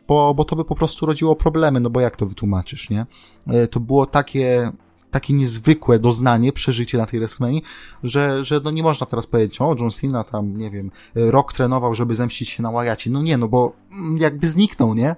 bo, 0.09 0.34
bo 0.34 0.45
to 0.45 0.57
by 0.57 0.64
po 0.64 0.74
prostu 0.74 1.07
rodziło 1.07 1.36
problemy, 1.36 1.80
no 1.80 1.91
bo 1.91 2.01
jak 2.01 2.16
to 2.16 2.26
wytłumaczysz, 2.26 2.91
nie? 2.91 3.07
Yy, 3.47 3.68
to 3.68 3.80
było 3.80 4.07
takie 4.07 4.72
takie 5.14 5.34
niezwykłe 5.34 5.98
doznanie, 5.98 6.52
przeżycie 6.52 6.98
na 6.98 7.06
tej 7.06 7.20
WrestleMania, 7.20 7.60
że, 8.02 8.44
że 8.44 8.60
no 8.64 8.70
nie 8.70 8.82
można 8.82 9.06
teraz 9.06 9.26
powiedzieć, 9.26 9.60
o, 9.60 9.76
John 9.78 9.90
Cena 9.90 10.24
tam, 10.24 10.56
nie 10.56 10.70
wiem, 10.70 10.90
rok 11.14 11.52
trenował, 11.52 11.94
żeby 11.94 12.14
zemścić 12.14 12.50
się 12.50 12.62
na 12.62 12.72
Wyacie. 12.72 13.10
No 13.10 13.22
nie, 13.22 13.36
no 13.36 13.48
bo 13.48 13.72
mm, 13.98 14.18
jakby 14.18 14.46
zniknął, 14.46 14.94
nie? 14.94 15.16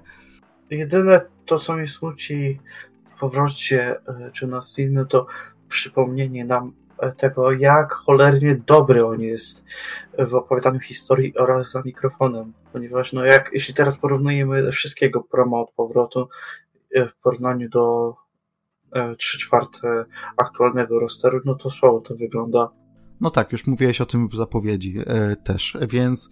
Jedyne 0.69 1.21
to, 1.45 1.59
co 1.59 1.75
mi 1.75 1.87
smuci 1.87 2.59
w 3.15 3.19
powrocie 3.19 3.95
e, 4.07 4.31
Johna 4.41 4.61
Cena, 4.61 5.05
to 5.05 5.25
przypomnienie 5.69 6.45
nam 6.45 6.73
e, 6.99 7.11
tego, 7.11 7.51
jak 7.51 7.93
cholernie 7.93 8.55
dobry 8.55 9.05
on 9.05 9.21
jest 9.21 9.65
w 10.19 10.35
opowiadaniu 10.35 10.79
historii 10.79 11.37
oraz 11.37 11.71
za 11.71 11.81
mikrofonem. 11.81 12.53
ponieważ 12.73 13.13
no 13.13 13.25
jak, 13.25 13.49
jeśli 13.53 13.73
teraz 13.73 13.97
porównujemy 13.97 14.71
wszystkiego 14.71 15.23
promo 15.23 15.61
od 15.61 15.71
powrotu 15.71 16.29
w 16.95 17.21
porównaniu 17.23 17.69
do 17.69 18.15
3 19.17 19.37
czwarte 19.37 20.05
aktualnego 20.37 20.99
rosteru, 20.99 21.39
no 21.45 21.55
to 21.55 21.69
słabo 21.69 22.01
to 22.01 22.15
wygląda. 22.15 22.69
No 23.21 23.29
tak, 23.29 23.51
już 23.51 23.67
mówiłeś 23.67 24.01
o 24.01 24.05
tym 24.05 24.27
w 24.27 24.35
zapowiedzi 24.35 24.99
e, 25.05 25.35
też, 25.35 25.77
więc 25.89 26.29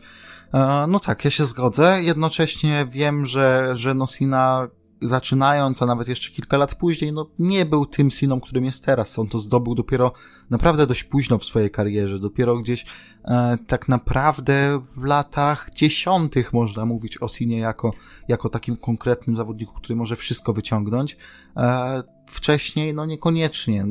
e, 0.54 0.86
no 0.88 1.00
tak, 1.00 1.26
ja 1.26 1.32
się 1.32 1.46
zgodzę. 1.46 2.02
Jednocześnie 2.02 2.88
wiem, 2.92 3.26
że, 3.26 3.72
że 3.74 3.94
Nosina 3.94 4.68
zaczynając, 5.02 5.82
a 5.82 5.86
nawet 5.86 6.08
jeszcze 6.08 6.32
kilka 6.32 6.58
lat 6.58 6.76
później, 6.76 7.14
no 7.14 7.30
nie 7.40 7.66
był 7.66 7.86
tym 7.86 8.12
Siną, 8.12 8.42
którym 8.42 8.66
jest 8.66 8.86
teraz. 8.86 9.20
On 9.20 9.28
to 9.28 9.40
zdobył 9.40 9.76
dopiero 9.76 10.14
naprawdę 10.50 10.88
dość 10.88 11.04
późno 11.04 11.38
w 11.38 11.46
swojej 11.46 11.72
karierze. 11.72 12.20
Dopiero 12.20 12.58
gdzieś 12.58 12.86
e, 13.26 13.58
tak 13.68 13.88
naprawdę 13.88 14.82
w 14.98 15.04
latach 15.04 15.70
dziesiątych 15.76 16.54
można 16.54 16.86
mówić 16.86 17.22
o 17.22 17.28
Sinie 17.28 17.58
jako, 17.58 17.92
jako 18.28 18.50
takim 18.50 18.78
konkretnym 18.78 19.36
zawodniku, 19.36 19.74
który 19.74 19.96
może 19.96 20.16
wszystko 20.16 20.54
wyciągnąć. 20.54 21.18
E, 21.58 22.04
wcześniej, 22.28 22.94
no 22.94 23.06
niekoniecznie. 23.06 23.86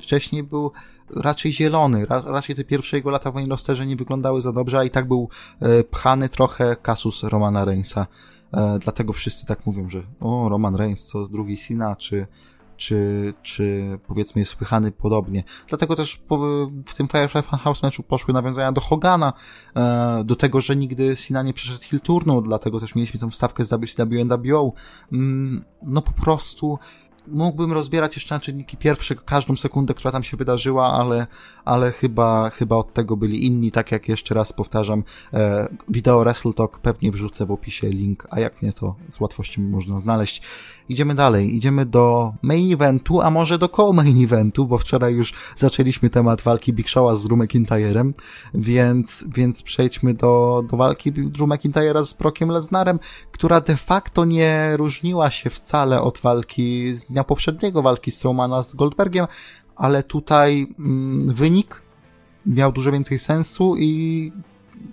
Wcześniej 0.00 0.42
był 0.42 0.72
raczej 1.16 1.52
zielony. 1.52 2.06
Ra, 2.06 2.22
raczej 2.26 2.56
te 2.56 2.64
pierwsze 2.64 2.96
jego 2.96 3.10
lata 3.10 3.30
w 3.30 3.48
rosterze 3.48 3.86
nie 3.86 3.96
wyglądały 3.96 4.40
za 4.40 4.52
dobrze, 4.52 4.78
a 4.78 4.84
i 4.84 4.90
tak 4.90 5.08
był 5.08 5.28
e, 5.60 5.84
pchany 5.84 6.28
trochę 6.28 6.76
kasus 6.76 7.22
Romana 7.22 7.64
Reinsa. 7.64 8.06
E, 8.52 8.78
dlatego 8.78 9.12
wszyscy 9.12 9.46
tak 9.46 9.66
mówią, 9.66 9.88
że 9.88 10.02
o, 10.20 10.48
Roman 10.48 10.74
Reigns 10.76 11.08
to 11.08 11.28
drugi 11.28 11.56
Sina, 11.56 11.96
czy, 11.96 12.26
czy, 12.76 13.32
czy 13.42 13.98
powiedzmy 14.06 14.40
jest 14.40 14.52
wpychany 14.52 14.92
podobnie. 14.92 15.44
Dlatego 15.68 15.96
też 15.96 16.22
w 16.86 16.94
tym 16.94 17.08
Firefly 17.08 17.42
House 17.42 17.82
meczu 17.82 18.02
poszły 18.02 18.34
nawiązania 18.34 18.72
do 18.72 18.80
Hogana, 18.80 19.32
e, 19.76 20.22
do 20.24 20.36
tego, 20.36 20.60
że 20.60 20.76
nigdy 20.76 21.16
Sina 21.16 21.42
nie 21.42 21.52
przeszedł 21.52 21.84
Hill 21.84 22.00
Turnu, 22.00 22.42
dlatego 22.42 22.80
też 22.80 22.94
mieliśmy 22.94 23.20
tą 23.20 23.30
wstawkę 23.30 23.64
z 23.64 23.70
WCW 23.70 24.24
NWO. 24.24 24.72
Mm, 25.12 25.64
no 25.82 26.02
po 26.02 26.12
prostu 26.12 26.78
mógłbym 27.26 27.72
rozbierać 27.72 28.16
jeszcze 28.16 28.34
na 28.34 28.40
czynniki 28.40 28.76
pierwsze 28.76 29.14
każdą 29.14 29.56
sekundę, 29.56 29.94
która 29.94 30.12
tam 30.12 30.24
się 30.24 30.36
wydarzyła, 30.36 30.92
ale, 30.92 31.26
ale 31.70 31.92
chyba, 31.92 32.50
chyba 32.50 32.76
od 32.76 32.92
tego 32.92 33.16
byli 33.16 33.46
inni, 33.46 33.72
tak 33.72 33.92
jak 33.92 34.08
jeszcze 34.08 34.34
raz 34.34 34.52
powtarzam, 34.52 35.04
e, 35.32 35.68
wideo 35.88 36.20
Wrestle 36.20 36.52
Talk 36.52 36.78
pewnie 36.78 37.10
wrzucę 37.10 37.46
w 37.46 37.50
opisie 37.50 37.88
link, 37.88 38.26
a 38.30 38.40
jak 38.40 38.62
nie, 38.62 38.72
to 38.72 38.94
z 39.08 39.20
łatwością 39.20 39.62
można 39.62 39.98
znaleźć. 39.98 40.42
Idziemy 40.88 41.14
dalej, 41.14 41.56
idziemy 41.56 41.86
do 41.86 42.32
main 42.42 42.72
eventu, 42.72 43.20
a 43.20 43.30
może 43.30 43.58
do 43.58 43.68
co-main 43.68 44.24
eventu, 44.24 44.66
bo 44.66 44.78
wczoraj 44.78 45.14
już 45.14 45.32
zaczęliśmy 45.56 46.10
temat 46.10 46.42
walki 46.42 46.72
Big 46.72 46.86
Show'a 46.86 47.16
z 47.16 47.26
Drew 47.26 47.38
McIntyrem, 47.38 48.14
więc, 48.54 49.24
więc 49.28 49.62
przejdźmy 49.62 50.14
do, 50.14 50.64
do 50.70 50.76
walki 50.76 51.12
Drew 51.12 51.48
McIntyra 51.48 52.04
z 52.04 52.12
Brockiem 52.12 52.48
Lesnarem, 52.48 52.98
która 53.32 53.60
de 53.60 53.76
facto 53.76 54.24
nie 54.24 54.76
różniła 54.76 55.30
się 55.30 55.50
wcale 55.50 56.02
od 56.02 56.18
walki 56.18 56.94
z 56.94 57.04
dnia 57.04 57.24
poprzedniego, 57.24 57.82
walki 57.82 58.10
Strowmana 58.10 58.62
z 58.62 58.74
Goldbergiem, 58.74 59.26
ale 59.80 60.02
tutaj 60.02 60.66
mm, 60.78 61.34
wynik 61.34 61.82
miał 62.46 62.72
dużo 62.72 62.92
więcej 62.92 63.18
sensu 63.18 63.74
i 63.78 64.32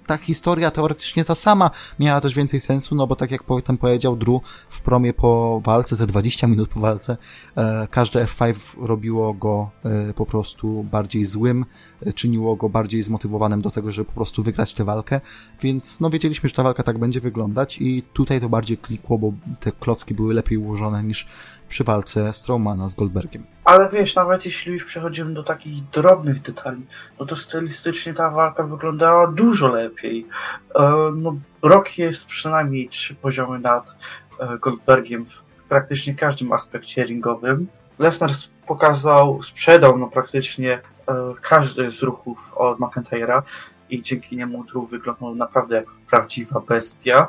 ta 0.07 0.17
historia 0.17 0.71
teoretycznie 0.71 1.25
ta 1.25 1.35
sama 1.35 1.71
miała 1.99 2.21
też 2.21 2.33
więcej 2.33 2.61
sensu, 2.61 2.95
no 2.95 3.07
bo 3.07 3.15
tak 3.15 3.31
jak 3.31 3.43
potem 3.43 3.77
powiedział 3.77 4.15
Drew 4.15 4.41
w 4.69 4.81
promie 4.81 5.13
po 5.13 5.61
walce, 5.65 5.97
te 5.97 6.07
20 6.07 6.47
minut 6.47 6.69
po 6.69 6.79
walce, 6.79 7.17
e, 7.55 7.87
każde 7.91 8.25
F5 8.25 8.55
robiło 8.85 9.33
go 9.33 9.69
e, 9.83 10.13
po 10.13 10.25
prostu 10.25 10.83
bardziej 10.83 11.25
złym, 11.25 11.65
e, 12.05 12.13
czyniło 12.13 12.55
go 12.55 12.69
bardziej 12.69 13.03
zmotywowanym 13.03 13.61
do 13.61 13.71
tego, 13.71 13.91
żeby 13.91 14.05
po 14.05 14.13
prostu 14.13 14.43
wygrać 14.43 14.73
tę 14.73 14.83
walkę, 14.83 15.21
więc 15.61 15.99
no 15.99 16.09
wiedzieliśmy, 16.09 16.49
że 16.49 16.55
ta 16.55 16.63
walka 16.63 16.83
tak 16.83 16.97
będzie 16.97 17.21
wyglądać 17.21 17.77
i 17.81 18.03
tutaj 18.13 18.41
to 18.41 18.49
bardziej 18.49 18.77
klikło, 18.77 19.17
bo 19.17 19.33
te 19.59 19.71
klocki 19.71 20.13
były 20.13 20.33
lepiej 20.33 20.57
ułożone 20.57 21.03
niż 21.03 21.27
przy 21.69 21.83
walce 21.83 22.33
Strowmana 22.33 22.89
z 22.89 22.95
Goldbergiem. 22.95 23.45
Ale 23.63 23.89
wiesz, 23.89 24.15
nawet 24.15 24.45
jeśli 24.45 24.71
już 24.71 24.85
przechodzimy 24.85 25.33
do 25.33 25.43
takich 25.43 25.83
drobnych 25.83 26.41
detali, 26.41 26.85
no 27.19 27.25
to 27.25 27.35
stylistycznie 27.35 28.13
ta 28.13 28.29
walka 28.31 28.63
wyglądała 28.63 29.31
dużo 29.31 29.67
lepiej. 29.67 30.27
E, 30.75 31.11
no, 31.15 31.35
Rock 31.61 31.97
jest 31.97 32.27
przynajmniej 32.27 32.89
trzy 32.89 33.15
poziomy 33.15 33.59
nad 33.59 33.95
e, 34.39 34.57
Goldbergiem 34.57 35.25
w 35.25 35.43
praktycznie 35.69 36.15
każdym 36.15 36.53
aspekcie 36.53 37.03
ringowym. 37.03 37.67
Lesnar 37.99 38.31
pokazał, 38.67 39.43
sprzedał 39.43 39.97
no 39.97 40.07
praktycznie 40.07 40.73
e, 41.07 41.33
każdy 41.41 41.91
z 41.91 42.03
ruchów 42.03 42.53
od 42.55 42.79
McIntyre'a 42.79 43.41
i 43.89 44.01
dzięki 44.01 44.37
niemu 44.37 44.63
Drew 44.63 44.89
wyglądał 44.89 45.35
naprawdę 45.35 45.75
jak 45.75 45.85
prawdziwa 46.09 46.59
bestia. 46.59 47.27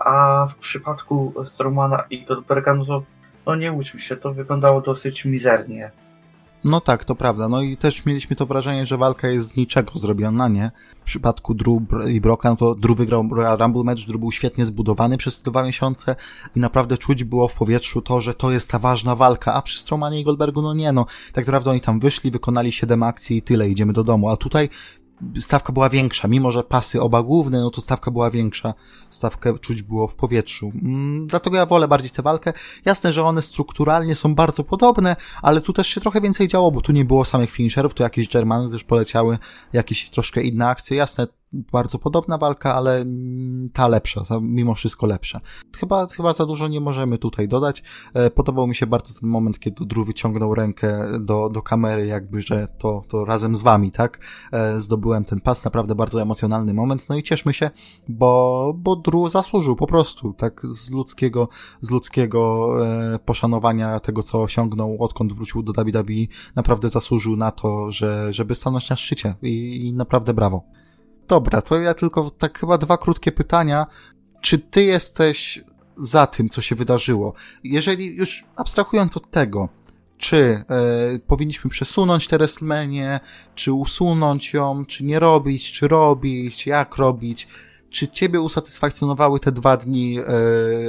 A 0.00 0.46
w 0.50 0.54
przypadku 0.54 1.34
Strowmana 1.44 2.04
i 2.10 2.24
Goldberga, 2.24 2.74
no 2.74 2.84
to 2.84 3.02
no 3.46 3.56
nie 3.56 3.72
łudźmy 3.72 4.00
się, 4.00 4.16
to 4.16 4.32
wyglądało 4.32 4.80
dosyć 4.80 5.24
mizernie. 5.24 5.90
No 6.64 6.80
tak, 6.80 7.04
to 7.04 7.14
prawda. 7.14 7.48
No 7.48 7.62
i 7.62 7.76
też 7.76 8.06
mieliśmy 8.06 8.36
to 8.36 8.46
wrażenie, 8.46 8.86
że 8.86 8.96
walka 8.96 9.28
jest 9.28 9.48
z 9.48 9.56
niczego 9.56 9.92
zrobiona, 9.94 10.48
nie? 10.48 10.70
W 10.94 11.04
przypadku 11.04 11.54
Drew 11.54 11.78
i 12.08 12.20
Broka, 12.20 12.50
no 12.50 12.56
to 12.56 12.74
Drew 12.74 12.96
wygrał 12.96 13.28
Rumble 13.58 13.84
match, 13.84 14.06
Drew 14.06 14.20
był 14.20 14.32
świetnie 14.32 14.66
zbudowany 14.66 15.16
przez 15.16 15.42
te 15.42 15.50
dwa 15.50 15.62
miesiące 15.62 16.16
i 16.56 16.60
naprawdę 16.60 16.98
czuć 16.98 17.24
było 17.24 17.48
w 17.48 17.54
powietrzu 17.54 18.02
to, 18.02 18.20
że 18.20 18.34
to 18.34 18.50
jest 18.50 18.70
ta 18.70 18.78
ważna 18.78 19.16
walka, 19.16 19.54
a 19.54 19.62
przy 19.62 19.78
Stromanie 19.78 20.20
i 20.20 20.24
Goldbergu, 20.24 20.62
no 20.62 20.74
nie 20.74 20.92
no. 20.92 21.06
Tak 21.32 21.46
naprawdę 21.46 21.70
oni 21.70 21.80
tam 21.80 22.00
wyszli, 22.00 22.30
wykonali 22.30 22.72
7 22.72 23.02
akcji 23.02 23.36
i 23.36 23.42
tyle, 23.42 23.68
idziemy 23.68 23.92
do 23.92 24.04
domu. 24.04 24.28
A 24.28 24.36
tutaj 24.36 24.68
stawka 25.40 25.72
była 25.72 25.88
większa, 25.88 26.28
mimo 26.28 26.52
że 26.52 26.64
pasy 26.64 27.00
oba 27.00 27.22
główne, 27.22 27.60
no 27.60 27.70
to 27.70 27.80
stawka 27.80 28.10
była 28.10 28.30
większa, 28.30 28.74
stawkę 29.10 29.58
czuć 29.58 29.82
było 29.82 30.08
w 30.08 30.14
powietrzu. 30.14 30.72
Mm, 30.82 31.26
dlatego 31.26 31.56
ja 31.56 31.66
wolę 31.66 31.88
bardziej 31.88 32.10
tę 32.10 32.22
walkę. 32.22 32.52
Jasne, 32.84 33.12
że 33.12 33.24
one 33.24 33.42
strukturalnie 33.42 34.14
są 34.14 34.34
bardzo 34.34 34.64
podobne, 34.64 35.16
ale 35.42 35.60
tu 35.60 35.72
też 35.72 35.88
się 35.88 36.00
trochę 36.00 36.20
więcej 36.20 36.48
działo, 36.48 36.70
bo 36.70 36.80
tu 36.80 36.92
nie 36.92 37.04
było 37.04 37.24
samych 37.24 37.50
finisherów, 37.50 37.94
tu 37.94 38.02
jakieś 38.02 38.28
Germany 38.28 38.70
też 38.70 38.84
poleciały, 38.84 39.38
jakieś 39.72 40.10
troszkę 40.10 40.42
inne 40.42 40.68
akcje. 40.68 40.96
Jasne, 40.96 41.26
bardzo 41.52 41.98
podobna 41.98 42.38
walka, 42.38 42.74
ale 42.74 43.04
ta 43.72 43.88
lepsza, 43.88 44.24
ta 44.24 44.40
mimo 44.40 44.74
wszystko 44.74 45.06
lepsza. 45.06 45.40
Chyba, 45.76 46.06
chyba 46.06 46.32
za 46.32 46.46
dużo 46.46 46.68
nie 46.68 46.80
możemy 46.80 47.18
tutaj 47.18 47.48
dodać. 47.48 47.82
E, 48.14 48.30
podobał 48.30 48.66
mi 48.66 48.74
się 48.74 48.86
bardzo 48.86 49.20
ten 49.20 49.30
moment, 49.30 49.58
kiedy 49.58 49.86
Drew 49.86 50.06
wyciągnął 50.06 50.54
rękę 50.54 51.06
do, 51.20 51.48
do 51.48 51.62
kamery, 51.62 52.06
jakby, 52.06 52.42
że 52.42 52.68
to, 52.78 53.02
to 53.08 53.24
razem 53.24 53.56
z 53.56 53.60
wami, 53.60 53.92
tak? 53.92 54.20
E, 54.52 54.80
zdobyłem 54.80 55.24
ten 55.24 55.40
pas, 55.40 55.64
naprawdę 55.64 55.94
bardzo 55.94 56.22
emocjonalny 56.22 56.74
moment, 56.74 57.08
no 57.08 57.16
i 57.16 57.22
cieszmy 57.22 57.52
się, 57.52 57.70
bo, 58.08 58.72
bo 58.76 58.96
Drew 58.96 59.32
zasłużył 59.32 59.76
po 59.76 59.86
prostu, 59.86 60.32
tak, 60.32 60.62
z 60.72 60.90
ludzkiego, 60.90 61.48
z 61.80 61.90
ludzkiego 61.90 62.72
e, 62.86 63.18
poszanowania 63.18 64.00
tego, 64.00 64.22
co 64.22 64.42
osiągnął, 64.42 64.96
odkąd 65.00 65.32
wrócił 65.32 65.62
do 65.62 65.72
WWE, 65.72 66.26
naprawdę 66.56 66.88
zasłużył 66.88 67.36
na 67.36 67.50
to, 67.50 67.90
że, 67.90 68.32
żeby 68.32 68.54
stanąć 68.54 68.90
na 68.90 68.96
szczycie 68.96 69.34
i, 69.42 69.86
i 69.86 69.94
naprawdę 69.94 70.34
brawo. 70.34 70.76
Dobra, 71.28 71.62
to 71.62 71.80
ja 71.80 71.94
tylko 71.94 72.30
tak 72.30 72.58
chyba 72.58 72.78
dwa 72.78 72.98
krótkie 72.98 73.32
pytania. 73.32 73.86
Czy 74.40 74.58
ty 74.58 74.82
jesteś 74.84 75.64
za 75.96 76.26
tym, 76.26 76.48
co 76.48 76.62
się 76.62 76.74
wydarzyło? 76.74 77.34
Jeżeli 77.64 78.16
już 78.16 78.44
abstrahując 78.56 79.16
od 79.16 79.30
tego, 79.30 79.68
czy 80.18 80.36
e, 80.36 80.64
powinniśmy 81.26 81.70
przesunąć 81.70 82.28
tę 82.28 82.38
WrestleManię, 82.38 83.20
czy 83.54 83.72
usunąć 83.72 84.52
ją, 84.52 84.84
czy 84.86 85.04
nie 85.04 85.18
robić, 85.18 85.72
czy 85.72 85.88
robić, 85.88 86.66
jak 86.66 86.96
robić, 86.96 87.48
czy 87.90 88.08
ciebie 88.08 88.40
usatysfakcjonowały 88.40 89.40
te 89.40 89.52
dwa 89.52 89.76
dni 89.76 90.18
e, 90.18 90.22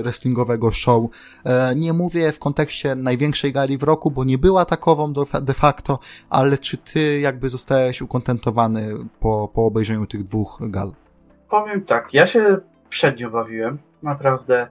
wrestlingowego 0.03 0.71
show? 0.71 1.03
E, 1.43 1.75
nie 1.75 1.93
mówię 1.93 2.31
w 2.31 2.39
kontekście 2.39 2.95
największej 2.95 3.53
gali 3.53 3.77
w 3.77 3.83
roku, 3.83 4.11
bo 4.11 4.23
nie 4.23 4.37
była 4.37 4.65
takową 4.65 5.13
de 5.41 5.53
facto, 5.53 5.99
ale 6.29 6.57
czy 6.57 6.77
ty 6.77 7.19
jakby 7.19 7.49
zostałeś 7.49 8.01
ukontentowany 8.01 8.93
po, 9.19 9.51
po 9.53 9.65
obejrzeniu 9.65 10.05
tych 10.05 10.23
dwóch 10.23 10.59
gal? 10.61 10.93
Powiem 11.49 11.83
tak, 11.83 12.13
ja 12.13 12.27
się 12.27 12.57
przednio 12.89 13.29
bawiłem, 13.29 13.77
naprawdę 14.03 14.67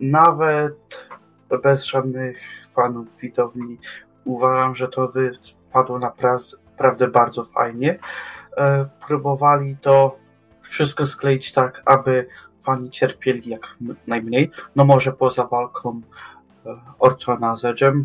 nawet 0.00 1.06
bez 1.62 1.84
żadnych 1.84 2.38
fanów 2.74 3.08
widowni 3.20 3.78
uważam, 4.24 4.74
że 4.74 4.88
to 4.88 5.08
wypadło 5.08 5.98
naprawdę 5.98 7.08
bardzo 7.08 7.44
fajnie. 7.44 7.98
E, 8.56 8.88
próbowali 9.06 9.76
to 9.80 10.16
wszystko 10.68 11.06
skleić 11.06 11.52
tak, 11.52 11.82
aby 11.86 12.26
fani 12.64 12.90
cierpieli 12.90 13.50
jak 13.50 13.76
najmniej. 14.06 14.50
No 14.76 14.84
może 14.84 15.12
poza 15.12 15.44
walką 15.44 16.00
e, 16.66 16.76
Ortona 16.98 17.56
z 17.56 17.62
Edge'em, 17.62 18.04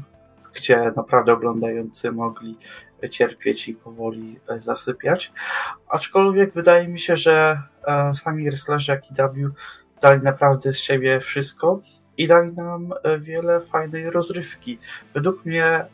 gdzie 0.54 0.92
naprawdę 0.96 1.34
oglądający 1.34 2.12
mogli 2.12 2.58
cierpieć 3.10 3.68
i 3.68 3.74
powoli 3.74 4.40
e, 4.48 4.62
zasypiać. 4.62 5.34
Aczkolwiek 5.88 6.54
wydaje 6.54 6.88
mi 6.88 7.00
się, 7.00 7.18
że 7.18 7.62
e, 7.88 8.16
sami 8.16 8.50
wrestlerzy 8.50 8.92
jak 8.92 9.12
i 9.12 9.14
W 9.98 10.02
dali 10.02 10.22
naprawdę 10.22 10.74
z 10.74 10.78
siebie 10.78 11.20
wszystko 11.20 11.80
i 12.18 12.28
dali 12.28 12.54
nam 12.54 12.94
wiele 13.20 13.62
fajnej 13.62 14.10
rozrywki. 14.10 14.80
Według 15.14 15.46
mnie 15.46 15.86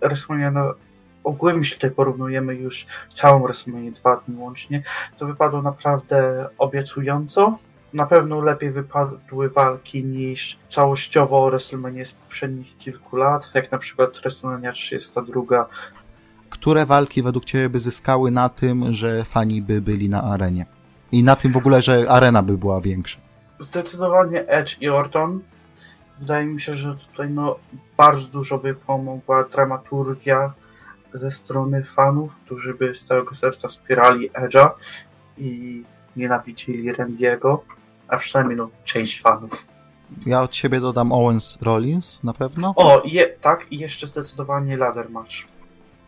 WrestleMania 0.00 0.74
ogólnie 1.26 1.58
jeśli 1.58 1.74
tutaj 1.74 1.90
porównujemy 1.90 2.54
już 2.54 2.86
całą 3.08 3.42
WrestleMania 3.42 3.90
dwa 3.90 4.16
dni 4.16 4.36
łącznie, 4.36 4.82
to 5.18 5.26
wypadło 5.26 5.62
naprawdę 5.62 6.48
obiecująco. 6.58 7.58
na 7.92 8.06
pewno 8.06 8.40
lepiej 8.40 8.70
wypadły 8.70 9.50
walki 9.50 10.04
niż 10.04 10.58
całościowo 10.70 11.50
WrestleMania 11.50 12.04
z 12.04 12.12
poprzednich 12.12 12.78
kilku 12.78 13.16
lat, 13.16 13.50
jak 13.54 13.72
na 13.72 13.78
przykład 13.78 14.18
WrestleMania 14.20 14.72
32. 14.72 15.68
Które 16.50 16.86
walki 16.86 17.22
według 17.22 17.44
Ciebie 17.44 17.68
by 17.68 17.78
zyskały 17.78 18.30
na 18.30 18.48
tym, 18.48 18.92
że 18.94 19.24
fani 19.24 19.62
by 19.62 19.80
byli 19.80 20.08
na 20.08 20.22
arenie? 20.22 20.66
I 21.12 21.22
na 21.22 21.36
tym 21.36 21.52
w 21.52 21.56
ogóle, 21.56 21.82
że 21.82 22.04
arena 22.08 22.42
by 22.42 22.58
była 22.58 22.80
większa? 22.80 23.18
Zdecydowanie 23.58 24.48
Edge 24.48 24.76
i 24.80 24.88
Orton. 24.88 25.40
Wydaje 26.20 26.46
mi 26.46 26.60
się, 26.60 26.74
że 26.74 26.96
tutaj 26.96 27.30
no, 27.30 27.56
bardzo 27.96 28.28
dużo 28.28 28.58
by 28.58 28.74
pomogła 28.74 29.44
dramaturgia 29.44 30.52
ze 31.14 31.30
strony 31.30 31.84
fanów, 31.84 32.36
którzy 32.44 32.74
by 32.74 32.94
z 32.94 33.04
całego 33.04 33.34
serca 33.34 33.68
wspierali 33.68 34.30
Edge'a 34.30 34.70
i 35.38 35.82
nienawidzili 36.16 36.92
Randiego, 36.92 37.64
a 38.08 38.16
przynajmniej 38.16 38.56
no, 38.56 38.68
część 38.84 39.20
fanów. 39.20 39.66
Ja 40.26 40.42
od 40.42 40.56
siebie 40.56 40.80
dodam 40.80 41.12
Owens 41.12 41.58
Rollins 41.62 42.24
na 42.24 42.32
pewno. 42.32 42.74
O, 42.76 43.02
je, 43.04 43.26
tak, 43.26 43.66
i 43.70 43.78
jeszcze 43.78 44.06
zdecydowanie 44.06 44.76
ladder 44.76 45.10
match. 45.10 45.34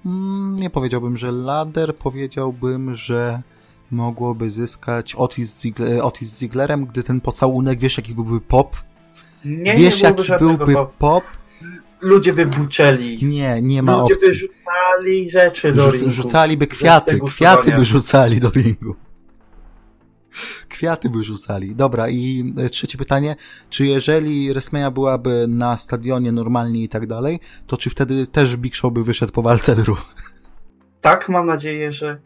Mm, 0.06 0.56
nie 0.56 0.70
powiedziałbym, 0.70 1.16
że 1.16 1.32
ladder, 1.32 1.94
powiedziałbym, 1.94 2.94
że 2.94 3.42
mogłoby 3.90 4.50
zyskać 4.50 5.14
Otis, 5.14 5.62
Ziegler, 5.62 6.02
Otis 6.02 6.38
Zieglerem, 6.40 6.86
gdy 6.86 7.02
ten 7.02 7.20
pocałunek, 7.20 7.78
wiesz 7.78 7.96
jaki 7.96 8.14
byłby 8.14 8.40
pop? 8.40 8.76
Nie, 9.44 9.76
wiesz 9.76 10.02
nie 10.02 10.08
jaki 10.08 10.32
byłby 10.38 10.74
pop. 10.74 10.92
pop? 10.98 11.24
Ludzie 12.00 12.32
by 12.32 12.46
buczeli. 12.46 13.24
Nie, 13.24 13.62
nie 13.62 13.82
ma 13.82 14.00
Ludzie 14.00 14.14
opcji. 14.14 14.28
by 14.28 14.34
rzucali 14.34 15.30
rzeczy 15.30 15.72
do 15.72 15.82
Rzuc- 15.88 15.92
ringu. 15.92 16.10
rzucaliby 16.10 16.66
kwiaty, 16.66 17.20
kwiaty 17.26 17.72
by 17.74 17.84
rzucali 17.84 18.40
do 18.40 18.50
ringu. 18.50 18.94
Kwiaty 20.68 21.10
by 21.10 21.24
rzucali. 21.24 21.74
Dobra, 21.76 22.08
i 22.08 22.54
e, 22.58 22.70
trzecie 22.70 22.98
pytanie. 22.98 23.36
Czy 23.70 23.86
jeżeli 23.86 24.48
WrestleMania 24.52 24.90
byłaby 24.90 25.46
na 25.48 25.76
stadionie 25.76 26.32
normalnie 26.32 26.82
i 26.82 26.88
tak 26.88 27.06
dalej, 27.06 27.40
to 27.66 27.76
czy 27.76 27.90
wtedy 27.90 28.26
też 28.26 28.56
Big 28.56 28.74
Show 28.76 28.92
by 28.92 29.04
wyszedł 29.04 29.32
po 29.32 29.42
walce 29.42 29.76
Drew? 29.76 30.04
Tak, 31.00 31.28
mam 31.28 31.46
nadzieję, 31.46 31.92
że 31.92 32.20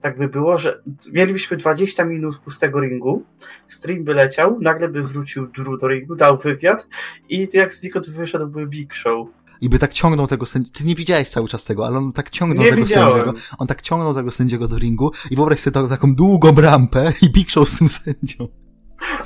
tak 0.00 0.18
by 0.18 0.28
było, 0.28 0.58
że 0.58 0.82
mielibyśmy 1.12 1.56
20 1.56 2.04
minut 2.04 2.38
pustego 2.38 2.80
ringu, 2.80 3.24
stream 3.66 4.04
by 4.04 4.14
leciał, 4.14 4.58
nagle 4.60 4.88
by 4.88 5.02
wrócił 5.02 5.46
Drew 5.46 5.80
do 5.80 5.88
ringu, 5.88 6.16
dał 6.16 6.38
wywiad 6.38 6.86
i 7.28 7.48
jak 7.52 7.74
znikąd 7.74 8.10
wyszedłby 8.10 8.66
Big 8.66 8.94
Show. 8.94 9.28
I 9.60 9.68
by 9.68 9.78
tak 9.78 9.92
ciągnął 9.92 10.26
tego 10.26 10.46
sędziego. 10.46 10.78
Ty 10.78 10.84
nie 10.84 10.94
widziałeś 10.94 11.28
cały 11.28 11.48
czas 11.48 11.64
tego, 11.64 11.86
ale 11.86 11.98
on 11.98 12.12
tak 12.12 12.30
ciągnął 12.30 12.64
Nie 12.64 12.70
tego 12.70 12.82
widziałem. 12.82 13.10
sędziego. 13.10 13.34
On 13.58 13.66
tak 13.66 13.82
ciągnął 13.82 14.14
tego 14.14 14.30
sędziego 14.30 14.68
do 14.68 14.78
ringu 14.78 15.12
i 15.30 15.36
wyobraź 15.36 15.58
sobie 15.60 15.74
taką, 15.74 15.88
taką 15.88 16.14
długą 16.14 16.54
rampę 16.54 17.12
i 17.22 17.30
Big 17.30 17.50
Show 17.50 17.68
z 17.68 17.78
tym 17.78 17.88
sędzią. 17.88 18.48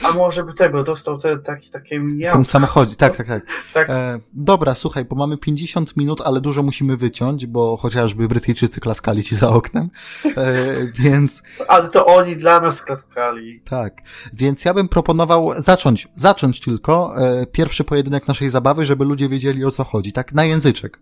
A 0.02 0.12
może 0.12 0.44
by 0.44 0.54
tego 0.54 0.84
dostał 0.84 1.18
te, 1.18 1.38
taki, 1.38 1.70
takie 1.70 2.00
miał. 2.00 2.32
tym 2.34 2.44
samochodzie. 2.44 2.96
Tak, 2.96 3.16
tak, 3.16 3.26
tak. 3.26 3.42
Tak. 3.74 3.90
E, 3.90 4.18
dobra, 4.32 4.74
słuchaj, 4.74 5.04
bo 5.04 5.16
mamy 5.16 5.38
50 5.38 5.96
minut, 5.96 6.20
ale 6.20 6.40
dużo 6.40 6.62
musimy 6.62 6.96
wyciąć, 6.96 7.46
bo 7.46 7.76
chociażby 7.76 8.28
Brytyjczycy 8.28 8.80
klaskali 8.80 9.22
ci 9.22 9.36
za 9.36 9.48
oknem. 9.48 9.90
E, 10.36 10.54
więc 11.02 11.42
Ale 11.68 11.88
to 11.88 12.06
oni 12.06 12.36
dla 12.36 12.60
nas 12.60 12.82
klaskali. 12.82 13.60
tak. 13.64 13.98
Więc 14.32 14.64
ja 14.64 14.74
bym 14.74 14.88
proponował 14.88 15.50
zacząć, 15.62 16.08
zacząć 16.14 16.60
tylko 16.60 17.12
e, 17.16 17.46
pierwszy 17.46 17.84
pojedynek 17.84 18.28
naszej 18.28 18.50
zabawy, 18.50 18.84
żeby 18.84 19.04
ludzie 19.04 19.28
wiedzieli 19.28 19.64
o 19.64 19.70
co 19.70 19.84
chodzi. 19.84 20.12
Tak, 20.12 20.32
na 20.32 20.44
języczek. 20.44 21.00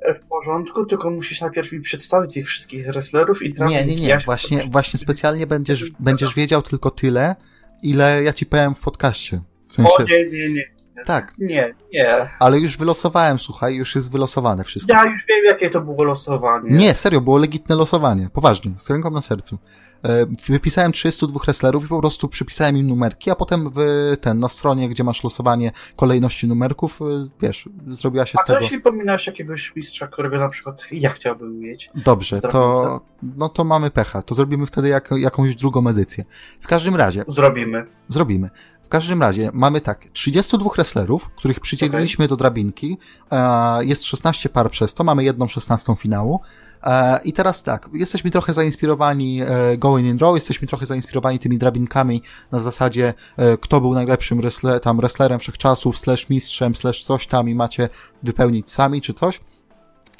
E, 0.00 0.14
W 0.14 0.20
porządku, 0.26 0.86
tylko 0.86 1.10
musisz 1.10 1.40
najpierw 1.40 1.72
mi 1.72 1.80
przedstawić 1.80 2.34
tych 2.34 2.46
wszystkich 2.46 2.86
wrestlerów 2.86 3.42
i 3.42 3.48
Nie, 3.48 3.54
trafić. 3.54 3.86
nie, 3.86 3.96
nie. 3.96 4.08
Ja 4.08 4.20
się 4.20 4.24
Właśnie, 4.24 4.64
właśnie 4.70 4.98
specjalnie 4.98 5.46
będziesz, 5.46 5.90
będziesz 5.98 6.34
wiedział 6.34 6.62
tylko 6.62 6.90
tyle, 6.90 7.36
ile 7.82 8.22
ja 8.22 8.32
ci 8.32 8.46
powiem 8.46 8.74
w 8.74 8.80
podcaście. 8.80 9.40
W 9.68 9.72
sensie, 9.72 9.92
O 9.92 10.02
nie, 10.02 10.24
nie, 10.24 10.48
nie. 10.48 10.77
Tak, 11.06 11.34
Nie, 11.38 11.74
nie. 11.92 12.28
ale 12.38 12.58
już 12.58 12.76
wylosowałem, 12.76 13.38
słuchaj, 13.38 13.74
już 13.74 13.94
jest 13.94 14.12
wylosowane 14.12 14.64
wszystko. 14.64 14.92
Ja 14.92 15.04
już 15.04 15.22
wiem, 15.28 15.44
jakie 15.48 15.70
to 15.70 15.80
było 15.80 16.04
losowanie. 16.04 16.70
Nie, 16.70 16.94
serio, 16.94 17.20
było 17.20 17.38
legitne 17.38 17.76
losowanie. 17.76 18.30
Poważnie, 18.32 18.72
z 18.78 18.90
ręką 18.90 19.10
na 19.10 19.22
sercu. 19.22 19.58
E, 20.04 20.26
Wypisałem 20.48 20.92
32 20.92 21.40
wrestlerów 21.44 21.84
i 21.84 21.88
po 21.88 22.00
prostu 22.00 22.28
przypisałem 22.28 22.76
im 22.76 22.86
numerki, 22.86 23.30
a 23.30 23.34
potem 23.34 23.70
w 23.74 23.78
ten, 24.20 24.38
na 24.38 24.48
stronie, 24.48 24.88
gdzie 24.88 25.04
masz 25.04 25.24
losowanie 25.24 25.72
kolejności 25.96 26.48
numerków, 26.48 27.02
e, 27.02 27.04
wiesz, 27.42 27.68
zrobiła 27.86 28.26
się 28.26 28.38
A 28.38 28.42
z 28.42 28.46
co 28.46 28.52
tego. 28.52 28.60
jeśli 28.64 28.80
pominasz 28.80 29.26
jakiegoś 29.26 29.76
mistrza, 29.76 30.06
którego 30.06 30.38
na 30.38 30.48
przykład 30.48 30.84
ja 30.92 31.10
chciałbym 31.10 31.58
mieć? 31.58 31.90
Dobrze, 31.94 32.40
to, 32.40 33.00
no 33.22 33.48
to 33.48 33.64
mamy 33.64 33.90
pecha. 33.90 34.22
To 34.22 34.34
zrobimy 34.34 34.66
wtedy 34.66 34.88
jak, 34.88 35.10
jakąś 35.18 35.54
drugą 35.56 35.88
edycję. 35.88 36.24
W 36.60 36.66
każdym 36.66 36.96
razie, 36.96 37.24
Zrobimy. 37.28 37.86
zrobimy. 38.08 38.50
W 38.88 38.90
każdym 38.90 39.22
razie 39.22 39.50
mamy 39.54 39.80
tak, 39.80 40.04
32 40.12 40.70
wrestlerów, 40.74 41.30
których 41.36 41.60
przydzieliliśmy 41.60 42.28
do 42.28 42.36
drabinki. 42.36 42.98
E, 43.32 43.84
jest 43.84 44.04
16 44.04 44.48
par 44.48 44.70
przez 44.70 44.94
to, 44.94 45.04
mamy 45.04 45.24
jedną 45.24 45.48
16 45.48 45.96
finału. 45.96 46.40
E, 46.82 47.20
I 47.24 47.32
teraz 47.32 47.62
tak, 47.62 47.88
jesteśmy 47.92 48.30
trochę 48.30 48.52
zainspirowani 48.52 49.42
e, 49.42 49.76
Going 49.78 50.06
in 50.06 50.18
Raw, 50.18 50.34
jesteśmy 50.34 50.68
trochę 50.68 50.86
zainspirowani 50.86 51.38
tymi 51.38 51.58
drabinkami 51.58 52.22
na 52.52 52.58
zasadzie, 52.58 53.14
e, 53.36 53.56
kto 53.56 53.80
był 53.80 53.94
najlepszym 53.94 54.40
wrestler, 54.40 54.80
tam 54.80 54.96
wrestlerem 54.96 55.38
wszechczasów, 55.38 55.98
slash 55.98 56.28
mistrzem, 56.28 56.74
slash 56.74 57.02
coś 57.02 57.26
tam 57.26 57.48
i 57.48 57.54
macie 57.54 57.88
wypełnić 58.22 58.70
sami 58.70 59.02
czy 59.02 59.14
coś. 59.14 59.40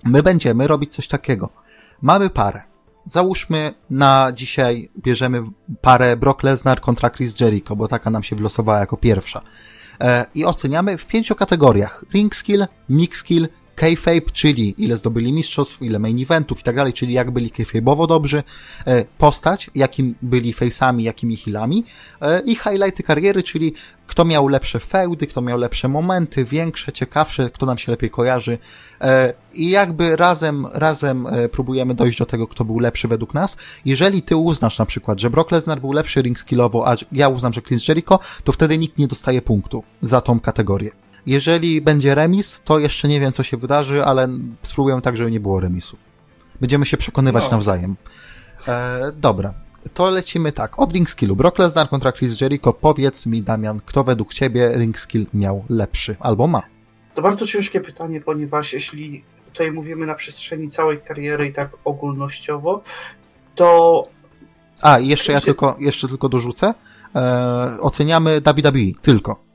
My 0.04 0.22
będziemy 0.22 0.66
robić 0.66 0.94
coś 0.94 1.08
takiego. 1.08 1.48
Mamy 2.02 2.30
parę. 2.30 2.62
Załóżmy 3.08 3.74
na 3.90 4.32
dzisiaj 4.34 4.88
bierzemy 4.98 5.42
parę 5.80 6.16
Brock 6.16 6.42
Lesnar 6.42 6.80
kontra 6.80 7.10
Chris 7.10 7.40
Jericho, 7.40 7.76
bo 7.76 7.88
taka 7.88 8.10
nam 8.10 8.22
się 8.22 8.36
wylosowała 8.36 8.78
jako 8.78 8.96
pierwsza. 8.96 9.42
E, 10.00 10.26
I 10.34 10.44
oceniamy 10.44 10.98
w 10.98 11.06
pięciu 11.06 11.34
kategoriach. 11.34 12.04
Ring 12.14 12.34
skill, 12.34 12.66
mix 12.88 13.18
skill, 13.18 13.48
kayfabe, 13.78 14.30
czyli 14.32 14.74
ile 14.78 14.96
zdobyli 14.96 15.32
mistrzostw, 15.32 15.82
ile 15.82 15.98
main 15.98 16.22
eventów 16.22 16.60
i 16.60 16.62
tak 16.62 16.76
dalej, 16.76 16.92
czyli 16.92 17.12
jak 17.12 17.30
byli 17.30 17.50
kayfabe'owo 17.50 18.06
dobrzy, 18.06 18.42
e, 18.86 19.04
postać, 19.18 19.70
jakim 19.74 20.14
byli 20.22 20.54
face'ami, 20.54 21.00
jakimi 21.00 21.36
healami 21.36 21.84
e, 22.20 22.40
i 22.40 22.56
highlighty 22.56 23.02
kariery, 23.02 23.42
czyli 23.42 23.72
kto 24.06 24.24
miał 24.24 24.48
lepsze 24.48 24.80
feudy, 24.80 25.26
kto 25.26 25.42
miał 25.42 25.58
lepsze 25.58 25.88
momenty, 25.88 26.44
większe, 26.44 26.92
ciekawsze, 26.92 27.50
kto 27.50 27.66
nam 27.66 27.78
się 27.78 27.92
lepiej 27.92 28.10
kojarzy 28.10 28.58
e, 29.00 29.34
i 29.54 29.70
jakby 29.70 30.16
razem, 30.16 30.66
razem 30.72 31.26
próbujemy 31.52 31.94
dojść 31.94 32.18
do 32.18 32.26
tego, 32.26 32.46
kto 32.46 32.64
był 32.64 32.78
lepszy 32.78 33.08
według 33.08 33.34
nas. 33.34 33.56
Jeżeli 33.84 34.22
ty 34.22 34.36
uznasz 34.36 34.78
na 34.78 34.86
przykład, 34.86 35.20
że 35.20 35.30
Brock 35.30 35.50
Lesnar 35.50 35.80
był 35.80 35.92
lepszy 35.92 36.22
ring 36.22 36.38
skillowo, 36.38 36.88
a 36.88 36.96
ja 37.12 37.28
uznam, 37.28 37.52
że 37.52 37.62
Chris 37.62 37.88
Jericho, 37.88 38.18
to 38.44 38.52
wtedy 38.52 38.78
nikt 38.78 38.98
nie 38.98 39.08
dostaje 39.08 39.42
punktu 39.42 39.82
za 40.02 40.20
tą 40.20 40.40
kategorię. 40.40 41.07
Jeżeli 41.28 41.80
będzie 41.80 42.14
remis, 42.14 42.60
to 42.64 42.78
jeszcze 42.78 43.08
nie 43.08 43.20
wiem, 43.20 43.32
co 43.32 43.42
się 43.42 43.56
wydarzy, 43.56 44.04
ale 44.04 44.28
spróbujemy 44.62 45.02
tak, 45.02 45.16
żeby 45.16 45.30
nie 45.30 45.40
było 45.40 45.60
remisu. 45.60 45.96
Będziemy 46.60 46.86
się 46.86 46.96
przekonywać 46.96 47.44
No. 47.44 47.50
nawzajem. 47.50 47.96
E, 48.68 49.12
dobra, 49.16 49.54
to 49.94 50.10
lecimy 50.10 50.52
tak. 50.52 50.78
Od 50.78 50.92
ring 50.92 51.10
skillu. 51.10 51.36
Brock 51.36 51.58
Lesnar 51.58 51.88
kontra 51.88 52.12
Chris 52.12 52.40
Jericho. 52.40 52.72
Powiedz 52.72 53.26
mi, 53.26 53.42
Damian, 53.42 53.80
kto 53.86 54.04
według 54.04 54.34
ciebie 54.34 54.72
ring 54.76 54.98
skill 54.98 55.26
miał 55.34 55.64
lepszy 55.68 56.16
albo 56.20 56.46
ma? 56.46 56.62
To 57.14 57.22
bardzo 57.22 57.46
ciężkie 57.46 57.80
pytanie, 57.80 58.20
ponieważ 58.20 58.72
jeśli 58.72 59.24
tutaj 59.52 59.72
mówimy 59.72 60.06
na 60.06 60.14
przestrzeni 60.14 60.70
całej 60.70 61.00
kariery 61.00 61.46
i 61.46 61.52
tak 61.52 61.70
ogólnościowo, 61.84 62.82
to 63.54 64.02
A, 64.82 64.98
jeszcze 64.98 65.32
ja 65.32 65.40
tylko, 65.40 65.76
jeszcze 65.80 66.08
tylko 66.08 66.28
dorzucę. 66.28 66.74
E, 67.14 67.76
oceniamy 67.80 68.40
WWE 68.40 69.00
tylko. 69.02 69.47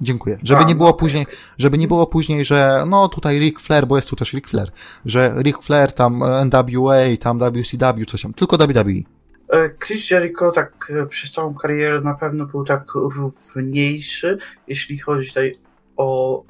Dziękuję. 0.00 0.38
Żeby 0.42 0.64
nie 0.64 0.74
no 0.74 0.78
było 0.78 0.94
później, 0.94 1.26
żeby 1.58 1.78
nie 1.78 1.88
było 1.88 2.06
później, 2.06 2.44
że 2.44 2.84
no 2.86 3.08
tutaj 3.08 3.38
Ric 3.38 3.60
Flair, 3.60 3.86
bo 3.86 3.96
jest 3.96 4.10
tu 4.10 4.16
też 4.16 4.32
Ric 4.32 4.48
Flair, 4.48 4.70
że 5.04 5.34
Ric 5.42 5.56
Flair 5.62 5.92
tam 5.92 6.24
NWA, 6.44 6.96
tam 7.20 7.38
WCW, 7.38 8.04
coś 8.06 8.22
tam, 8.22 8.34
tylko 8.34 8.56
WWE. 8.56 9.16
E, 9.48 9.70
Chris 9.78 10.10
Jericho 10.10 10.52
tak 10.52 10.92
e, 11.02 11.06
przez 11.06 11.32
całą 11.32 11.54
karierę 11.54 12.00
na 12.00 12.14
pewno 12.14 12.46
był 12.46 12.64
tak 12.64 12.94
równiejszy, 12.94 14.38
jeśli 14.68 14.98
chodzi 14.98 15.28
tutaj 15.28 15.54
o 15.96 16.42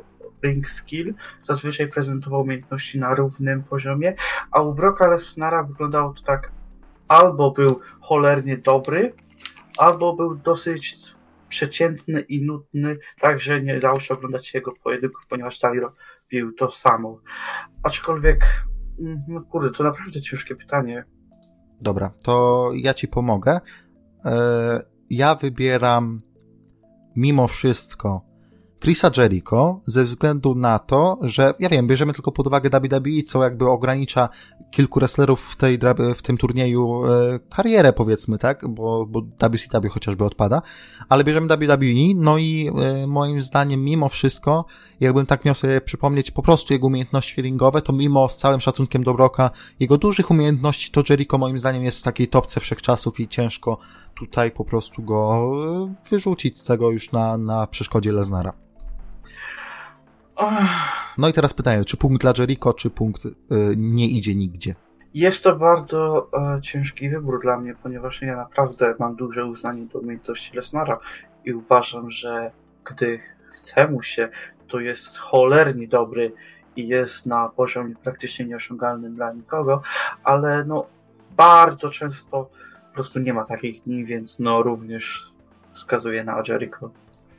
ring 0.44 0.68
skill. 0.68 1.14
Zazwyczaj 1.42 1.88
prezentował 1.88 2.42
umiejętności 2.42 2.98
na 2.98 3.14
równym 3.14 3.62
poziomie, 3.62 4.14
a 4.50 4.62
u 4.62 4.74
Brocka 4.74 5.06
Lesnara 5.06 5.62
wyglądało 5.62 6.12
to 6.12 6.22
tak 6.22 6.50
albo 7.08 7.50
był 7.50 7.80
cholernie 8.00 8.56
dobry, 8.56 9.12
albo 9.78 10.16
był 10.16 10.34
dosyć 10.34 10.96
przeciętny 11.48 12.20
i 12.20 12.42
nudny, 12.42 12.98
tak 13.20 13.40
że 13.40 13.62
nie 13.62 13.80
dało 13.80 14.00
się 14.00 14.14
oglądać 14.14 14.54
jego 14.54 14.72
pojedynków, 14.72 15.26
ponieważ 15.26 15.58
dalej 15.58 15.80
robił 15.80 16.52
to 16.52 16.70
samo. 16.70 17.20
Aczkolwiek, 17.82 18.64
mm, 19.00 19.22
no 19.28 19.42
kurde, 19.42 19.70
to 19.70 19.84
naprawdę 19.84 20.20
ciężkie 20.20 20.54
pytanie. 20.54 21.04
Dobra, 21.80 22.12
to 22.22 22.70
ja 22.74 22.94
ci 22.94 23.08
pomogę. 23.08 23.60
E, 24.24 24.82
ja 25.10 25.34
wybieram 25.34 26.22
mimo 27.16 27.48
wszystko 27.48 28.25
Chrisa 28.86 29.10
Jericho 29.16 29.80
ze 29.86 30.04
względu 30.04 30.54
na 30.54 30.78
to, 30.78 31.18
że 31.22 31.54
ja 31.58 31.68
wiem, 31.68 31.86
bierzemy 31.86 32.12
tylko 32.12 32.32
pod 32.32 32.46
uwagę 32.46 32.70
WWE, 32.70 33.22
co 33.26 33.42
jakby 33.42 33.68
ogranicza 33.68 34.28
kilku 34.70 35.00
wrestlerów 35.00 35.40
w, 35.40 35.56
tej, 35.56 35.78
w 36.14 36.22
tym 36.22 36.36
turnieju 36.36 37.04
e, 37.04 37.38
karierę, 37.50 37.92
powiedzmy, 37.92 38.38
tak? 38.38 38.68
Bo, 38.68 39.06
bo 39.06 39.22
WCW 39.40 39.88
chociażby 39.90 40.24
odpada, 40.24 40.62
ale 41.08 41.24
bierzemy 41.24 41.56
WWE, 41.56 42.14
no 42.16 42.38
i 42.38 42.70
e, 43.02 43.06
moim 43.06 43.42
zdaniem, 43.42 43.84
mimo 43.84 44.08
wszystko, 44.08 44.64
jakbym 45.00 45.26
tak 45.26 45.44
miał 45.44 45.54
sobie 45.54 45.80
przypomnieć 45.80 46.30
po 46.30 46.42
prostu 46.42 46.72
jego 46.72 46.86
umiejętności 46.86 47.42
ringowe, 47.42 47.82
to 47.82 47.92
mimo 47.92 48.28
z 48.28 48.36
całym 48.36 48.60
szacunkiem 48.60 49.04
do 49.04 49.14
Broka, 49.14 49.50
jego 49.80 49.98
dużych 49.98 50.30
umiejętności, 50.30 50.90
to 50.90 51.02
Jericho 51.10 51.38
moim 51.38 51.58
zdaniem 51.58 51.82
jest 51.82 51.98
w 51.98 52.02
takiej 52.02 52.28
topce 52.28 52.60
wszechczasów 52.60 53.20
i 53.20 53.28
ciężko 53.28 53.78
tutaj 54.14 54.50
po 54.50 54.64
prostu 54.64 55.02
go 55.02 55.50
e, 55.84 56.08
wyrzucić 56.10 56.58
z 56.58 56.64
tego 56.64 56.90
już 56.90 57.12
na, 57.12 57.38
na 57.38 57.66
przeszkodzie 57.66 58.12
Leznara. 58.12 58.66
No 61.18 61.28
i 61.28 61.32
teraz 61.32 61.54
pytanie, 61.54 61.84
czy 61.84 61.96
punkt 61.96 62.22
dla 62.22 62.32
Jericho, 62.38 62.74
czy 62.74 62.90
punkt 62.90 63.24
y, 63.24 63.32
nie 63.76 64.08
idzie 64.08 64.34
nigdzie? 64.34 64.74
Jest 65.14 65.44
to 65.44 65.56
bardzo 65.56 66.30
e, 66.56 66.60
ciężki 66.62 67.10
wybór 67.10 67.42
dla 67.42 67.56
mnie, 67.56 67.74
ponieważ 67.82 68.22
ja 68.22 68.36
naprawdę 68.36 68.94
mam 68.98 69.16
duże 69.16 69.44
uznanie 69.44 69.86
do 69.86 69.98
umiejętności 69.98 70.56
Lesnara 70.56 70.98
i 71.44 71.52
uważam, 71.52 72.10
że 72.10 72.50
gdy 72.84 73.20
chce 73.54 73.88
mu 73.88 74.02
się, 74.02 74.28
to 74.68 74.80
jest 74.80 75.18
cholernie 75.18 75.88
dobry 75.88 76.32
i 76.76 76.88
jest 76.88 77.26
na 77.26 77.48
poziomie 77.48 77.94
praktycznie 78.02 78.44
nieosiągalnym 78.44 79.14
dla 79.14 79.32
nikogo, 79.32 79.82
ale 80.24 80.64
no 80.64 80.86
bardzo 81.36 81.90
często 81.90 82.50
po 82.88 82.94
prostu 82.94 83.20
nie 83.20 83.34
ma 83.34 83.44
takich 83.44 83.82
dni, 83.82 84.04
więc 84.04 84.38
no 84.38 84.62
również 84.62 85.26
wskazuje 85.72 86.24
na 86.24 86.42
Jericho. 86.48 86.90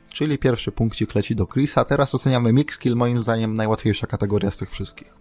Czyli 0.08 0.38
pierwszy 0.38 0.72
punkcik 0.72 1.14
leci 1.14 1.36
do 1.36 1.46
Chrisa. 1.46 1.84
Teraz 1.84 2.14
oceniamy 2.14 2.52
mix 2.52 2.78
kill, 2.78 2.96
moim 2.96 3.20
zdaniem 3.20 3.56
najłatwiejsza 3.56 4.06
kategoria 4.06 4.50
z 4.50 4.56
tych 4.56 4.70
wszystkich. 4.70 5.14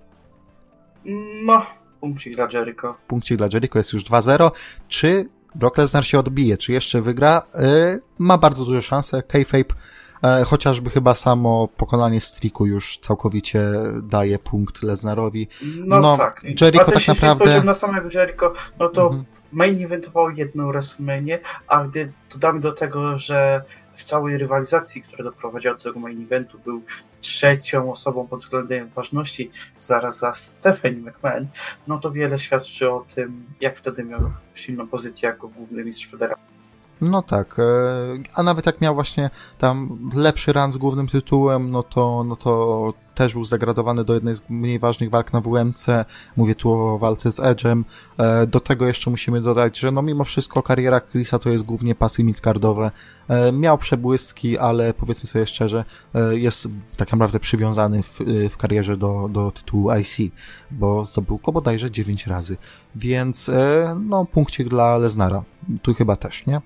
No, 1.43 1.65
punkcik 2.01 2.35
dla 2.35 2.47
Jericho. 2.53 2.95
Punkcik 3.07 3.37
dla 3.37 3.47
Jericho 3.53 3.79
jest 3.79 3.93
już 3.93 4.03
2-0. 4.03 4.51
Czy 4.87 5.25
Brock 5.55 5.77
Lesnar 5.77 6.05
się 6.05 6.19
odbije? 6.19 6.57
Czy 6.57 6.71
jeszcze 6.71 7.01
wygra? 7.01 7.43
Yy, 7.55 8.01
ma 8.19 8.37
bardzo 8.37 8.65
duże 8.65 8.81
szanse. 8.81 9.23
Kayfabe 9.23 9.75
e, 10.23 10.43
chociażby 10.43 10.89
chyba 10.89 11.15
samo 11.15 11.67
pokonanie 11.77 12.21
Striku 12.21 12.65
już 12.65 12.97
całkowicie 12.97 13.61
daje 14.03 14.39
punkt 14.39 14.83
Lesnarowi. 14.83 15.47
No, 15.85 15.99
no 15.99 16.17
tak. 16.17 16.43
Jericho 16.61 16.91
tak 16.91 17.07
naprawdę... 17.07 17.45
Jeśli 17.45 17.65
na 17.65 17.73
samego 17.73 18.09
Jericho, 18.13 18.53
no 18.79 18.89
to 18.89 19.05
mhm. 19.05 19.25
main 19.51 19.85
eventował 19.85 20.29
jedną 20.29 20.67
WrestleMania, 20.67 21.37
a 21.67 21.83
gdy 21.83 22.11
dodamy 22.33 22.59
do 22.59 22.71
tego, 22.71 23.17
że 23.17 23.63
w 23.97 24.03
całej 24.03 24.37
rywalizacji, 24.37 25.01
która 25.01 25.23
doprowadziła 25.23 25.73
do 25.73 25.83
tego 25.83 25.99
main 25.99 26.23
eventu, 26.23 26.59
był 26.59 26.83
trzecią 27.21 27.91
osobą 27.91 28.27
pod 28.27 28.39
względem 28.39 28.89
ważności, 28.89 29.51
zaraz 29.79 30.19
za 30.19 30.33
Stephanie 30.33 30.97
McMahon, 30.97 31.47
no 31.87 31.99
to 31.99 32.11
wiele 32.11 32.39
świadczy 32.39 32.91
o 32.91 33.05
tym, 33.15 33.45
jak 33.61 33.77
wtedy 33.77 34.03
miał 34.03 34.31
silną 34.55 34.87
pozycję 34.87 35.29
jako 35.29 35.47
główny 35.47 35.83
mistrz 35.83 36.07
federacji. 36.07 36.56
No 37.01 37.21
tak, 37.21 37.59
e, 37.59 37.63
a 38.35 38.43
nawet 38.43 38.65
jak 38.65 38.81
miał 38.81 38.95
właśnie 38.95 39.29
tam 39.57 39.99
lepszy 40.15 40.53
run 40.53 40.71
z 40.71 40.77
głównym 40.77 41.07
tytułem, 41.07 41.71
no 41.71 41.83
to, 41.83 42.23
no 42.27 42.35
to 42.35 42.93
też 43.15 43.33
był 43.33 43.43
zdegradowany 43.43 44.03
do 44.03 44.13
jednej 44.13 44.35
z 44.35 44.41
mniej 44.49 44.79
ważnych 44.79 45.09
walk 45.09 45.33
na 45.33 45.41
WMC. 45.41 45.85
Mówię 46.35 46.55
tu 46.55 46.71
o 46.71 46.97
walce 46.97 47.31
z 47.31 47.39
Edge'em. 47.39 47.83
E, 48.17 48.47
do 48.47 48.59
tego 48.59 48.87
jeszcze 48.87 49.09
musimy 49.09 49.41
dodać, 49.41 49.79
że 49.79 49.91
no 49.91 50.01
mimo 50.01 50.23
wszystko 50.23 50.63
kariera 50.63 51.01
Chrisa 51.01 51.39
to 51.39 51.49
jest 51.49 51.63
głównie 51.63 51.95
pasy 51.95 52.23
midcardowe. 52.23 52.91
E, 53.27 53.51
miał 53.51 53.77
przebłyski, 53.77 54.57
ale 54.57 54.93
powiedzmy 54.93 55.29
sobie 55.29 55.47
szczerze, 55.47 55.85
jest 56.31 56.67
tak 56.97 57.11
naprawdę 57.11 57.39
przywiązany 57.39 58.03
w, 58.03 58.19
w 58.49 58.57
karierze 58.57 58.97
do, 58.97 59.29
do 59.31 59.51
tytułu 59.51 59.89
IC, 59.91 60.17
bo 60.71 61.05
zdobył 61.05 61.37
go 61.37 61.51
bodajże 61.51 61.91
9 61.91 62.27
razy. 62.27 62.57
Więc 62.95 63.51
no 63.99 64.25
punkcik 64.25 64.67
dla 64.67 64.97
Leznara. 64.97 65.43
Tu 65.81 65.93
chyba 65.93 66.15
też, 66.15 66.45
nie? 66.45 66.61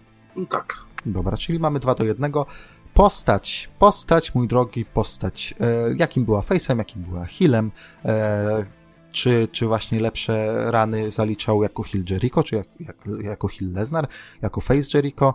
Tak. 0.50 0.74
Dobra, 1.06 1.38
czyli 1.38 1.60
mamy 1.60 1.80
dwa 1.80 1.96
do 1.96 2.04
jednego. 2.04 2.46
Postać, 2.94 3.70
postać, 3.80 4.36
mój 4.36 4.48
drogi, 4.48 4.86
postać. 4.86 5.54
E, 5.60 5.94
jakim 5.98 6.26
była 6.26 6.42
face'em, 6.42 6.78
jakim 6.78 7.02
była 7.02 7.26
healem, 7.26 7.72
e, 8.06 8.66
czy, 9.12 9.48
czy 9.52 9.68
właśnie 9.68 10.00
lepsze 10.00 10.66
rany 10.72 11.12
zaliczał 11.12 11.64
jako 11.64 11.84
heal 11.84 12.04
Jericho, 12.10 12.44
czy 12.44 12.56
jak, 12.56 12.68
jak, 12.80 12.98
jako 13.22 13.48
heal 13.48 13.72
Lesnar, 13.74 14.08
jako 14.42 14.62
face 14.62 14.98
Jericho. 14.98 15.34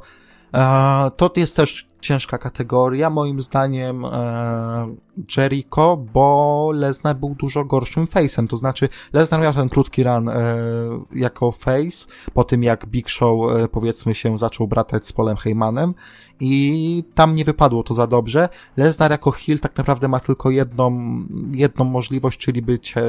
To 1.16 1.32
jest 1.36 1.56
też 1.56 1.88
ciężka 2.06 2.38
kategoria, 2.38 3.10
moim 3.10 3.40
zdaniem 3.40 4.04
e, 4.04 4.10
Jericho, 5.36 5.96
bo 5.96 6.70
Lesnar 6.74 7.16
był 7.16 7.34
dużo 7.34 7.64
gorszym 7.64 8.06
face'em, 8.06 8.46
to 8.48 8.56
znaczy 8.56 8.88
Lesnar 9.12 9.40
miał 9.40 9.52
ten 9.52 9.68
krótki 9.68 10.04
run 10.04 10.28
e, 10.28 10.34
jako 11.12 11.52
face, 11.52 12.06
po 12.34 12.44
tym 12.44 12.62
jak 12.62 12.86
Big 12.86 13.08
Show 13.08 13.52
e, 13.52 13.68
powiedzmy 13.68 14.14
się 14.14 14.38
zaczął 14.38 14.68
bratać 14.68 15.04
z 15.04 15.12
Polem 15.12 15.36
Heymanem 15.36 15.94
i 16.40 17.04
tam 17.14 17.34
nie 17.34 17.44
wypadło 17.44 17.82
to 17.82 17.94
za 17.94 18.06
dobrze. 18.06 18.48
Lesnar 18.76 19.10
jako 19.10 19.30
heel 19.30 19.58
tak 19.58 19.76
naprawdę 19.76 20.08
ma 20.08 20.20
tylko 20.20 20.50
jedną, 20.50 21.18
jedną 21.52 21.84
możliwość, 21.84 22.38
czyli 22.38 22.62
być 22.62 22.96
e, 22.96 23.02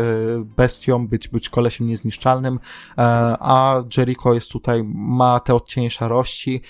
bestią, 0.58 1.08
być, 1.08 1.28
być 1.28 1.50
kolesiem 1.50 1.88
niezniszczalnym, 1.88 2.60
e, 2.98 3.02
a 3.40 3.84
Jericho 3.98 4.34
jest 4.34 4.52
tutaj, 4.52 4.84
ma 4.94 5.40
te 5.40 5.56
odcienie 5.56 5.92
szarości, 5.92 6.62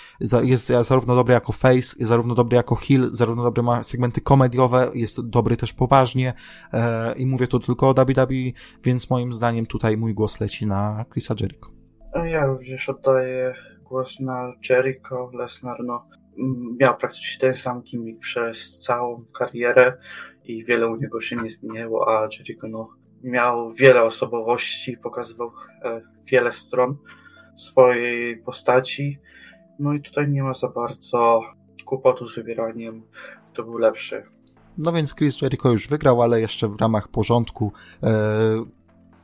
jest 0.44 0.72
zarówno 0.82 1.16
dobry 1.16 1.34
jako 1.34 1.52
face, 1.52 1.76
jest 1.76 2.02
zarówno 2.02 2.36
dobry 2.36 2.56
jako 2.56 2.76
heel, 2.76 3.10
zarówno 3.12 3.44
dobry 3.44 3.64
ma 3.64 3.84
segmenty 3.84 4.22
komediowe, 4.22 4.92
jest 4.94 5.30
dobry 5.30 5.58
też 5.58 5.74
poważnie 5.74 6.34
e, 6.74 7.14
i 7.18 7.26
mówię 7.26 7.48
tu 7.48 7.60
tylko 7.60 7.90
o 7.90 7.94
WWE, 7.94 8.52
więc 8.84 9.10
moim 9.10 9.34
zdaniem 9.34 9.66
tutaj 9.66 9.98
mój 9.98 10.14
głos 10.14 10.40
leci 10.40 10.68
na 10.68 11.06
Chrisa 11.12 11.36
Jericho. 11.40 11.72
Ja 12.26 12.46
również 12.46 12.90
oddaję 12.90 13.54
głos 13.84 14.20
na 14.20 14.54
Jericho, 14.70 15.32
Lesnar 15.34 15.78
no, 15.84 16.06
miał 16.80 16.98
praktycznie 16.98 17.40
ten 17.40 17.56
sam 17.56 17.82
gimmick 17.82 18.20
przez 18.20 18.80
całą 18.80 19.26
karierę 19.34 19.98
i 20.44 20.66
wiele 20.66 20.88
u 20.88 20.96
niego 20.96 21.22
się 21.22 21.36
nie 21.36 21.50
zmieniło, 21.50 22.10
a 22.10 22.28
Jericho 22.38 22.68
no, 22.68 22.90
miał 23.24 23.72
wiele 23.72 24.04
osobowości, 24.04 24.98
pokazywał 24.98 25.52
e, 25.84 26.02
wiele 26.32 26.52
stron 26.52 26.98
swojej 27.58 28.38
postaci, 28.38 29.20
no 29.80 29.94
i 29.94 30.02
tutaj 30.02 30.30
nie 30.30 30.44
ma 30.44 30.54
za 30.54 30.68
bardzo 30.68 31.42
kłopotu 31.86 32.28
z 32.28 32.36
wybieraniem, 32.36 33.04
kto 33.54 33.64
był 33.64 33.78
lepszy. 33.78 34.24
No 34.78 34.92
więc 34.94 35.16
Chris 35.16 35.42
Jericho 35.42 35.72
już 35.72 35.88
wygrał, 35.88 36.22
ale 36.22 36.42
jeszcze 36.42 36.68
w 36.68 36.82
ramach 36.82 37.08
porządku 37.08 37.72
e, 38.04 38.10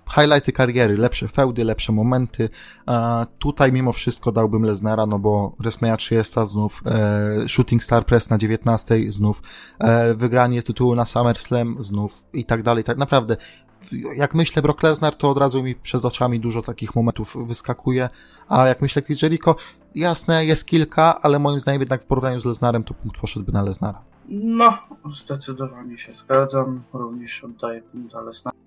highlighty 0.09 0.51
kariery, 0.51 0.97
lepsze 0.97 1.27
feudy, 1.27 1.63
lepsze 1.63 1.91
momenty. 1.93 2.49
E, 2.87 3.25
tutaj 3.39 3.71
mimo 3.71 3.91
wszystko 3.91 4.31
dałbym 4.31 4.63
Leznara, 4.63 5.05
no 5.05 5.19
bo 5.19 5.55
WrestleMania 5.59 5.97
30 5.97 6.45
znów, 6.45 6.83
e, 6.85 7.49
Shooting 7.49 7.83
Star 7.83 8.05
Press 8.05 8.29
na 8.29 8.37
19 8.37 9.11
znów, 9.11 9.41
e, 9.79 10.13
wygranie 10.13 10.63
tytułu 10.63 10.95
na 10.95 11.05
SummerSlam 11.05 11.77
znów 11.79 12.23
i 12.33 12.45
tak 12.45 12.63
dalej. 12.63 12.83
Tak 12.83 12.97
naprawdę 12.97 13.37
jak 14.17 14.33
myślę 14.33 14.61
Brock 14.61 14.83
Lesnar, 14.83 15.15
to 15.15 15.29
od 15.29 15.37
razu 15.37 15.63
mi 15.63 15.75
przed 15.75 16.05
oczami 16.05 16.39
dużo 16.39 16.61
takich 16.61 16.95
momentów 16.95 17.35
wyskakuje, 17.47 18.09
a 18.47 18.67
jak 18.67 18.81
myślę 18.81 19.01
Chris 19.01 19.21
Jericho, 19.21 19.55
jasne, 19.95 20.45
jest 20.45 20.65
kilka, 20.65 21.21
ale 21.21 21.39
moim 21.39 21.59
zdaniem 21.59 21.81
jednak 21.81 22.03
w 22.03 22.05
porównaniu 22.05 22.39
z 22.39 22.45
Lesnarem 22.45 22.83
to 22.83 22.93
punkt 22.93 23.21
poszedłby 23.21 23.51
na 23.51 23.61
Lesnara. 23.61 24.01
No, 24.29 24.77
zdecydowanie 25.11 25.97
się 25.97 26.11
zgadzam, 26.11 26.83
również 26.93 27.43
oddaję 27.43 27.81
punkt 27.81 28.13
na 28.13 28.21
Lesnara. 28.21 28.62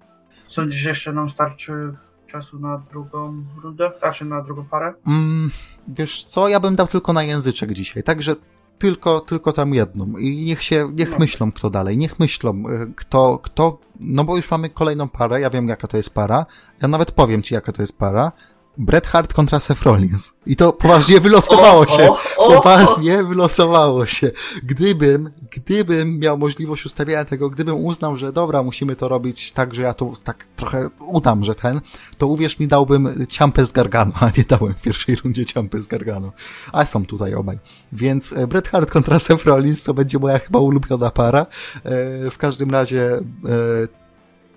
Sądzisz, 0.48 0.80
że 0.80 0.88
jeszcze 0.88 1.12
nam 1.12 1.30
starczy 1.30 1.92
czasu 2.26 2.58
na 2.58 2.78
drugą 2.78 3.44
rundę, 3.62 3.90
raczej 4.02 4.28
na 4.28 4.42
drugą 4.42 4.64
parę? 4.64 4.94
Mm, 5.06 5.50
wiesz 5.88 6.24
co, 6.24 6.48
ja 6.48 6.60
bym 6.60 6.76
dał 6.76 6.86
tylko 6.86 7.12
na 7.12 7.22
języczek 7.22 7.72
dzisiaj, 7.72 8.02
także 8.02 8.36
tylko, 8.78 9.20
tylko 9.20 9.52
tam 9.52 9.74
jedną. 9.74 10.18
I 10.18 10.44
niech 10.44 10.62
się, 10.62 10.92
niech 10.94 11.10
no. 11.10 11.18
myślą 11.18 11.52
kto 11.52 11.70
dalej, 11.70 11.98
niech 11.98 12.18
myślą 12.18 12.64
e, 12.68 12.86
kto, 12.96 13.38
kto, 13.38 13.78
no 14.00 14.24
bo 14.24 14.36
już 14.36 14.50
mamy 14.50 14.70
kolejną 14.70 15.08
parę, 15.08 15.40
ja 15.40 15.50
wiem 15.50 15.68
jaka 15.68 15.88
to 15.88 15.96
jest 15.96 16.14
para, 16.14 16.46
ja 16.82 16.88
nawet 16.88 17.12
powiem 17.12 17.42
ci 17.42 17.54
jaka 17.54 17.72
to 17.72 17.82
jest 17.82 17.98
para, 17.98 18.32
Bret 18.78 19.06
Hart 19.06 19.32
kontra 19.32 19.60
Seth 19.60 19.82
Rollins. 19.82 20.32
I 20.46 20.56
to 20.56 20.72
poważnie 20.72 21.20
wylosowało 21.20 21.86
się. 21.86 22.10
Poważnie 22.36 23.24
wylosowało 23.24 24.06
się. 24.06 24.30
Gdybym, 24.62 25.30
gdybym 25.50 26.18
miał 26.18 26.38
możliwość 26.38 26.86
ustawienia 26.86 27.24
tego, 27.24 27.50
gdybym 27.50 27.84
uznał, 27.84 28.16
że 28.16 28.32
dobra, 28.32 28.62
musimy 28.62 28.96
to 28.96 29.08
robić 29.08 29.52
tak, 29.52 29.74
że 29.74 29.82
ja 29.82 29.94
to 29.94 30.12
tak 30.24 30.46
trochę 30.56 30.90
udam, 31.00 31.44
że 31.44 31.54
ten, 31.54 31.80
to 32.18 32.26
uwierz 32.26 32.58
mi, 32.58 32.68
dałbym 32.68 33.26
ciampę 33.28 33.64
z 33.64 33.72
Gargano, 33.72 34.12
a 34.20 34.26
nie 34.36 34.44
dałem 34.48 34.74
w 34.74 34.82
pierwszej 34.82 35.16
rundzie 35.16 35.46
ciampę 35.46 35.80
z 35.80 35.86
Gargano. 35.86 36.32
A 36.72 36.84
są 36.84 37.06
tutaj 37.06 37.34
obaj. 37.34 37.58
Więc 37.92 38.32
e, 38.32 38.46
Bret 38.46 38.68
Hart 38.68 38.90
kontra 38.90 39.18
Seth 39.18 39.44
Rollins 39.44 39.84
to 39.84 39.94
będzie 39.94 40.18
moja 40.18 40.38
chyba 40.38 40.58
ulubiona 40.58 41.10
para. 41.10 41.40
E, 41.40 41.46
w 42.30 42.38
każdym 42.38 42.70
razie 42.70 43.14
e, 43.14 43.20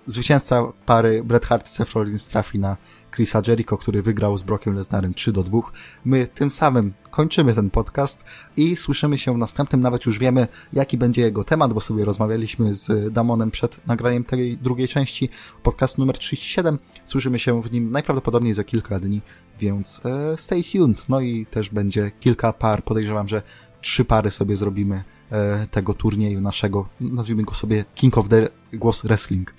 zwycięzca 0.06 0.62
pary 0.86 1.24
Bret 1.24 1.46
Hart 1.46 1.66
i 1.66 1.70
Seth 1.70 1.92
Rollins 1.92 2.26
trafi 2.26 2.58
na 2.58 2.76
Chrisa 3.20 3.42
Jericho, 3.46 3.78
który 3.78 4.02
wygrał 4.02 4.38
z 4.38 4.42
Brockiem 4.42 4.74
Lesnarem 4.74 5.14
3 5.14 5.32
do 5.32 5.42
2. 5.42 5.60
My 6.04 6.28
tym 6.34 6.50
samym 6.50 6.92
kończymy 7.10 7.54
ten 7.54 7.70
podcast 7.70 8.24
i 8.56 8.76
słyszymy 8.76 9.18
się 9.18 9.34
w 9.34 9.38
następnym. 9.38 9.80
Nawet 9.80 10.06
już 10.06 10.18
wiemy, 10.18 10.48
jaki 10.72 10.98
będzie 10.98 11.22
jego 11.22 11.44
temat, 11.44 11.72
bo 11.72 11.80
sobie 11.80 12.04
rozmawialiśmy 12.04 12.74
z 12.74 13.12
Damonem 13.12 13.50
przed 13.50 13.86
nagraniem 13.86 14.24
tej 14.24 14.58
drugiej 14.58 14.88
części 14.88 15.28
podcastu 15.62 16.00
numer 16.00 16.18
37. 16.18 16.78
Słyszymy 17.04 17.38
się 17.38 17.62
w 17.62 17.72
nim 17.72 17.90
najprawdopodobniej 17.90 18.54
za 18.54 18.64
kilka 18.64 19.00
dni, 19.00 19.22
więc 19.58 20.00
e, 20.04 20.36
stay 20.36 20.64
tuned. 20.64 21.08
No 21.08 21.20
i 21.20 21.46
też 21.46 21.70
będzie 21.70 22.10
kilka 22.20 22.52
par. 22.52 22.84
Podejrzewam, 22.84 23.28
że 23.28 23.42
trzy 23.80 24.04
pary 24.04 24.30
sobie 24.30 24.56
zrobimy 24.56 25.04
e, 25.30 25.66
tego 25.70 25.94
turnieju 25.94 26.40
naszego, 26.40 26.88
nazwijmy 27.00 27.42
go 27.42 27.54
sobie 27.54 27.84
King 27.94 28.18
of 28.18 28.28
the 28.28 28.48
Głos 28.72 29.02
Wrestling. 29.02 29.54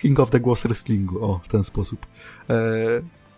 King 0.00 0.20
of 0.20 0.30
the 0.30 0.40
Głos 0.40 0.62
Wrestlingu, 0.62 1.24
o, 1.24 1.40
w 1.44 1.48
ten 1.48 1.64
sposób. 1.64 2.06
E, 2.50 2.54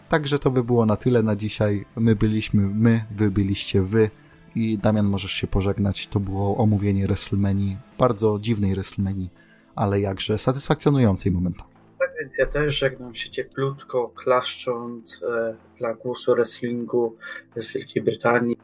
także 0.08 0.38
to 0.38 0.50
by 0.50 0.64
było 0.64 0.86
na 0.86 0.96
tyle 0.96 1.22
na 1.22 1.36
dzisiaj. 1.36 1.84
My 1.96 2.16
byliśmy 2.16 2.66
my, 2.66 3.04
wy 3.10 3.30
byliście 3.30 3.82
wy 3.82 4.10
i 4.54 4.78
Damian 4.78 5.06
możesz 5.06 5.32
się 5.32 5.46
pożegnać. 5.46 6.06
To 6.06 6.20
było 6.20 6.56
omówienie 6.56 7.06
WrestleMania, 7.06 7.76
bardzo 7.98 8.38
dziwnej 8.40 8.74
WrestleMania, 8.74 9.28
ale 9.74 10.00
jakże 10.00 10.38
satysfakcjonującej 10.38 11.32
momentami. 11.32 11.70
Tak 11.98 12.10
więc 12.20 12.38
ja 12.38 12.46
też 12.46 12.78
żegnam 12.78 13.14
się 13.14 13.30
cieplutko, 13.30 14.08
klaszcząc 14.08 15.22
e, 15.22 15.56
dla 15.78 15.94
głosu 15.94 16.34
wrestlingu 16.34 17.16
z 17.56 17.72
Wielkiej 17.72 18.02
Brytanii. 18.02 18.56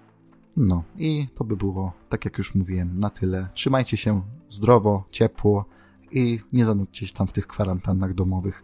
No 0.57 0.85
i 0.99 1.27
to 1.35 1.45
by 1.45 1.57
było, 1.57 1.93
tak 2.09 2.25
jak 2.25 2.39
już 2.39 2.55
mówiłem, 2.55 3.01
na 3.01 3.11
tyle. 3.11 3.49
Trzymajcie 3.55 3.97
się 3.97 4.23
zdrowo, 4.49 5.05
ciepło 5.11 5.65
i 6.13 6.41
nie 6.53 6.65
zanudźcie 6.65 7.07
się 7.07 7.15
tam 7.15 7.27
w 7.27 7.33
tych 7.33 7.47
kwarantannach 7.47 8.15
domowych. 8.15 8.63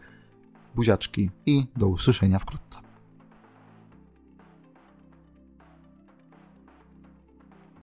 Buziaczki 0.75 1.31
i 1.47 1.67
do 1.77 1.89
usłyszenia 1.89 2.39
wkrótce. 2.39 2.88